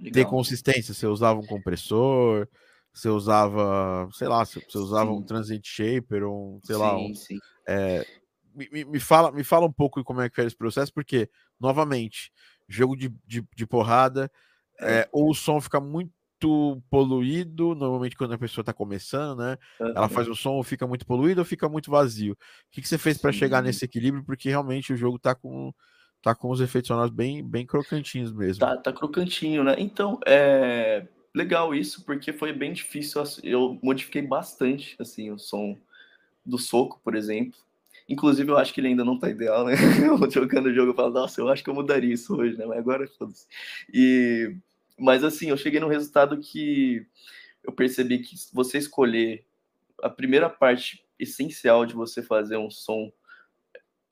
[0.00, 0.12] Legal.
[0.12, 0.94] ter consistência?
[0.94, 2.48] Você usava um compressor?
[2.96, 5.18] você usava, sei lá, você usava sim.
[5.18, 7.38] um Transit Shaper ou um, sei sim, lá, um, sim.
[7.68, 8.06] É,
[8.54, 11.28] me, me, fala, me fala um pouco como é que foi esse processo, porque,
[11.60, 12.32] novamente,
[12.66, 14.30] jogo de, de, de porrada,
[14.80, 15.00] é.
[15.00, 19.58] É, ou o som fica muito poluído, normalmente quando a pessoa está começando, né?
[19.78, 19.88] Uhum.
[19.88, 22.32] Ela faz o som ou fica muito poluído ou fica muito vazio.
[22.32, 22.36] O
[22.70, 24.24] que, que você fez para chegar nesse equilíbrio?
[24.24, 25.72] Porque realmente o jogo está com
[26.26, 28.58] tá com os efeitos sonoros bem, bem crocantinhos mesmo.
[28.58, 29.76] Tá, tá crocantinho, né?
[29.78, 33.22] Então, é legal isso, porque foi bem difícil.
[33.44, 35.78] Eu modifiquei bastante assim o som
[36.44, 37.56] do soco, por exemplo.
[38.08, 39.74] Inclusive, eu acho que ele ainda não tá ideal, né?
[40.04, 42.66] Eu jogando o jogo, eu falo, nossa, eu acho que eu mudaria isso hoje, né?
[42.66, 43.46] Mas agora foda-se.
[43.92, 44.56] E...
[44.98, 47.06] Mas assim, eu cheguei no resultado que
[47.62, 49.44] eu percebi que você escolher
[50.02, 53.12] a primeira parte essencial de você fazer um som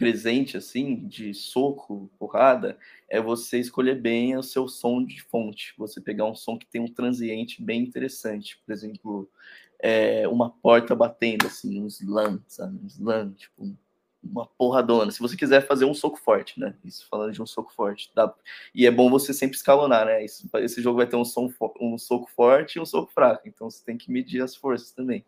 [0.04, 2.76] presente, assim, de soco, porrada,
[3.08, 5.72] é você escolher bem o seu som de fonte.
[5.78, 8.60] Você pegar um som que tem um transiente bem interessante.
[8.66, 9.30] Por exemplo,
[9.78, 12.78] é, uma porta batendo, assim, um slam, sabe?
[12.84, 13.74] Um slam, tipo,
[14.22, 15.10] uma porradona.
[15.10, 16.76] Se você quiser fazer um soco forte, né?
[16.84, 18.12] Isso falando de um soco forte.
[18.14, 18.30] Dá...
[18.74, 20.22] E é bom você sempre escalonar, né?
[20.22, 21.50] Isso, esse jogo vai ter um, som,
[21.80, 23.48] um soco forte e um soco fraco.
[23.48, 25.24] Então você tem que medir as forças também.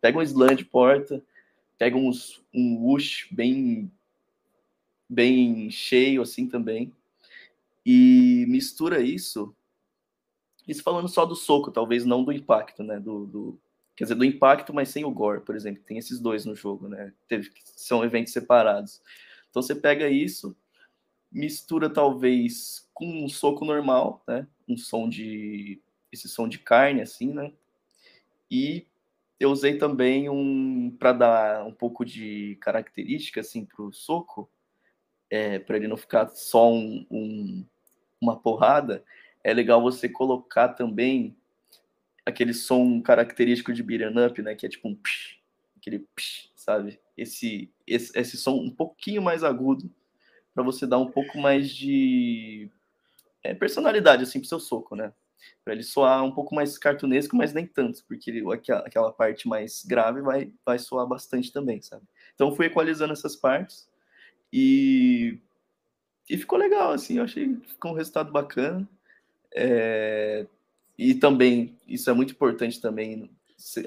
[0.00, 1.20] Pega um slam de porta,
[1.76, 3.90] pega uns, um whoosh bem
[5.10, 6.94] bem cheio assim também.
[7.84, 9.54] E mistura isso.
[10.68, 13.00] Isso falando só do soco, talvez não do impacto, né?
[13.00, 13.60] Do, do,
[13.96, 15.82] quer dizer, do impacto, mas sem o gore, por exemplo.
[15.82, 17.12] Tem esses dois no jogo, né?
[17.26, 19.02] Teve, são eventos separados.
[19.50, 20.56] Então você pega isso,
[21.32, 24.46] mistura talvez com um soco normal, né?
[24.68, 25.80] Um som de
[26.12, 27.52] esse som de carne assim, né?
[28.50, 28.86] E
[29.40, 34.50] eu usei também um para dar um pouco de característica assim para o soco
[35.30, 37.64] é, para ele não ficar só um, um,
[38.20, 39.04] uma porrada,
[39.44, 41.36] é legal você colocar também
[42.26, 44.54] aquele som característico de beat'em up, né?
[44.54, 45.38] Que é tipo um psh,
[45.76, 47.00] aquele psh, sabe?
[47.16, 49.90] Esse, esse, esse som um pouquinho mais agudo
[50.52, 52.70] para você dar um pouco mais de
[53.42, 55.12] é, personalidade assim pro seu soco, né?
[55.64, 59.48] Para ele soar um pouco mais cartunesco, mas nem tanto, porque ele, aquela, aquela parte
[59.48, 62.04] mais grave vai, vai soar bastante também, sabe?
[62.34, 63.89] Então fui equalizando essas partes
[64.52, 65.38] e,
[66.28, 68.88] e ficou legal, assim, eu achei que ficou um resultado bacana.
[69.54, 70.46] É,
[70.98, 73.30] e também, isso é muito importante também,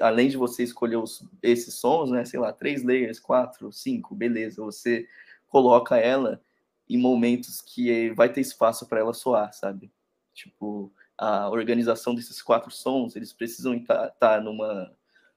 [0.00, 4.62] além de você escolher os, esses sons, né, sei lá, três layers, quatro, cinco, beleza,
[4.62, 5.08] você
[5.48, 6.40] coloca ela
[6.88, 9.90] em momentos que vai ter espaço para ela soar, sabe?
[10.34, 14.92] Tipo, a organização desses quatro sons, eles precisam estar tá, tá numa,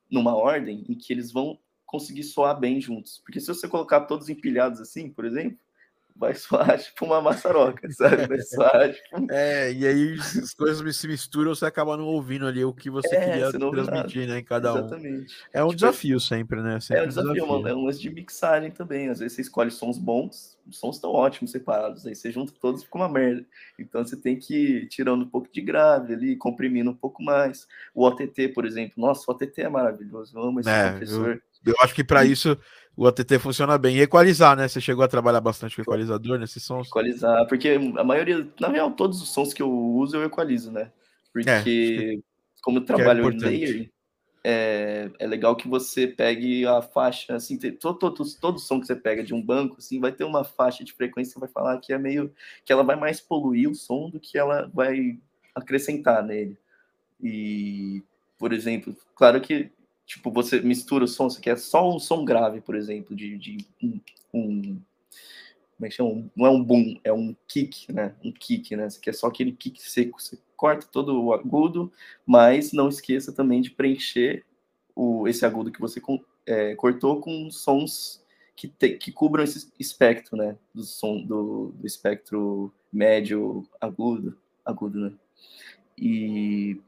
[0.10, 3.20] numa ordem em que eles vão conseguir soar bem juntos.
[3.26, 5.58] Porque se você colocar todos empilhados assim, por exemplo,
[6.18, 8.28] vai soar tipo uma maçaroca, sabe?
[8.28, 9.32] Vai soar tipo...
[9.32, 13.16] É, e aí as coisas se misturam, você acaba não ouvindo ali o que você
[13.16, 15.34] é, queria você transmitir, né, em cada Exatamente.
[15.34, 15.48] um.
[15.54, 16.80] É um tipo, desafio sempre, né?
[16.80, 17.68] Sempre é um desafio, desafio.
[17.68, 19.10] é um lance de mixagem também.
[19.10, 22.84] Às vezes você escolhe sons bons, os sons estão ótimos separados, aí você junta todos
[22.84, 23.46] fica uma merda.
[23.80, 27.68] Então você tem que ir tirando um pouco de grave ali, comprimindo um pouco mais.
[27.94, 31.30] O OTT, por exemplo, nossa, o OTT é maravilhoso, eu amo esse é, professor.
[31.36, 32.58] Eu eu acho que para isso
[32.96, 33.98] o OTT funciona bem.
[33.98, 34.68] E equalizar, né?
[34.68, 36.88] Você chegou a trabalhar bastante com equalizador nesses sons?
[36.88, 40.92] Equalizar, porque a maioria, na real, todos os sons que eu uso eu equalizo, né?
[41.32, 42.24] Porque é,
[42.64, 43.92] como eu trabalho é em layer,
[44.44, 48.96] é, é legal que você pegue a faixa, assim, todo, todo, todo som que você
[48.96, 51.94] pega de um banco, assim, vai ter uma faixa de frequência que vai falar que
[51.94, 52.34] é meio,
[52.66, 55.20] que ela vai mais poluir o som do que ela vai
[55.54, 56.58] acrescentar nele.
[57.22, 58.02] E,
[58.40, 59.70] por exemplo, claro que
[60.08, 63.58] tipo, você mistura o som, você quer só um som grave, por exemplo, de, de
[63.84, 64.00] um,
[64.34, 66.26] um, como é que chama?
[66.34, 68.16] Não é um boom, é um kick, né?
[68.24, 68.90] Um kick, né?
[68.90, 70.20] Você quer só aquele kick seco.
[70.20, 71.92] Você corta todo o agudo,
[72.26, 74.46] mas não esqueça também de preencher
[74.96, 76.02] o, esse agudo que você
[76.46, 78.24] é, cortou com sons
[78.56, 80.58] que, te, que cubram esse espectro, né?
[80.74, 85.14] Do som do, do espectro médio agudo, agudo, né?
[85.98, 86.80] E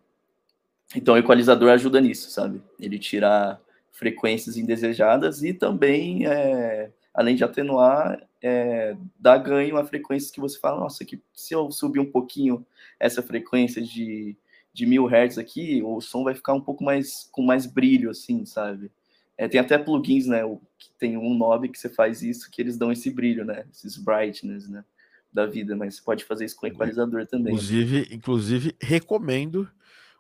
[0.95, 2.61] então o equalizador ajuda nisso, sabe?
[2.79, 3.59] Ele tira
[3.91, 10.57] frequências indesejadas e também, é, além de atenuar, é, dá ganho a frequências que você
[10.57, 12.65] fala, nossa, que se eu subir um pouquinho
[12.99, 14.35] essa frequência de,
[14.73, 18.45] de mil hertz aqui, o som vai ficar um pouco mais com mais brilho, assim,
[18.45, 18.89] sabe?
[19.37, 20.43] É, tem até plugins, né?
[20.43, 23.65] O, que tem um knob que você faz isso, que eles dão esse brilho, né?
[23.71, 24.83] Esses brightness, né?
[25.31, 27.53] Da vida, mas você pode fazer isso com equalizador também.
[27.53, 29.69] Inclusive, inclusive recomendo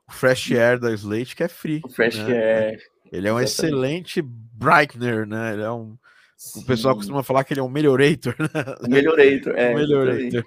[0.09, 1.81] o Fresh Air da Slate, que é free.
[1.83, 2.69] O Fresh né?
[2.69, 2.81] Air.
[3.11, 3.73] Ele é um exatamente.
[3.73, 5.53] excelente brightener, né?
[5.53, 5.97] Ele é um
[6.39, 6.61] Sim.
[6.61, 8.87] O pessoal costuma falar que ele é um melhorator, né?
[8.87, 9.73] Melhorator, é.
[9.75, 10.45] Melhorator.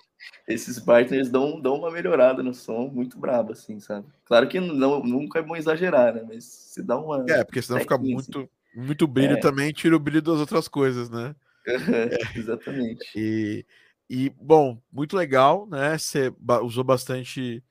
[0.49, 4.07] Esses partners dão, dão uma melhorada no som muito brabo, assim, sabe?
[4.25, 6.25] Claro que não, nunca é bom exagerar, né?
[6.27, 7.27] Mas se dá uma.
[7.29, 8.49] É, porque senão fica muito, assim.
[8.75, 9.41] muito brilho é.
[9.41, 11.37] também, tira o brilho das outras coisas, né?
[11.69, 12.39] é.
[12.39, 13.05] Exatamente.
[13.15, 13.67] E,
[14.09, 15.99] e, bom, muito legal, né?
[15.99, 16.33] Você
[16.63, 17.63] usou bastante.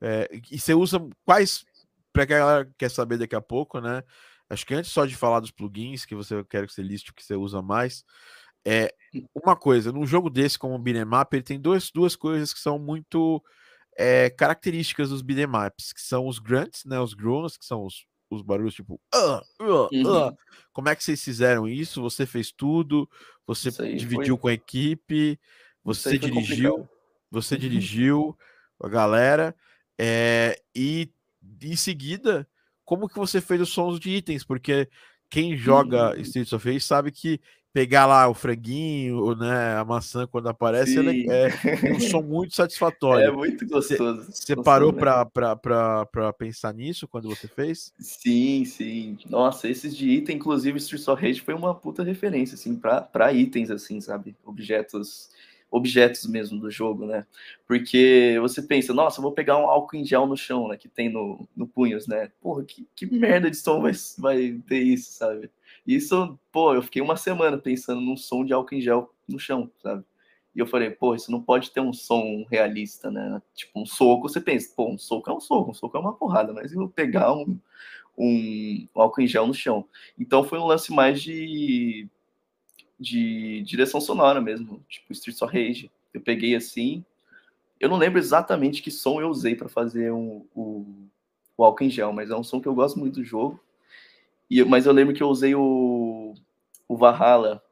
[0.00, 1.64] É, e você usa quais.
[2.12, 2.36] Para quem
[2.76, 4.02] quer saber daqui a pouco, né?
[4.48, 7.14] Acho que antes só de falar dos plugins que você quer que você liste o
[7.14, 8.04] que você usa mais,
[8.64, 8.92] é
[9.34, 12.60] uma coisa, num jogo desse como o beat'em up, ele tem duas, duas coisas que
[12.60, 13.42] são muito
[13.96, 18.04] é, características dos beat'em ups, que são os grunts, né, os groans, que são os,
[18.28, 20.36] os barulhos tipo uh, uh, uhum.
[20.72, 22.02] como é que vocês fizeram isso?
[22.02, 23.08] Você fez tudo,
[23.46, 24.38] você dividiu foi...
[24.38, 25.40] com a equipe,
[25.82, 26.88] você dirigiu,
[27.30, 27.60] você uhum.
[27.60, 28.38] dirigiu
[28.82, 29.54] a galera,
[30.02, 31.10] é, e
[31.62, 32.48] em seguida
[32.86, 34.88] como que você fez os sons de itens, porque
[35.28, 36.20] quem joga uhum.
[36.22, 37.38] Streets of Rage sabe que
[37.72, 43.26] pegar lá o franguinho, né, a maçã quando aparece, é, é, um som muito satisfatório.
[43.26, 44.26] É muito gostoso.
[44.32, 47.92] Você parou para pensar nisso quando você fez?
[48.00, 49.18] Sim, sim.
[49.28, 53.70] Nossa, esses de item, inclusive Streets of Rage foi uma puta referência, assim, para itens,
[53.70, 54.34] assim, sabe?
[54.44, 55.30] Objetos
[55.70, 57.26] objetos mesmo do jogo, né?
[57.66, 60.76] Porque você pensa, nossa, vou pegar um álcool em gel no chão, né?
[60.76, 62.32] Que tem no, no punhos, né?
[62.40, 65.50] Porra, que, que merda de som vai, vai ter isso, sabe?
[65.86, 69.70] Isso, pô, eu fiquei uma semana pensando num som de álcool em gel no chão,
[69.82, 70.04] sabe?
[70.54, 73.40] E eu falei, pô, isso não pode ter um som realista, né?
[73.54, 76.12] Tipo, um soco, você pensa, pô, um soco é um soco, um soco é uma
[76.12, 77.58] porrada, mas eu vou pegar um,
[78.18, 79.86] um, um álcool em gel no chão.
[80.18, 82.08] Então foi um lance mais de
[83.00, 85.90] de direção sonora mesmo, tipo Streets of Rage.
[86.12, 87.02] Eu peguei assim,
[87.80, 90.84] eu não lembro exatamente que som eu usei para fazer um, o,
[91.56, 93.58] o álcool em gel, mas é um som que eu gosto muito do jogo.
[94.50, 96.34] E, mas eu lembro que eu usei o,
[96.86, 97.62] o Valhalla,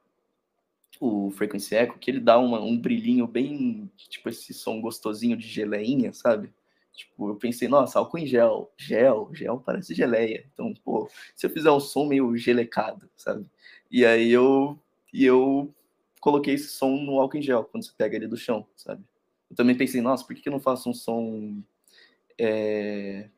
[0.99, 5.47] o Frequency Echo, que ele dá uma, um brilhinho bem, tipo esse som gostosinho de
[5.47, 6.51] geleinha, sabe?
[6.91, 10.45] Tipo, eu pensei, nossa, álcool em gel, gel, gel parece geleia.
[10.53, 13.45] Então, pô, se eu fizer um som meio gelecado, sabe?
[13.91, 14.77] E aí eu
[15.13, 15.73] e eu
[16.19, 19.03] coloquei esse som no álcool em gel, quando você pega ele do chão, sabe?
[19.49, 21.61] Eu também pensei, nossa, por que, eu não faço um som,
[22.37, 23.29] é,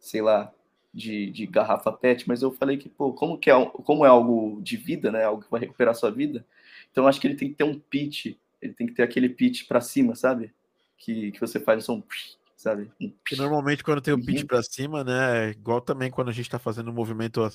[0.00, 0.52] sei lá,
[0.92, 2.26] de, de garrafa PET?
[2.26, 5.24] Mas eu falei que, pô, como, que é, como é algo de vida, né?
[5.24, 6.46] Algo que vai recuperar sua vida,
[6.90, 9.66] então acho que ele tem que ter um pitch, ele tem que ter aquele pitch
[9.66, 10.52] para cima, sabe?
[10.96, 12.02] Que, que você faz um som
[12.58, 12.90] sabe?
[13.36, 14.46] Normalmente quando tem o pitch uhum.
[14.48, 15.50] para cima, né?
[15.50, 17.48] Igual também quando a gente está fazendo um movimento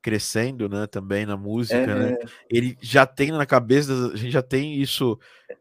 [0.00, 0.86] crescendo, né?
[0.86, 2.16] Também na música, é, né?
[2.48, 5.18] Ele já tem na cabeça, a gente já tem isso.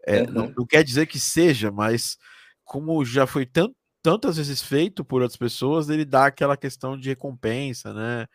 [0.08, 2.18] É, não, não, quer dizer que seja, mas
[2.64, 7.10] como já foi tanto tantas vezes feito por outras pessoas, ele dá aquela questão de
[7.10, 8.28] recompensa, né?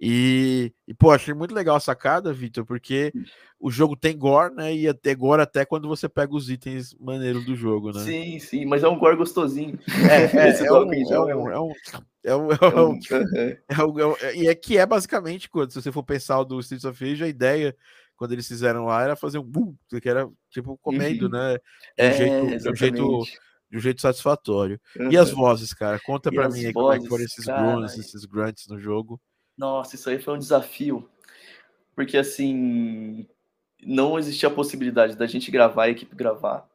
[0.00, 3.12] E, e pô, achei muito legal a sacada, Vitor, porque
[3.60, 4.74] o jogo tem gore, né?
[4.74, 8.00] E até gore até quando você pega os itens maneiros do jogo, né?
[8.00, 9.78] Sim, sim, mas é um gore gostosinho.
[10.10, 11.72] É, é, é, um, é, um, é, um,
[12.24, 16.44] é um, é um, e é que é basicamente quando se você for pensar o
[16.44, 17.76] do Streets of Rage, a ideia
[18.16, 21.30] quando eles fizeram lá era fazer um boom, que era tipo comendo, uhum.
[21.30, 21.58] né?
[21.96, 23.24] De um é, jeito, de um jeito
[23.72, 24.78] de um jeito satisfatório.
[24.98, 25.10] Uhum.
[25.10, 25.98] E as vozes, cara?
[25.98, 29.18] Conta para mim aí como é que foram esses grunts, esses grunts no jogo.
[29.56, 31.08] Nossa, isso aí foi um desafio.
[31.94, 33.26] Porque assim,
[33.82, 36.68] não existia a possibilidade da gente gravar, a equipe gravar,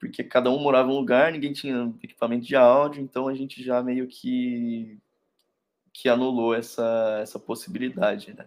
[0.00, 3.62] porque cada um morava em um lugar, ninguém tinha equipamento de áudio, então a gente
[3.62, 4.98] já meio que
[5.92, 8.46] que anulou essa essa possibilidade, né?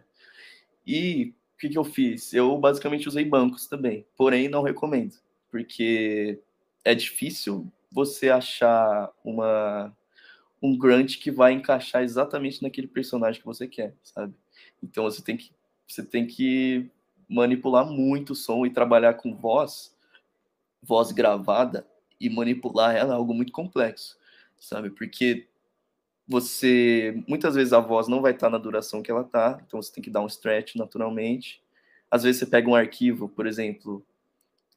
[0.85, 2.33] E o que, que eu fiz?
[2.33, 5.13] Eu basicamente usei bancos também, porém não recomendo,
[5.49, 6.41] porque
[6.83, 9.95] é difícil você achar uma
[10.61, 14.33] um grunt que vai encaixar exatamente naquele personagem que você quer, sabe?
[14.81, 15.51] Então você tem que
[15.85, 16.89] você tem que
[17.29, 19.95] manipular muito o som e trabalhar com voz,
[20.81, 21.85] voz gravada
[22.19, 24.17] e manipular ela é algo muito complexo,
[24.57, 24.89] sabe?
[24.89, 25.47] Porque
[26.27, 29.93] você muitas vezes a voz não vai estar na duração que ela tá, então você
[29.93, 31.61] tem que dar um stretch naturalmente.
[32.09, 34.05] Às vezes você pega um arquivo, por exemplo,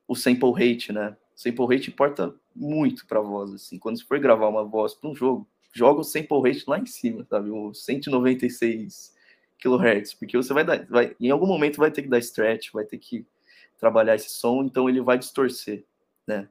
[0.09, 1.17] o sample rate, né?
[1.37, 3.79] Sample rate importa muito para voz assim.
[3.79, 6.87] Quando você for gravar uma voz para um jogo, joga o sample rate lá em
[6.87, 7.51] cima, sabe?
[7.51, 9.15] O 196
[9.61, 12.85] kHz, porque você vai dar, vai, em algum momento vai ter que dar stretch, vai
[12.85, 13.27] ter que
[13.79, 15.85] trabalhar esse som, então ele vai distorcer,
[16.27, 16.49] né?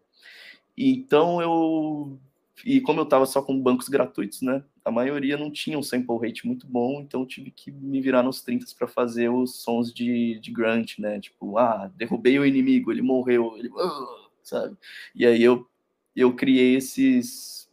[0.78, 2.20] Então eu
[2.64, 4.64] e como eu estava só com bancos gratuitos, né?
[4.84, 8.42] A maioria não tinha um sample rate muito bom, então tive que me virar nos
[8.42, 11.20] 30 para fazer os sons de, de grunt, né?
[11.20, 14.78] Tipo, ah, derrubei o inimigo, ele morreu, ele, uh, sabe?
[15.14, 15.68] E aí eu
[16.16, 17.70] eu criei esses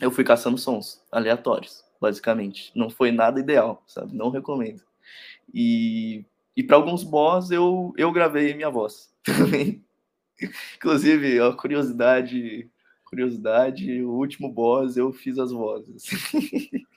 [0.00, 2.70] eu fui caçando sons aleatórios, basicamente.
[2.74, 4.14] Não foi nada ideal, sabe?
[4.14, 4.82] Não recomendo.
[5.52, 6.24] E
[6.56, 9.84] e para alguns boss eu eu gravei minha voz também.
[10.76, 12.70] Inclusive, a curiosidade,
[13.04, 16.04] curiosidade, o último boss eu fiz as vozes.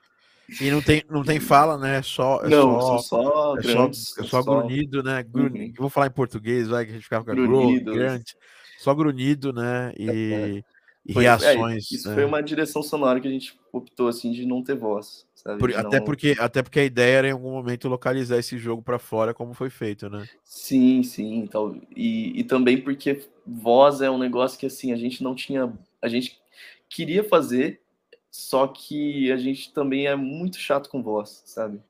[0.61, 1.97] E não tem, não tem fala, né?
[1.97, 5.23] É só, é não, só, só, é grandes, só, é só, só grunhido, né?
[5.23, 5.57] Grunhido.
[5.57, 5.73] Uhum.
[5.77, 7.93] Vou falar em português, vai, que a gente ficava com Grunhidos.
[7.93, 8.37] grande.
[8.85, 9.91] Só grunhido, né?
[9.97, 10.63] E,
[11.03, 11.91] e Foi- reações.
[11.91, 12.13] é, isso né?
[12.13, 15.59] foi uma direção sonora que a gente optou assim de não ter voz, sabe?
[15.59, 18.59] Por- De até, não- porque, até porque a ideia era em algum momento localizar esse
[18.59, 20.23] jogo pra fora, como foi feito, né?
[20.43, 21.75] Sim, sim, tal.
[21.95, 26.07] E, e também porque voz é um negócio que assim a gente não tinha, a
[26.07, 26.39] gente
[26.87, 27.81] queria fazer,
[28.29, 31.81] só que a gente também é muito chato com voz, sabe?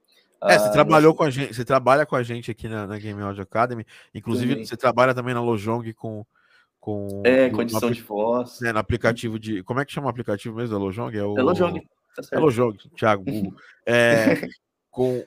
[0.47, 2.85] É, você Ah, trabalhou nossa, com a gente, você trabalha com a gente aqui na,
[2.85, 4.65] na Game Audio Academy, inclusive Também.
[4.65, 6.23] você trabalha também na Lojong com,
[6.85, 8.59] com É, condição de voz.
[8.61, 9.63] né, no aplicativo de.
[9.63, 11.17] Como é que chama o aplicativo mesmo da Lojong?
[11.17, 11.81] É o É Lojong,
[12.15, 12.39] tá certo.
[12.43, 13.23] Lojong, Thiago.
[13.87, 14.47] É,
[14.91, 15.23] com,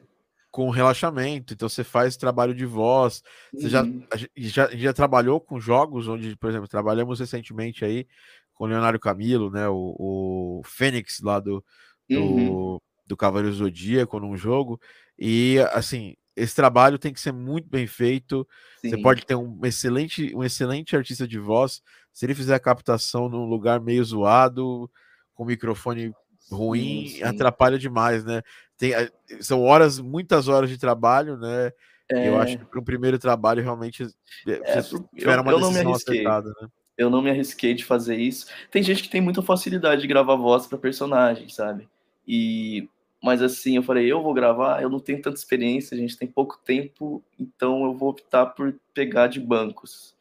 [0.50, 3.22] com relaxamento, então você faz trabalho de voz.
[3.52, 4.02] Você já, Uhum.
[4.14, 8.06] gente já, já trabalhou com jogos onde, por exemplo, trabalhamos recentemente aí
[8.54, 9.68] com o Leonardo Camilo, né?
[9.68, 11.64] O, o Fênix lá do,
[12.08, 12.78] do, Uhum.
[13.06, 14.80] do Cavaleiro Zodíaco num jogo.
[15.18, 18.46] E assim, esse trabalho tem que ser muito bem feito.
[18.82, 19.02] Você Sim.
[19.02, 21.82] pode ter um excelente, um excelente artista de voz.
[22.12, 24.90] Se ele fizer a captação num lugar meio zoado,
[25.34, 26.12] com microfone
[26.50, 27.24] ruim, Sim, sim.
[27.24, 28.42] atrapalha demais, né?
[28.76, 29.10] Tem, a-
[29.40, 31.72] são horas, muitas horas de trabalho, né?
[32.10, 35.52] E eu acho É, que para o primeiro trabalho realmente eh, é, tiveram eu, uma
[35.52, 36.68] eu me decisão acertada, né?
[36.96, 38.46] eu não me arrisquei de fazer isso.
[38.70, 41.88] Tem gente que tem muita facilidade de gravar voz para personagem, sabe?
[42.26, 42.88] E
[43.22, 46.28] mas assim, eu falei, eu vou gravar, eu não tenho tanta experiência, a gente tem
[46.28, 50.16] pouco tempo, então eu vou optar por pegar de bancos.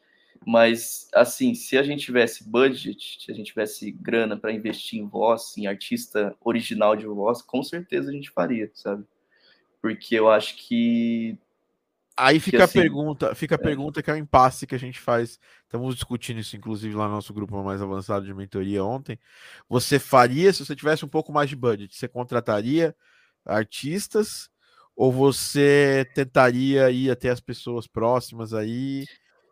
[0.46, 5.06] Mas assim, se a gente tivesse budget, se a gente tivesse grana para investir em
[5.06, 9.04] voz, em artista original de voz, com certeza a gente faria, sabe?
[9.82, 11.38] Porque eu acho que
[12.20, 15.00] Aí fica a assim, pergunta, fica a pergunta que é o impasse que a gente
[15.00, 15.40] faz.
[15.64, 19.20] Estamos discutindo isso, inclusive, lá no nosso grupo mais avançado de mentoria ontem.
[19.70, 22.96] Você faria, se você tivesse um pouco mais de budget, você contrataria
[23.46, 24.50] artistas
[24.96, 29.06] ou você tentaria ir até as pessoas próximas aí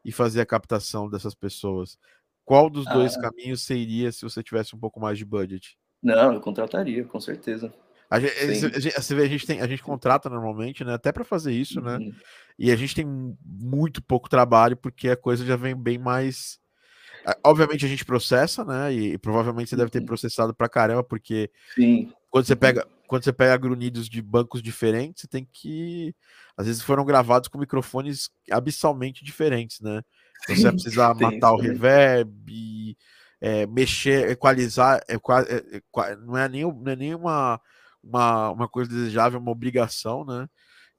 [0.03, 1.97] e fazer a captação dessas pessoas?
[2.43, 3.21] Qual dos dois Ah.
[3.21, 5.77] caminhos iria se você tivesse um pouco mais de budget?
[6.01, 7.73] não, eu contrataria, com certeza.
[8.09, 10.93] A gente, a gente- você vê, a gente tem, a gente contrata normalmente, né?
[10.93, 11.97] Até para fazer isso, né?
[11.97, 12.13] Uhum.
[12.57, 13.05] E a gente tem
[13.43, 16.59] muito pouco trabalho porque a coisa já vem bem mais.
[17.43, 18.93] Obviamente a gente processa, né?
[18.93, 20.05] E, provavelmente você deve ter Uhum.
[20.05, 22.59] processado pra caramba, porque Sim, quando você Uhum.
[22.59, 26.13] pega, quando você pega grunhidos de bancos diferentes, você tem que.
[26.55, 30.01] Às vezes foram gravados com microfones abissalmente diferentes, né?
[30.43, 30.71] Então você vai
[31.09, 32.95] precisar matar o reverb,
[33.41, 35.01] é, mexer, equalizar.
[35.09, 37.15] equa- é, equa- não é nem, não é nem
[38.05, 40.47] uma, uma, coisa desejável, uma obrigação, né?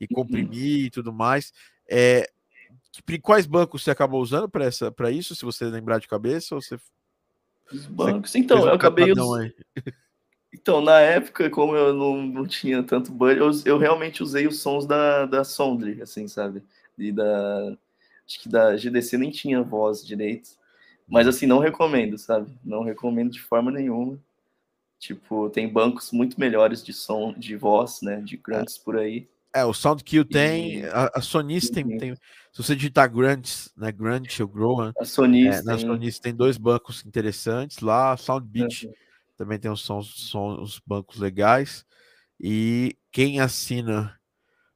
[0.01, 1.53] E comprimir e tudo mais.
[1.89, 2.28] É,
[3.07, 6.55] que- quais bancos você acabou usando para isso, se você lembrar de cabeça?
[6.55, 6.78] Ou você
[7.73, 8.35] Os bancos.
[8.35, 9.07] Então, fez um eu acabei.
[9.09, 9.55] catadão us- aí?
[10.53, 14.61] Então, na época, como eu não, não tinha tanto budget, eu, eu realmente usei os
[14.61, 16.62] sons da, da Sondre, assim, sabe?
[16.99, 17.77] E da.
[18.27, 20.51] Acho que da GDC nem tinha voz direito.
[21.07, 22.53] Mas, assim, não recomendo, sabe?
[22.65, 24.19] Não recomendo de forma nenhuma.
[24.98, 28.20] Tipo, tem bancos muito melhores de som, de voz, né?
[28.20, 29.28] De grunts por aí.
[29.55, 31.97] É, o SoundQ tem, E- a, a Sonis tem, Uhum.
[31.97, 35.86] tem, se você digitar Grunts, né, Grunt ou Groan, A Sonis é, na tem.
[35.86, 38.93] Sonis tem dois bancos interessantes lá, Soundbeat Uhum.
[39.36, 41.86] também tem uns sons, uns bancos legais,
[42.39, 44.18] e quem assina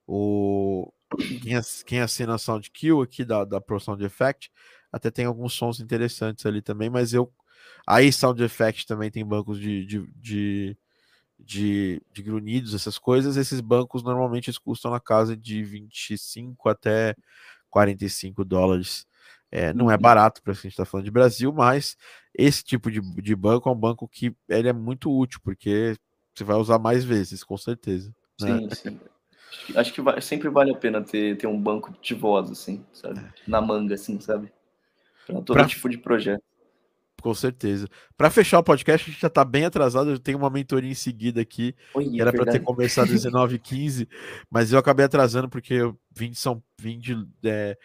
[0.07, 0.91] o
[1.43, 4.51] quem, ass- quem assina a SoundQ aqui da, da Pro Sound Effect,
[4.91, 7.33] até tem alguns sons interessantes ali também, mas eu
[7.87, 10.77] aí Sound Effect também tem bancos de, de, de,
[11.39, 17.15] de, de grunhidos, essas coisas, esses bancos normalmente custam na casa de 25 até
[17.71, 19.07] 45 dólares.
[19.53, 20.01] É, não é uhum.
[20.01, 21.97] barato para a gente estar tá falando de Brasil, mas
[22.35, 25.97] esse tipo de, de banco é um banco que ele é muito útil, porque
[26.35, 28.15] você vai usar mais vezes, com certeza.
[28.41, 28.59] Né?
[28.59, 29.01] Sim, sim.
[29.75, 33.19] Acho que vai, sempre vale a pena ter, ter um banco de voz, assim, sabe?
[33.19, 33.33] É.
[33.47, 34.53] Na manga, assim, sabe?
[35.27, 35.67] Para todo pra...
[35.67, 36.43] tipo de projeto.
[37.21, 37.87] Com certeza.
[38.17, 40.11] Para fechar o podcast, a gente já está bem atrasado.
[40.11, 41.75] Eu tenho uma mentoria em seguida aqui.
[41.95, 44.09] Oi, que era para ter começado às 19h15,
[44.51, 47.77] mas eu acabei atrasando porque eu vim de São vim de, é,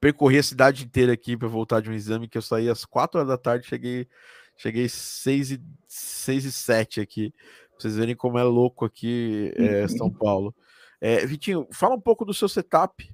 [0.00, 3.18] percorri a cidade inteira aqui para voltar de um exame que eu saí às 4
[3.18, 4.08] horas da tarde, cheguei
[4.56, 7.30] cheguei 6 e, 6 e 7 aqui.
[7.30, 10.54] Pra vocês verem como é louco aqui é, São Paulo.
[11.00, 13.08] É, Vitinho, fala um pouco do seu setup.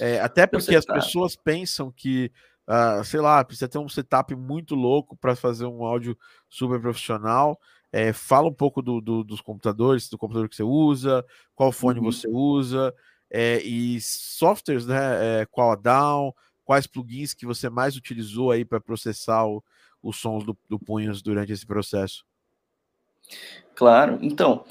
[0.00, 2.32] É, até porque as pessoas pensam que,
[2.72, 6.16] uh, sei lá, precisa ter um setup muito louco para fazer um áudio
[6.48, 7.60] super profissional.
[7.92, 11.24] É, fala um pouco do, do, dos computadores, do computador que você usa,
[11.54, 12.06] qual fone uhum.
[12.06, 12.94] você usa,
[13.30, 15.40] é, e softwares, né?
[15.42, 16.32] É, qual a down,
[16.64, 19.62] quais plugins que você mais utilizou aí para processar o,
[20.02, 22.24] os sons do, do Punhos durante esse processo.
[23.74, 24.64] Claro, então,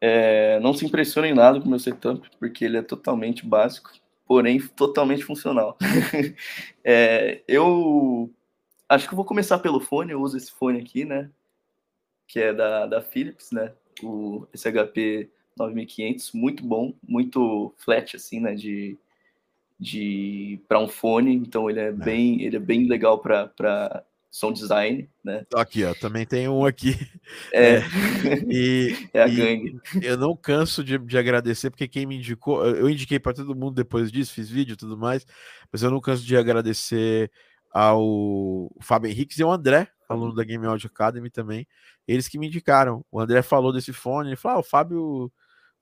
[0.00, 3.92] é, não se impressionem nada com o meu setup, porque ele é totalmente básico,
[4.28, 5.78] porém totalmente funcional.
[6.84, 8.30] é, eu
[8.86, 11.30] acho que eu vou começar pelo fone, eu uso esse fone aqui, né?
[12.26, 13.72] Que é da, da Philips, né?
[14.02, 18.54] O SHP 9500, muito bom, muito flat, assim, né?
[18.54, 18.98] De,
[19.80, 21.92] de para um fone, então ele é, é.
[21.92, 25.44] bem, ele é bem legal para som design, né?
[25.54, 26.94] Aqui, ó, também tem um aqui.
[27.52, 27.82] É, é
[28.48, 29.78] e, é a gangue.
[30.00, 33.74] eu não canso de, de, agradecer, porque quem me indicou, eu indiquei para todo mundo
[33.74, 35.26] depois disso, fiz vídeo e tudo mais,
[35.70, 37.30] mas eu não canso de agradecer
[37.70, 41.66] ao Fábio Henriques e ao André, aluno da Game Audio Academy também,
[42.06, 43.04] eles que me indicaram.
[43.10, 45.30] O André falou desse fone, ele falou: ah, o Fábio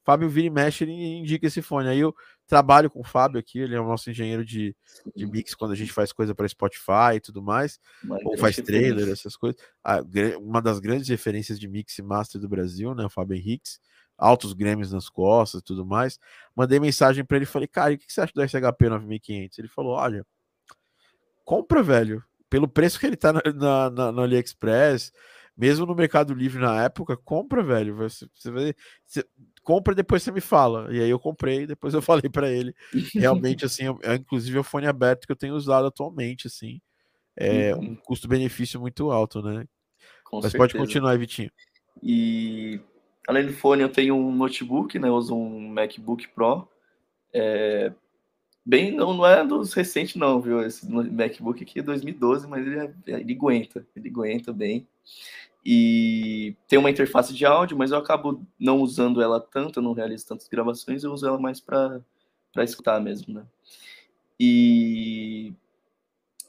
[0.06, 1.88] Fábio vira e mexe, ele indica esse fone.
[1.88, 2.14] Aí eu
[2.46, 4.74] trabalho com o Fábio aqui, ele é o nosso engenheiro de,
[5.14, 8.56] de mix quando a gente faz coisa para Spotify e tudo mais, Mas ou faz
[8.56, 9.60] trailer, essas coisas.
[10.40, 13.80] uma das grandes referências de mix e master do Brasil, né, o Fábio Henriques,
[14.16, 16.18] altos Grêmios nas costas e tudo mais.
[16.54, 19.58] Mandei mensagem para ele e falei, cara, o que você acha do SHP 9500?
[19.58, 20.24] Ele falou, olha,
[21.44, 25.12] compra, velho, pelo preço que ele tá na, na, na, no AliExpress,
[25.56, 27.96] mesmo no Mercado Livre na época, compra, velho.
[27.96, 28.74] Você, você vai,
[29.04, 29.26] você,
[29.66, 30.86] compra e depois você me fala.
[30.94, 32.72] E aí eu comprei, depois eu falei para ele.
[33.12, 36.80] Realmente, assim, é inclusive é o fone aberto que eu tenho usado atualmente, assim.
[37.36, 37.82] É uhum.
[37.82, 39.66] um custo-benefício muito alto, né?
[40.24, 40.58] Com Mas certeza.
[40.58, 41.50] pode continuar, Vitinho.
[42.02, 42.80] E
[43.26, 45.08] além do fone, eu tenho um notebook, né?
[45.08, 46.68] Eu uso um MacBook Pro.
[47.34, 47.92] É...
[48.64, 50.62] Bem, não, não é dos recentes, não, viu?
[50.62, 54.86] Esse MacBook aqui é 2012, mas ele, é, ele aguenta, ele aguenta bem
[55.68, 59.94] e tem uma interface de áudio, mas eu acabo não usando ela tanto, eu não
[59.94, 62.00] realizo tantas gravações, eu uso ela mais para
[62.58, 63.44] escutar mesmo, né?
[64.38, 65.52] E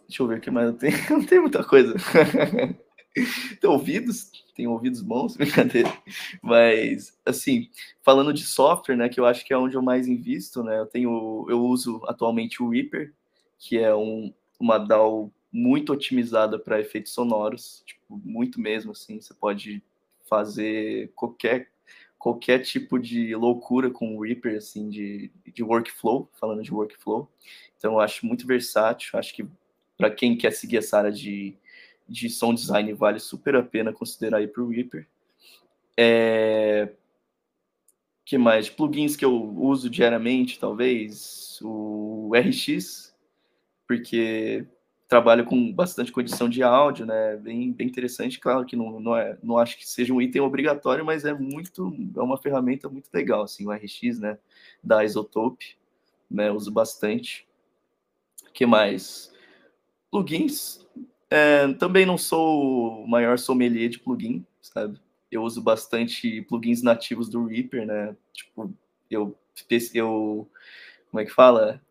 [0.08, 0.94] deixa eu ver o que mais eu tenho.
[1.10, 1.96] Não tem muita coisa.
[3.60, 5.92] tem ouvidos, tem ouvidos bons, brincadeira.
[6.40, 7.70] Mas assim,
[8.04, 10.78] falando de software, né, que eu acho que é onde eu mais invisto, né?
[10.78, 13.12] Eu tenho, eu uso atualmente o Reaper,
[13.58, 19.34] que é um, uma DAW muito otimizada para efeitos sonoros, tipo, muito mesmo, assim, você
[19.34, 19.82] pode
[20.30, 21.72] fazer qualquer
[22.20, 27.32] qualquer tipo de loucura com o Reaper, assim, de, de workflow, falando de workflow.
[27.78, 29.48] Então, eu acho muito versátil, acho que
[29.96, 31.56] para quem quer seguir essa área de,
[32.10, 35.08] de som design, vale super a pena considerar ir para o Reaper.
[35.96, 36.90] É...
[38.26, 38.68] que mais?
[38.70, 43.16] Plugins que eu uso diariamente, talvez, o RX,
[43.88, 44.66] porque
[45.08, 47.38] trabalho com bastante condição de áudio, né?
[47.38, 48.40] Bem, bem interessante.
[48.40, 51.96] Claro que não, não, é, não acho que seja um item obrigatório, mas é muito,
[52.16, 54.38] é uma ferramenta muito legal, assim, o RX, né?
[54.84, 55.78] Da Isotope,
[56.30, 56.52] né?
[56.52, 57.48] Uso bastante.
[58.54, 59.32] Que mais?
[60.12, 60.86] Plugins.
[61.30, 65.00] É, também não sou o maior sommelier de plugin, sabe?
[65.32, 68.16] Eu uso bastante plugins nativos do Reaper, né?
[68.34, 68.74] Tipo,
[69.10, 69.38] eu,
[69.94, 70.50] eu
[71.10, 71.82] como é que fala?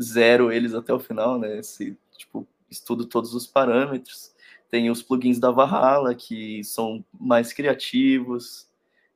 [0.00, 1.58] Zero eles até o final, né?
[1.58, 4.32] Esse, tipo, estudo todos os parâmetros.
[4.70, 8.66] Tem os plugins da Valhalla, que são mais criativos.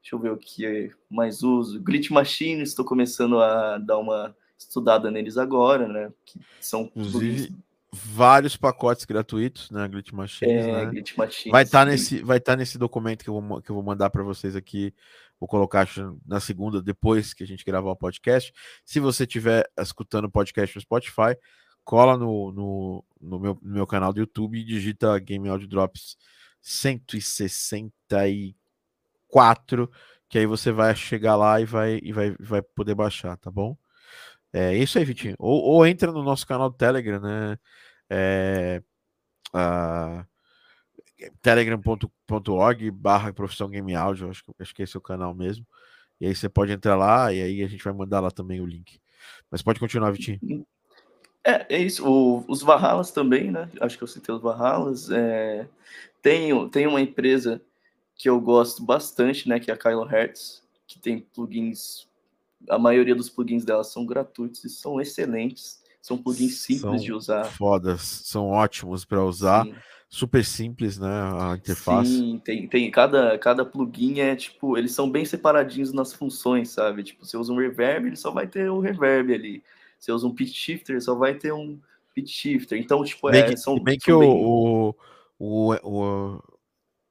[0.02, 1.80] Deixa eu ver o que mais uso.
[1.80, 6.12] Glitch Machine, estou começando a dar uma estudada neles agora, né?
[6.24, 7.52] Que são Inclusive, plugins...
[7.92, 9.88] vários pacotes gratuitos, né?
[9.88, 10.52] Glitch Machine.
[10.52, 11.02] É, né?
[11.16, 11.50] Machine.
[11.50, 14.10] Vai estar tá nesse, vai tá nesse documento que eu, vou, que eu vou mandar
[14.10, 14.94] para vocês aqui.
[15.40, 15.86] Vou colocar
[16.26, 18.52] na segunda, depois que a gente gravar o podcast.
[18.84, 21.36] Se você estiver escutando o podcast no Spotify,
[21.86, 26.18] cola no, no, no, meu, no meu canal do YouTube e digita Game Audio Drops
[26.60, 28.66] 164
[29.28, 29.90] 4,
[30.28, 33.76] que aí você vai chegar lá e vai, e vai, vai poder baixar, tá bom?
[34.52, 35.36] É isso aí, Vitinho.
[35.38, 37.58] Ou, ou entra no nosso canal do Telegram, né?
[38.08, 38.82] É,
[41.42, 45.66] telegram.org barra profissão game áudio, acho, acho que esse é o canal mesmo.
[46.20, 48.66] E aí você pode entrar lá e aí a gente vai mandar lá também o
[48.66, 49.00] link.
[49.50, 50.66] Mas pode continuar, Vitinho.
[51.46, 52.04] É, é isso.
[52.04, 53.70] O, os Valhalas também, né?
[53.80, 55.08] Acho que eu citei os Valhalas.
[55.12, 55.68] É,
[56.20, 57.62] tem, tem uma empresa
[58.16, 59.60] que eu gosto bastante, né?
[59.60, 62.08] Que é a Kylo Hertz, que tem plugins.
[62.68, 65.80] A maioria dos plugins dela são gratuitos e são excelentes.
[66.02, 67.44] São plugins simples são de usar.
[67.44, 69.64] Fodas, são ótimos para usar.
[69.64, 69.74] Sim.
[70.08, 71.08] Super simples, né?
[71.08, 72.10] A interface.
[72.10, 77.02] Sim, tem, tem cada, cada plugin é tipo, eles são bem separadinhos nas funções, sabe?
[77.02, 79.62] Tipo, você usa um reverb, ele só vai ter o reverb ali.
[79.98, 81.80] Você usa um pitch shifter, só vai ter um
[82.14, 82.78] pitch shifter.
[82.78, 83.78] Então, tipo, bem é, que, são.
[83.78, 84.30] Bem são que bem...
[84.30, 84.94] O,
[85.38, 86.42] o, o,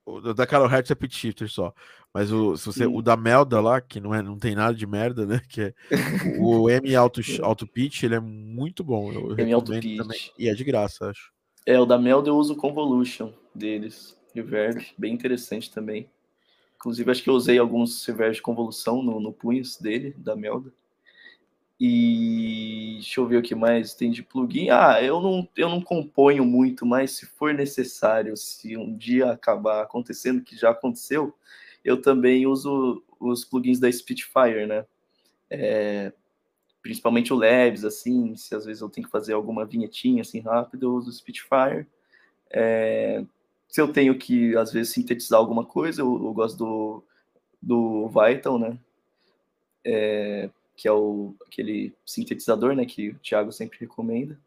[0.05, 1.73] o, da Carol Hertz é pitch shifter só.
[2.13, 4.87] Mas o, se você, o da Melda lá, que não, é, não tem nada de
[4.87, 5.41] merda, né?
[5.49, 5.73] Que é
[6.39, 9.11] o M Auto, Auto Pitch, ele é muito bom.
[9.11, 9.97] Eu M Auto Pitch.
[9.97, 11.33] Também, e é de graça, acho.
[11.65, 14.15] É, o da Melda eu uso o Convolution deles.
[14.33, 16.09] Reverb, bem interessante também.
[16.75, 20.71] Inclusive, acho que eu usei alguns reverbs de convolução no, no punhos dele, da Melda.
[21.79, 24.69] E deixa eu ver o que mais tem de plugin.
[24.69, 29.83] Ah, eu não, eu não componho muito, mas se for necessário, se um dia acabar
[29.83, 31.35] acontecendo, que já aconteceu,
[31.83, 34.85] eu também uso os plugins da Spitfire, né?
[35.49, 36.13] É,
[36.81, 40.85] principalmente o Leves, assim, se às vezes eu tenho que fazer alguma vinhetinha assim rápido,
[40.87, 41.87] eu uso o Spitfire.
[42.51, 43.25] É,
[43.67, 47.03] se eu tenho que, às vezes, sintetizar alguma coisa, eu, eu gosto do,
[47.61, 48.77] do Vital, né?
[49.83, 54.37] É, que é o, aquele sintetizador, né, que o Thiago sempre recomenda.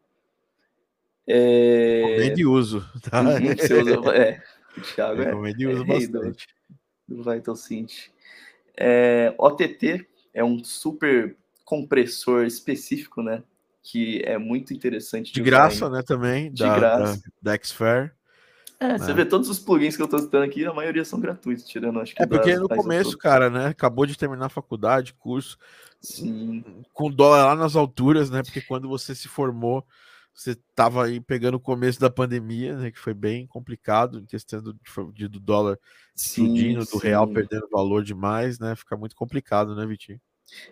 [1.27, 2.03] É...
[2.05, 3.21] Recomendo e uso, tá?
[3.21, 4.43] Uhum, você usa, é,
[4.77, 6.47] o Thiago Recomendo é, e uso é bastante.
[7.07, 8.09] Do, do Vital Synth.
[8.77, 11.35] É, OTT é um super
[11.65, 13.43] compressor específico, né,
[13.81, 15.33] que é muito interessante.
[15.33, 17.21] De, de graça, né, também, de da, graça.
[17.41, 18.11] Da, da.
[18.79, 21.65] É, você vê todos os plugins que eu tô citando aqui, a maioria são gratuitos,
[21.65, 22.23] tirando acho que.
[22.23, 23.67] É porque no começo, cara, né?
[23.67, 25.57] Acabou de terminar a faculdade, curso.
[25.99, 26.63] Sim.
[26.93, 28.41] Com dólar lá nas alturas, né?
[28.41, 29.85] Porque quando você se formou,
[30.33, 32.89] você tava aí pegando o começo da pandemia, né?
[32.89, 35.77] Que foi bem complicado, em questão do, do dólar
[36.15, 38.77] explodindo, do real perdendo valor demais, né?
[38.77, 40.21] Fica muito complicado, né, Vitinho?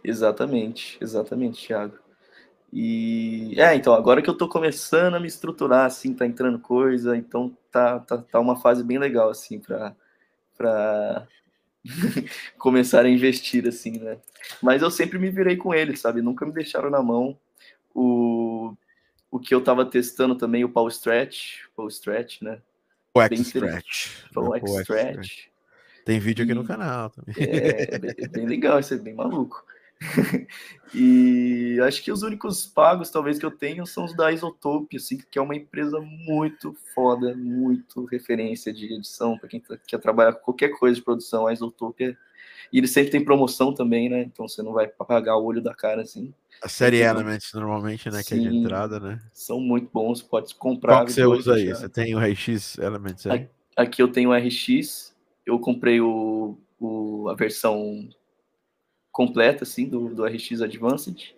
[0.01, 2.06] Exatamente, exatamente, Thiago.
[2.79, 7.17] E é, então, agora que eu tô começando a me estruturar, assim, tá entrando coisa,
[7.17, 9.95] então tá, tá, tá uma fase bem legal, assim, para
[10.55, 11.27] para
[12.59, 14.19] começar a investir, assim, né?
[14.61, 16.21] Mas eu sempre me virei com eles, sabe?
[16.21, 17.35] Nunca me deixaram na mão.
[17.95, 18.75] O,
[19.31, 22.61] o que eu tava testando também, o Power Stretch, Power Stretch, né?
[23.11, 24.23] O X-Stretch.
[24.35, 25.47] O X-Stretch.
[26.05, 27.33] Tem vídeo aqui e, no canal também.
[27.39, 29.65] É, é, bem, é bem legal, isso é bem maluco.
[30.93, 35.17] e acho que os únicos pagos, talvez, que eu tenho são os da Isotope, assim,
[35.17, 40.33] que é uma empresa muito foda, muito referência de edição, para quem tá, quer trabalhar
[40.33, 42.17] com qualquer coisa de produção, a Isotope é...
[42.71, 44.23] E ele sempre tem promoção também, né?
[44.23, 46.33] Então você não vai pagar o olho da cara, assim.
[46.61, 48.21] A série Elements, normalmente, né?
[48.21, 49.21] Sim, que é de entrada, né?
[49.31, 50.95] São muito bons, pode comprar.
[50.97, 51.69] Qual que você usa aí?
[51.69, 53.47] Você tem o RX Elements aí?
[53.77, 55.15] Aqui eu tenho o RX,
[55.45, 58.09] eu comprei o, o, a versão
[59.17, 61.35] completa, assim, do, do RX Advanced,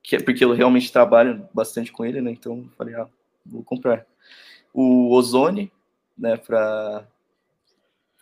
[0.00, 2.30] que é porque eu realmente trabalho bastante com ele, né?
[2.30, 3.08] Então falei, ah,
[3.44, 4.06] vou comprar.
[4.72, 5.72] O Ozone,
[6.16, 7.04] né, para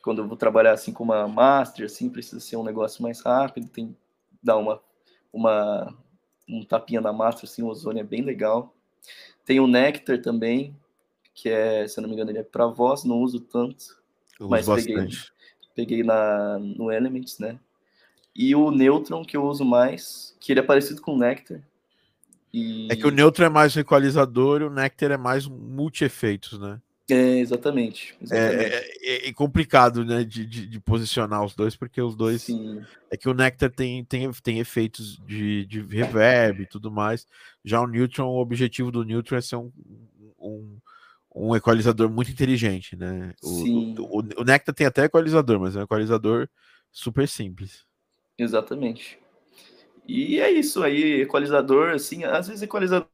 [0.01, 3.69] quando eu vou trabalhar assim com uma master, assim, precisa ser um negócio mais rápido,
[3.69, 3.95] tem
[4.43, 4.81] dar uma
[5.31, 5.95] uma
[6.49, 8.75] um tapinha na master, assim, o Ozone é bem legal.
[9.45, 10.75] Tem o Nectar também,
[11.35, 14.01] que é, se eu não me engano, ele é para voz, não uso tanto,
[14.41, 15.09] eu mas peguei,
[15.75, 17.61] peguei na no Elements, né?
[18.39, 21.61] E o Neutron, que eu uso mais, que ele é parecido com o Nectar.
[22.55, 22.87] E...
[22.89, 26.81] É que o Neutron é mais um equalizador e o Nectar é mais multi-efeitos, né?
[27.11, 28.15] É, exatamente.
[28.21, 28.65] exatamente.
[28.65, 32.43] É, é, é, complicado, né, de, de, de, posicionar os dois, porque os dois.
[32.43, 32.81] Sim.
[33.11, 37.27] É que o Nectar tem, tem, tem efeitos de, de reverb e tudo mais.
[37.65, 39.73] Já o Neutron, o objetivo do Neutron é ser um,
[40.39, 40.79] um,
[41.35, 43.35] um equalizador muito inteligente, né?
[43.43, 43.95] O, Sim.
[43.99, 46.49] O, o, o Nectar tem até equalizador, mas é um equalizador
[46.93, 47.88] super simples.
[48.39, 49.19] Exatamente.
[50.07, 53.09] E é isso aí, equalizador, assim, às vezes equalizador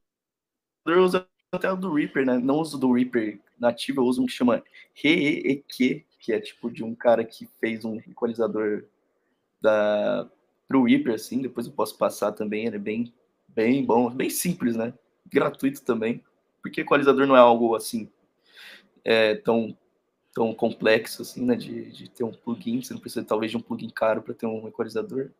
[0.87, 2.37] usa até o do Reaper, né?
[2.39, 4.63] Não uso do Reaper nativo, eu uso um que chama
[4.95, 8.85] REEQ, que é tipo de um cara que fez um equalizador
[9.61, 10.29] da
[10.67, 13.13] pro Reaper, assim, depois eu posso passar também, ele é bem,
[13.49, 14.93] bem bom, bem simples, né?
[15.27, 16.23] Gratuito também,
[16.61, 18.09] porque equalizador não é algo assim
[19.03, 19.77] é, tão
[20.35, 21.55] tão complexo assim, né?
[21.55, 24.45] De, de ter um plugin, você não precisa talvez de um plugin caro para ter
[24.45, 25.31] um equalizador.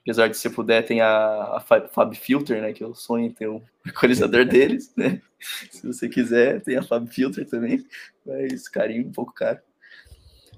[0.00, 2.72] Apesar de se puder, tem a, a Fab Filter, né?
[2.72, 5.20] Que eu sonho em ter um equalizador deles, né?
[5.70, 7.86] Se você quiser, tem a Fab Filter também,
[8.24, 9.60] mas carinho um pouco caro.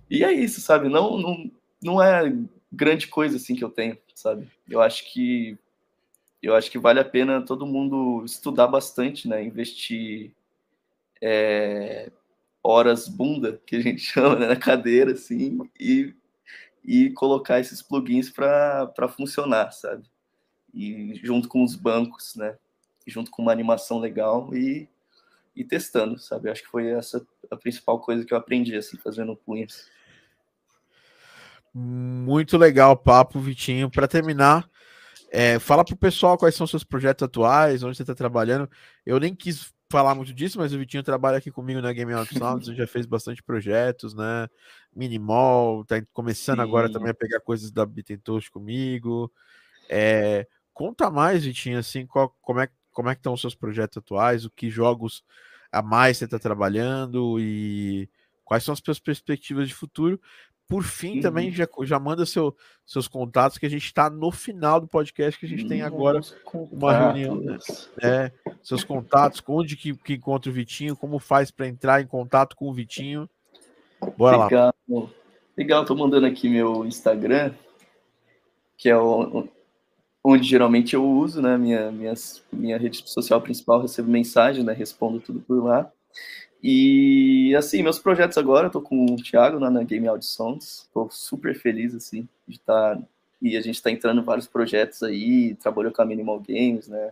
[0.09, 0.89] E é isso, sabe?
[0.89, 1.51] Não, não,
[1.83, 2.33] não é
[2.71, 4.49] grande coisa assim que eu tenho, sabe?
[4.71, 5.59] Eu acho que
[6.41, 9.45] eu acho que vale a pena todo mundo estudar bastante, né?
[9.45, 10.33] Investir
[11.21, 12.11] é,
[12.63, 14.49] horas bunda, que a gente chama, né?
[14.49, 16.15] na cadeira, assim, e,
[16.85, 20.05] e colocar esses plugins para funcionar, sabe?
[20.73, 22.57] E junto com os bancos, né?
[23.07, 24.89] Junto com uma animação legal e,
[25.55, 26.49] e testando, sabe?
[26.51, 29.87] Acho que foi essa a principal coisa que eu aprendi, assim, fazendo punhos.
[31.75, 33.91] Muito legal o papo, Vitinho.
[33.91, 34.69] Para terminar,
[35.31, 38.69] é, fala pro pessoal quais são seus projetos atuais, onde você está trabalhando.
[39.05, 42.37] Eu nem quis falar muito disso, mas o Vitinho trabalha aqui comigo na Game Out
[42.39, 44.49] Sounds, já fez bastante projetos, né?
[44.97, 46.63] Minimall, tá começando Sim.
[46.63, 49.31] agora também a pegar coisas da Bitentoast comigo.
[49.91, 53.99] É, conta mais, Vitinho, assim, qual, como é, como é que estão os seus projetos
[53.99, 55.23] atuais, o que jogos
[55.71, 58.09] a mais você está trabalhando e
[58.53, 60.21] quais são as suas perspectivas de futuro,
[60.69, 61.21] por fim, uhum.
[61.23, 62.55] também já, já manda seu,
[62.85, 66.21] seus contatos, que a gente está no final do podcast, que a gente tem agora
[66.71, 67.37] uma reunião.
[67.37, 67.59] Né?
[68.03, 68.31] É,
[68.63, 72.69] seus contatos, onde que, que encontra o Vitinho, como faz para entrar em contato com
[72.69, 73.27] o Vitinho.
[74.19, 74.75] Bora Legal.
[74.87, 75.09] lá.
[75.57, 77.55] Legal, tô mandando aqui meu Instagram,
[78.77, 79.49] que é o,
[80.23, 81.57] onde geralmente eu uso, né?
[81.57, 82.13] Minha, minha,
[82.53, 84.75] minha rede social principal, recebo mensagem, né?
[84.75, 85.91] Respondo tudo por lá.
[86.63, 91.09] E, assim, meus projetos agora, eu tô com o Thiago lá na Game Audições, tô
[91.11, 92.97] super feliz, assim, de estar...
[92.97, 93.03] Tá,
[93.41, 97.11] e a gente tá entrando em vários projetos aí, trabalhou com a Minimal Games, né?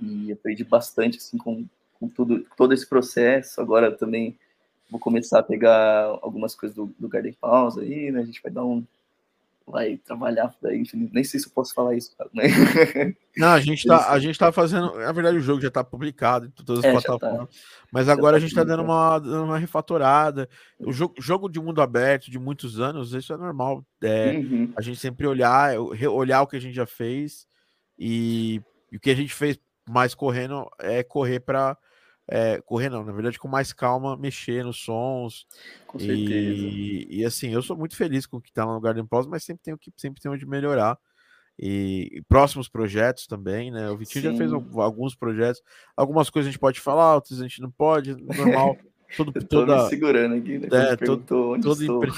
[0.00, 1.64] E aprendi bastante, assim, com,
[2.00, 3.60] com tudo, todo esse processo.
[3.60, 4.36] Agora também
[4.90, 8.20] vou começar a pegar algumas coisas do, do Garden Pause aí, né?
[8.20, 8.84] A gente vai dar um,
[9.70, 12.44] vai trabalhar daí, nem sei se eu posso falar isso, cara, né?
[13.36, 16.46] Não, a gente tá, a gente tá fazendo, na verdade o jogo já tá publicado
[16.46, 17.00] em todas as é, tá.
[17.00, 17.62] plataformas, tá.
[17.92, 20.48] mas agora tá a gente tá dando uma, uma refatorada,
[20.78, 24.72] o jogo, jogo de mundo aberto de muitos anos, isso é normal, é, uhum.
[24.76, 27.46] a gente sempre olhar, olhar o que a gente já fez
[27.98, 28.60] e,
[28.90, 31.76] e o que a gente fez mais correndo é correr para
[32.30, 35.46] é, correr não, na verdade com mais calma, mexer nos sons.
[35.86, 36.62] Com certeza.
[36.62, 39.42] E, e assim, eu sou muito feliz com o que está no Garden Pause, mas
[39.42, 40.96] sempre tem que sempre tem onde melhorar.
[41.58, 43.90] E, e, próximos projetos também, né?
[43.90, 44.30] O Vitinho Sim.
[44.30, 45.60] já fez alguns projetos,
[45.96, 48.78] algumas coisas a gente pode falar, outras a gente não pode, normal.
[49.16, 50.68] Todo, toda, segurando aqui, né?
[50.70, 52.12] É, todo, toda, empre...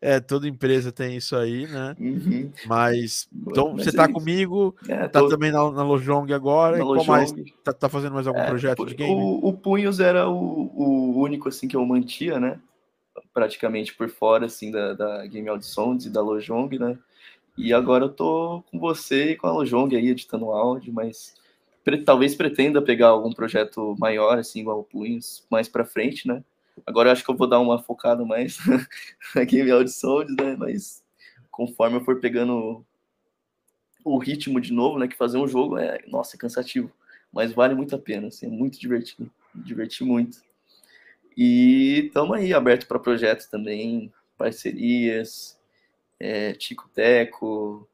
[0.00, 1.94] é, toda empresa tem isso aí, né?
[1.98, 2.50] Uhum.
[2.66, 5.28] Mas, então, Mas você é comigo, é, tá tô...
[5.28, 7.32] também na, na Lojong agora, na qual mais?
[7.62, 9.12] Tá, tá, fazendo mais algum é, projeto de game?
[9.12, 12.58] O, o Punhos era o, o, único, assim, que eu mantia, né?
[13.34, 16.98] Praticamente por fora, assim, da, da Game Auditions e da Lojong, né?
[17.56, 21.34] E agora eu tô com você e com a Lojong aí, editando áudio, mas
[21.98, 26.42] talvez pretenda pegar algum projeto maior, assim, igual o Punhos, mais para frente, né?
[26.86, 28.58] Agora eu acho que eu vou dar uma focada mais
[29.36, 30.56] aqui em audições, né?
[30.58, 31.02] Mas
[31.50, 32.84] conforme eu for pegando
[34.04, 35.08] o ritmo de novo, né?
[35.08, 36.90] Que fazer um jogo é, nossa, é cansativo,
[37.32, 40.42] mas vale muito a pena, assim, é muito divertido, diverti muito.
[41.36, 45.58] E estamos aí aberto para projetos também, parcerias,
[46.18, 47.88] é, Tico Teco,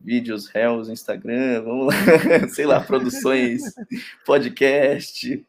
[0.00, 1.94] vídeos réus, Instagram, vamos lá,
[2.48, 3.60] sei lá, produções,
[4.24, 5.46] podcast.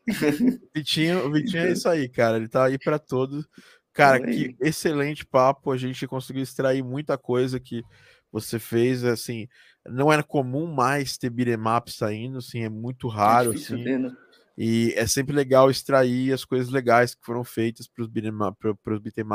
[0.76, 3.46] Vitinho, o Vitinho é isso aí, cara, ele tá aí para todo.
[3.94, 7.84] Cara, que excelente papo, a gente conseguiu extrair muita coisa que
[8.32, 9.48] você fez, assim,
[9.86, 13.84] não era comum mais ter beat'em up saindo, assim, é muito é raro, é assim.
[13.84, 14.16] Ver, né?
[14.58, 18.34] E é sempre legal extrair as coisas legais que foram feitas para os beat'em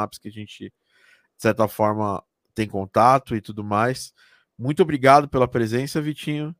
[0.04, 0.72] ups que a gente, de
[1.42, 2.22] certa forma,
[2.54, 4.12] tem contato e tudo mais.
[4.58, 6.56] Muito obrigado pela presença, Vitinho.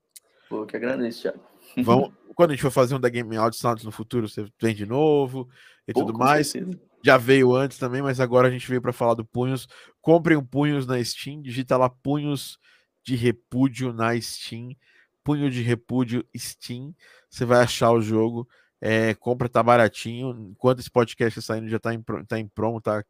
[0.48, 1.40] Pô, que agradeço, Thiago.
[1.82, 4.74] Vamos, quando a gente for fazer um da Game Audio Sounds no futuro, você vem
[4.74, 5.48] de novo
[5.88, 6.48] e Pô, tudo mais.
[6.48, 6.78] Certeza.
[7.02, 9.68] Já veio antes também, mas agora a gente veio para falar do Punhos.
[10.00, 12.58] Comprem um Punhos na Steam, digita lá Punhos
[13.02, 14.76] de Repúdio na Steam.
[15.22, 16.94] Punho de Repúdio Steam.
[17.30, 18.48] Você vai achar o jogo.
[18.80, 20.50] É, compra, tá baratinho.
[20.50, 23.04] Enquanto esse podcast está saindo, já tá em, tá em promo, tá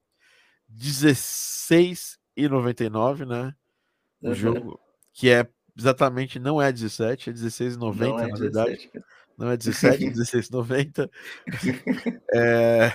[0.68, 3.54] R$16,99, né?
[4.22, 4.34] O uhum.
[4.34, 4.80] jogo,
[5.12, 8.88] que é exatamente, não é 17, é 16,90 é na 17, verdade.
[8.88, 9.04] Cara.
[9.36, 11.10] Não é 17, é 16,90.
[12.32, 12.92] é...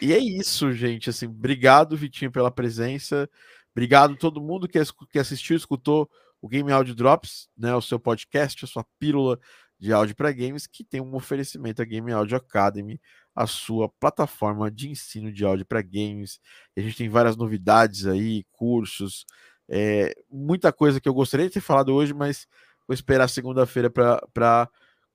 [0.00, 1.10] E é isso, gente.
[1.10, 3.28] Assim, obrigado, Vitinho, pela presença.
[3.72, 4.78] Obrigado a todo mundo que,
[5.10, 6.08] que assistiu, escutou
[6.40, 9.38] o Game Audio Drops, né, o seu podcast, a sua pílula
[9.78, 13.00] de áudio para games, que tem um oferecimento a Game Audio Academy,
[13.34, 16.38] a sua plataforma de ensino de áudio para games.
[16.76, 19.26] A gente tem várias novidades aí, cursos,
[19.68, 22.46] é, muita coisa que eu gostaria de ter falado hoje, mas
[22.86, 24.68] vou esperar segunda-feira para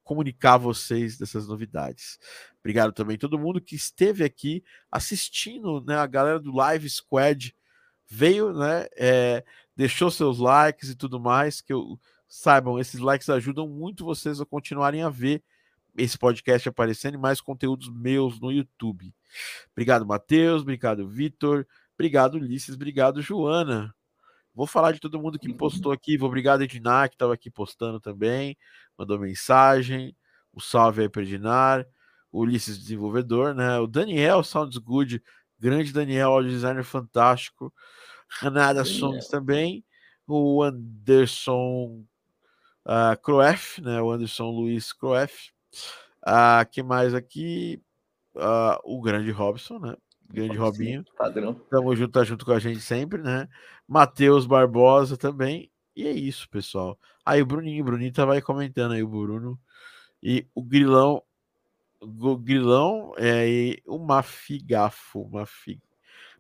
[0.04, 2.20] comunicar a vocês dessas novidades.
[2.60, 5.96] Obrigado também a todo mundo que esteve aqui assistindo, né?
[5.96, 7.56] A galera do Live Squad
[8.08, 8.88] veio, né?
[8.98, 9.44] É,
[9.76, 14.46] deixou seus likes e tudo mais, que eu saibam, esses likes ajudam muito vocês a
[14.46, 15.44] continuarem a ver
[15.98, 19.14] esse podcast aparecendo e mais conteúdos meus no YouTube.
[19.72, 20.62] Obrigado, Matheus.
[20.62, 21.68] Obrigado, Vitor.
[21.96, 22.76] Obrigado, Ulisses.
[22.76, 23.94] Obrigado, Joana.
[24.60, 26.18] Vou falar de todo mundo que postou aqui.
[26.18, 28.58] Vou obrigado, Edinar, que estava aqui postando também.
[28.98, 30.14] Mandou mensagem.
[30.52, 31.88] O salve aí para Edinar.
[32.30, 33.80] O Ulisses, desenvolvedor, né?
[33.80, 35.24] O Daniel Sounds Good.
[35.58, 37.74] Grande Daniel, audio designer fantástico.
[38.42, 39.82] Renata Songs também.
[40.28, 42.04] O Anderson
[42.86, 44.02] uh, Croef, né?
[44.02, 45.52] O Anderson Luiz Croef.
[46.28, 47.82] Uh, que mais aqui?
[48.36, 49.96] Uh, o grande Robson, né?
[50.32, 51.04] Grande Robinho.
[51.18, 51.54] Padrão.
[51.70, 53.48] Tamo junto, tá junto com a gente sempre, né?
[53.88, 55.72] Matheus Barbosa também.
[55.96, 56.98] E é isso, pessoal.
[57.26, 59.60] Aí o Bruninho, o Bruninho tava aí comentando aí, o Bruno.
[60.22, 61.24] E o Grilão,
[62.00, 65.82] o Grilão é o Mafigafo, Mafig...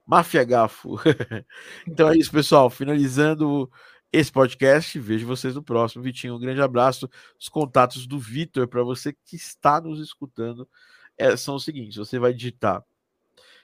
[0.05, 0.95] Mafiagafo.
[1.87, 2.69] então é isso, pessoal.
[2.69, 3.69] Finalizando
[4.11, 4.99] esse podcast.
[4.99, 6.03] Vejo vocês no próximo.
[6.03, 7.09] Vitinho, um grande abraço.
[7.39, 10.67] Os contatos do Vitor para você que está nos escutando
[11.17, 12.83] é, são os seguintes: você vai digitar.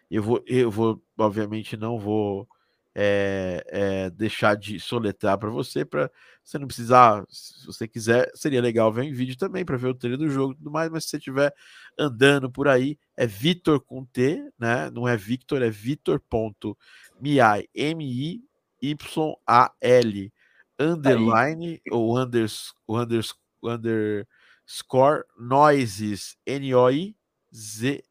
[0.09, 2.47] Eu vou, eu vou, obviamente, não vou
[2.93, 6.09] é, é, deixar de soletrar para você, para
[6.43, 9.95] você não precisar, se você quiser, seria legal ver em vídeo também para ver o
[9.95, 11.53] trailer do jogo e tudo mais, mas se você estiver
[11.97, 14.89] andando por aí, é Vitor com T, né?
[14.91, 17.37] Não é Victor, é Vitor.mi,
[17.73, 18.41] M-I
[18.81, 20.33] Y-A-L,
[20.79, 21.81] underline, Aí.
[21.91, 23.33] ou unders, unders,
[23.63, 28.03] underscore, noises, N-O-I-Z,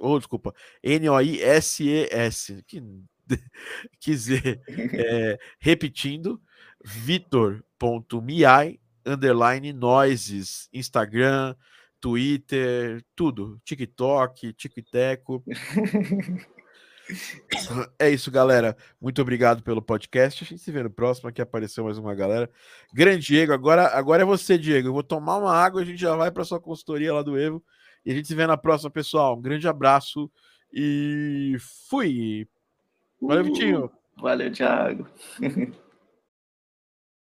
[0.00, 2.82] oh, desculpa, N-O-I-S-E-S, que,
[4.16, 6.40] Z, é, repetindo,
[6.84, 8.42] vitor.mi,
[9.06, 11.54] underline, noises, Instagram,
[12.00, 15.42] Twitter, tudo, TikTok, TikTeco.
[17.98, 18.74] É isso, galera.
[19.00, 20.42] Muito obrigado pelo podcast.
[20.42, 21.28] A gente se vê no próximo.
[21.28, 22.50] Aqui apareceu mais uma galera.
[22.94, 24.88] Grande Diego, agora, agora é você, Diego.
[24.88, 27.62] Eu vou tomar uma água, a gente já vai para sua consultoria lá do Evo.
[28.04, 29.36] E a gente se vê na próxima, pessoal.
[29.36, 30.30] Um grande abraço
[30.72, 31.56] e
[31.88, 32.46] fui.
[33.20, 33.90] Valeu, Vitinho.
[34.16, 35.08] Valeu, Thiago.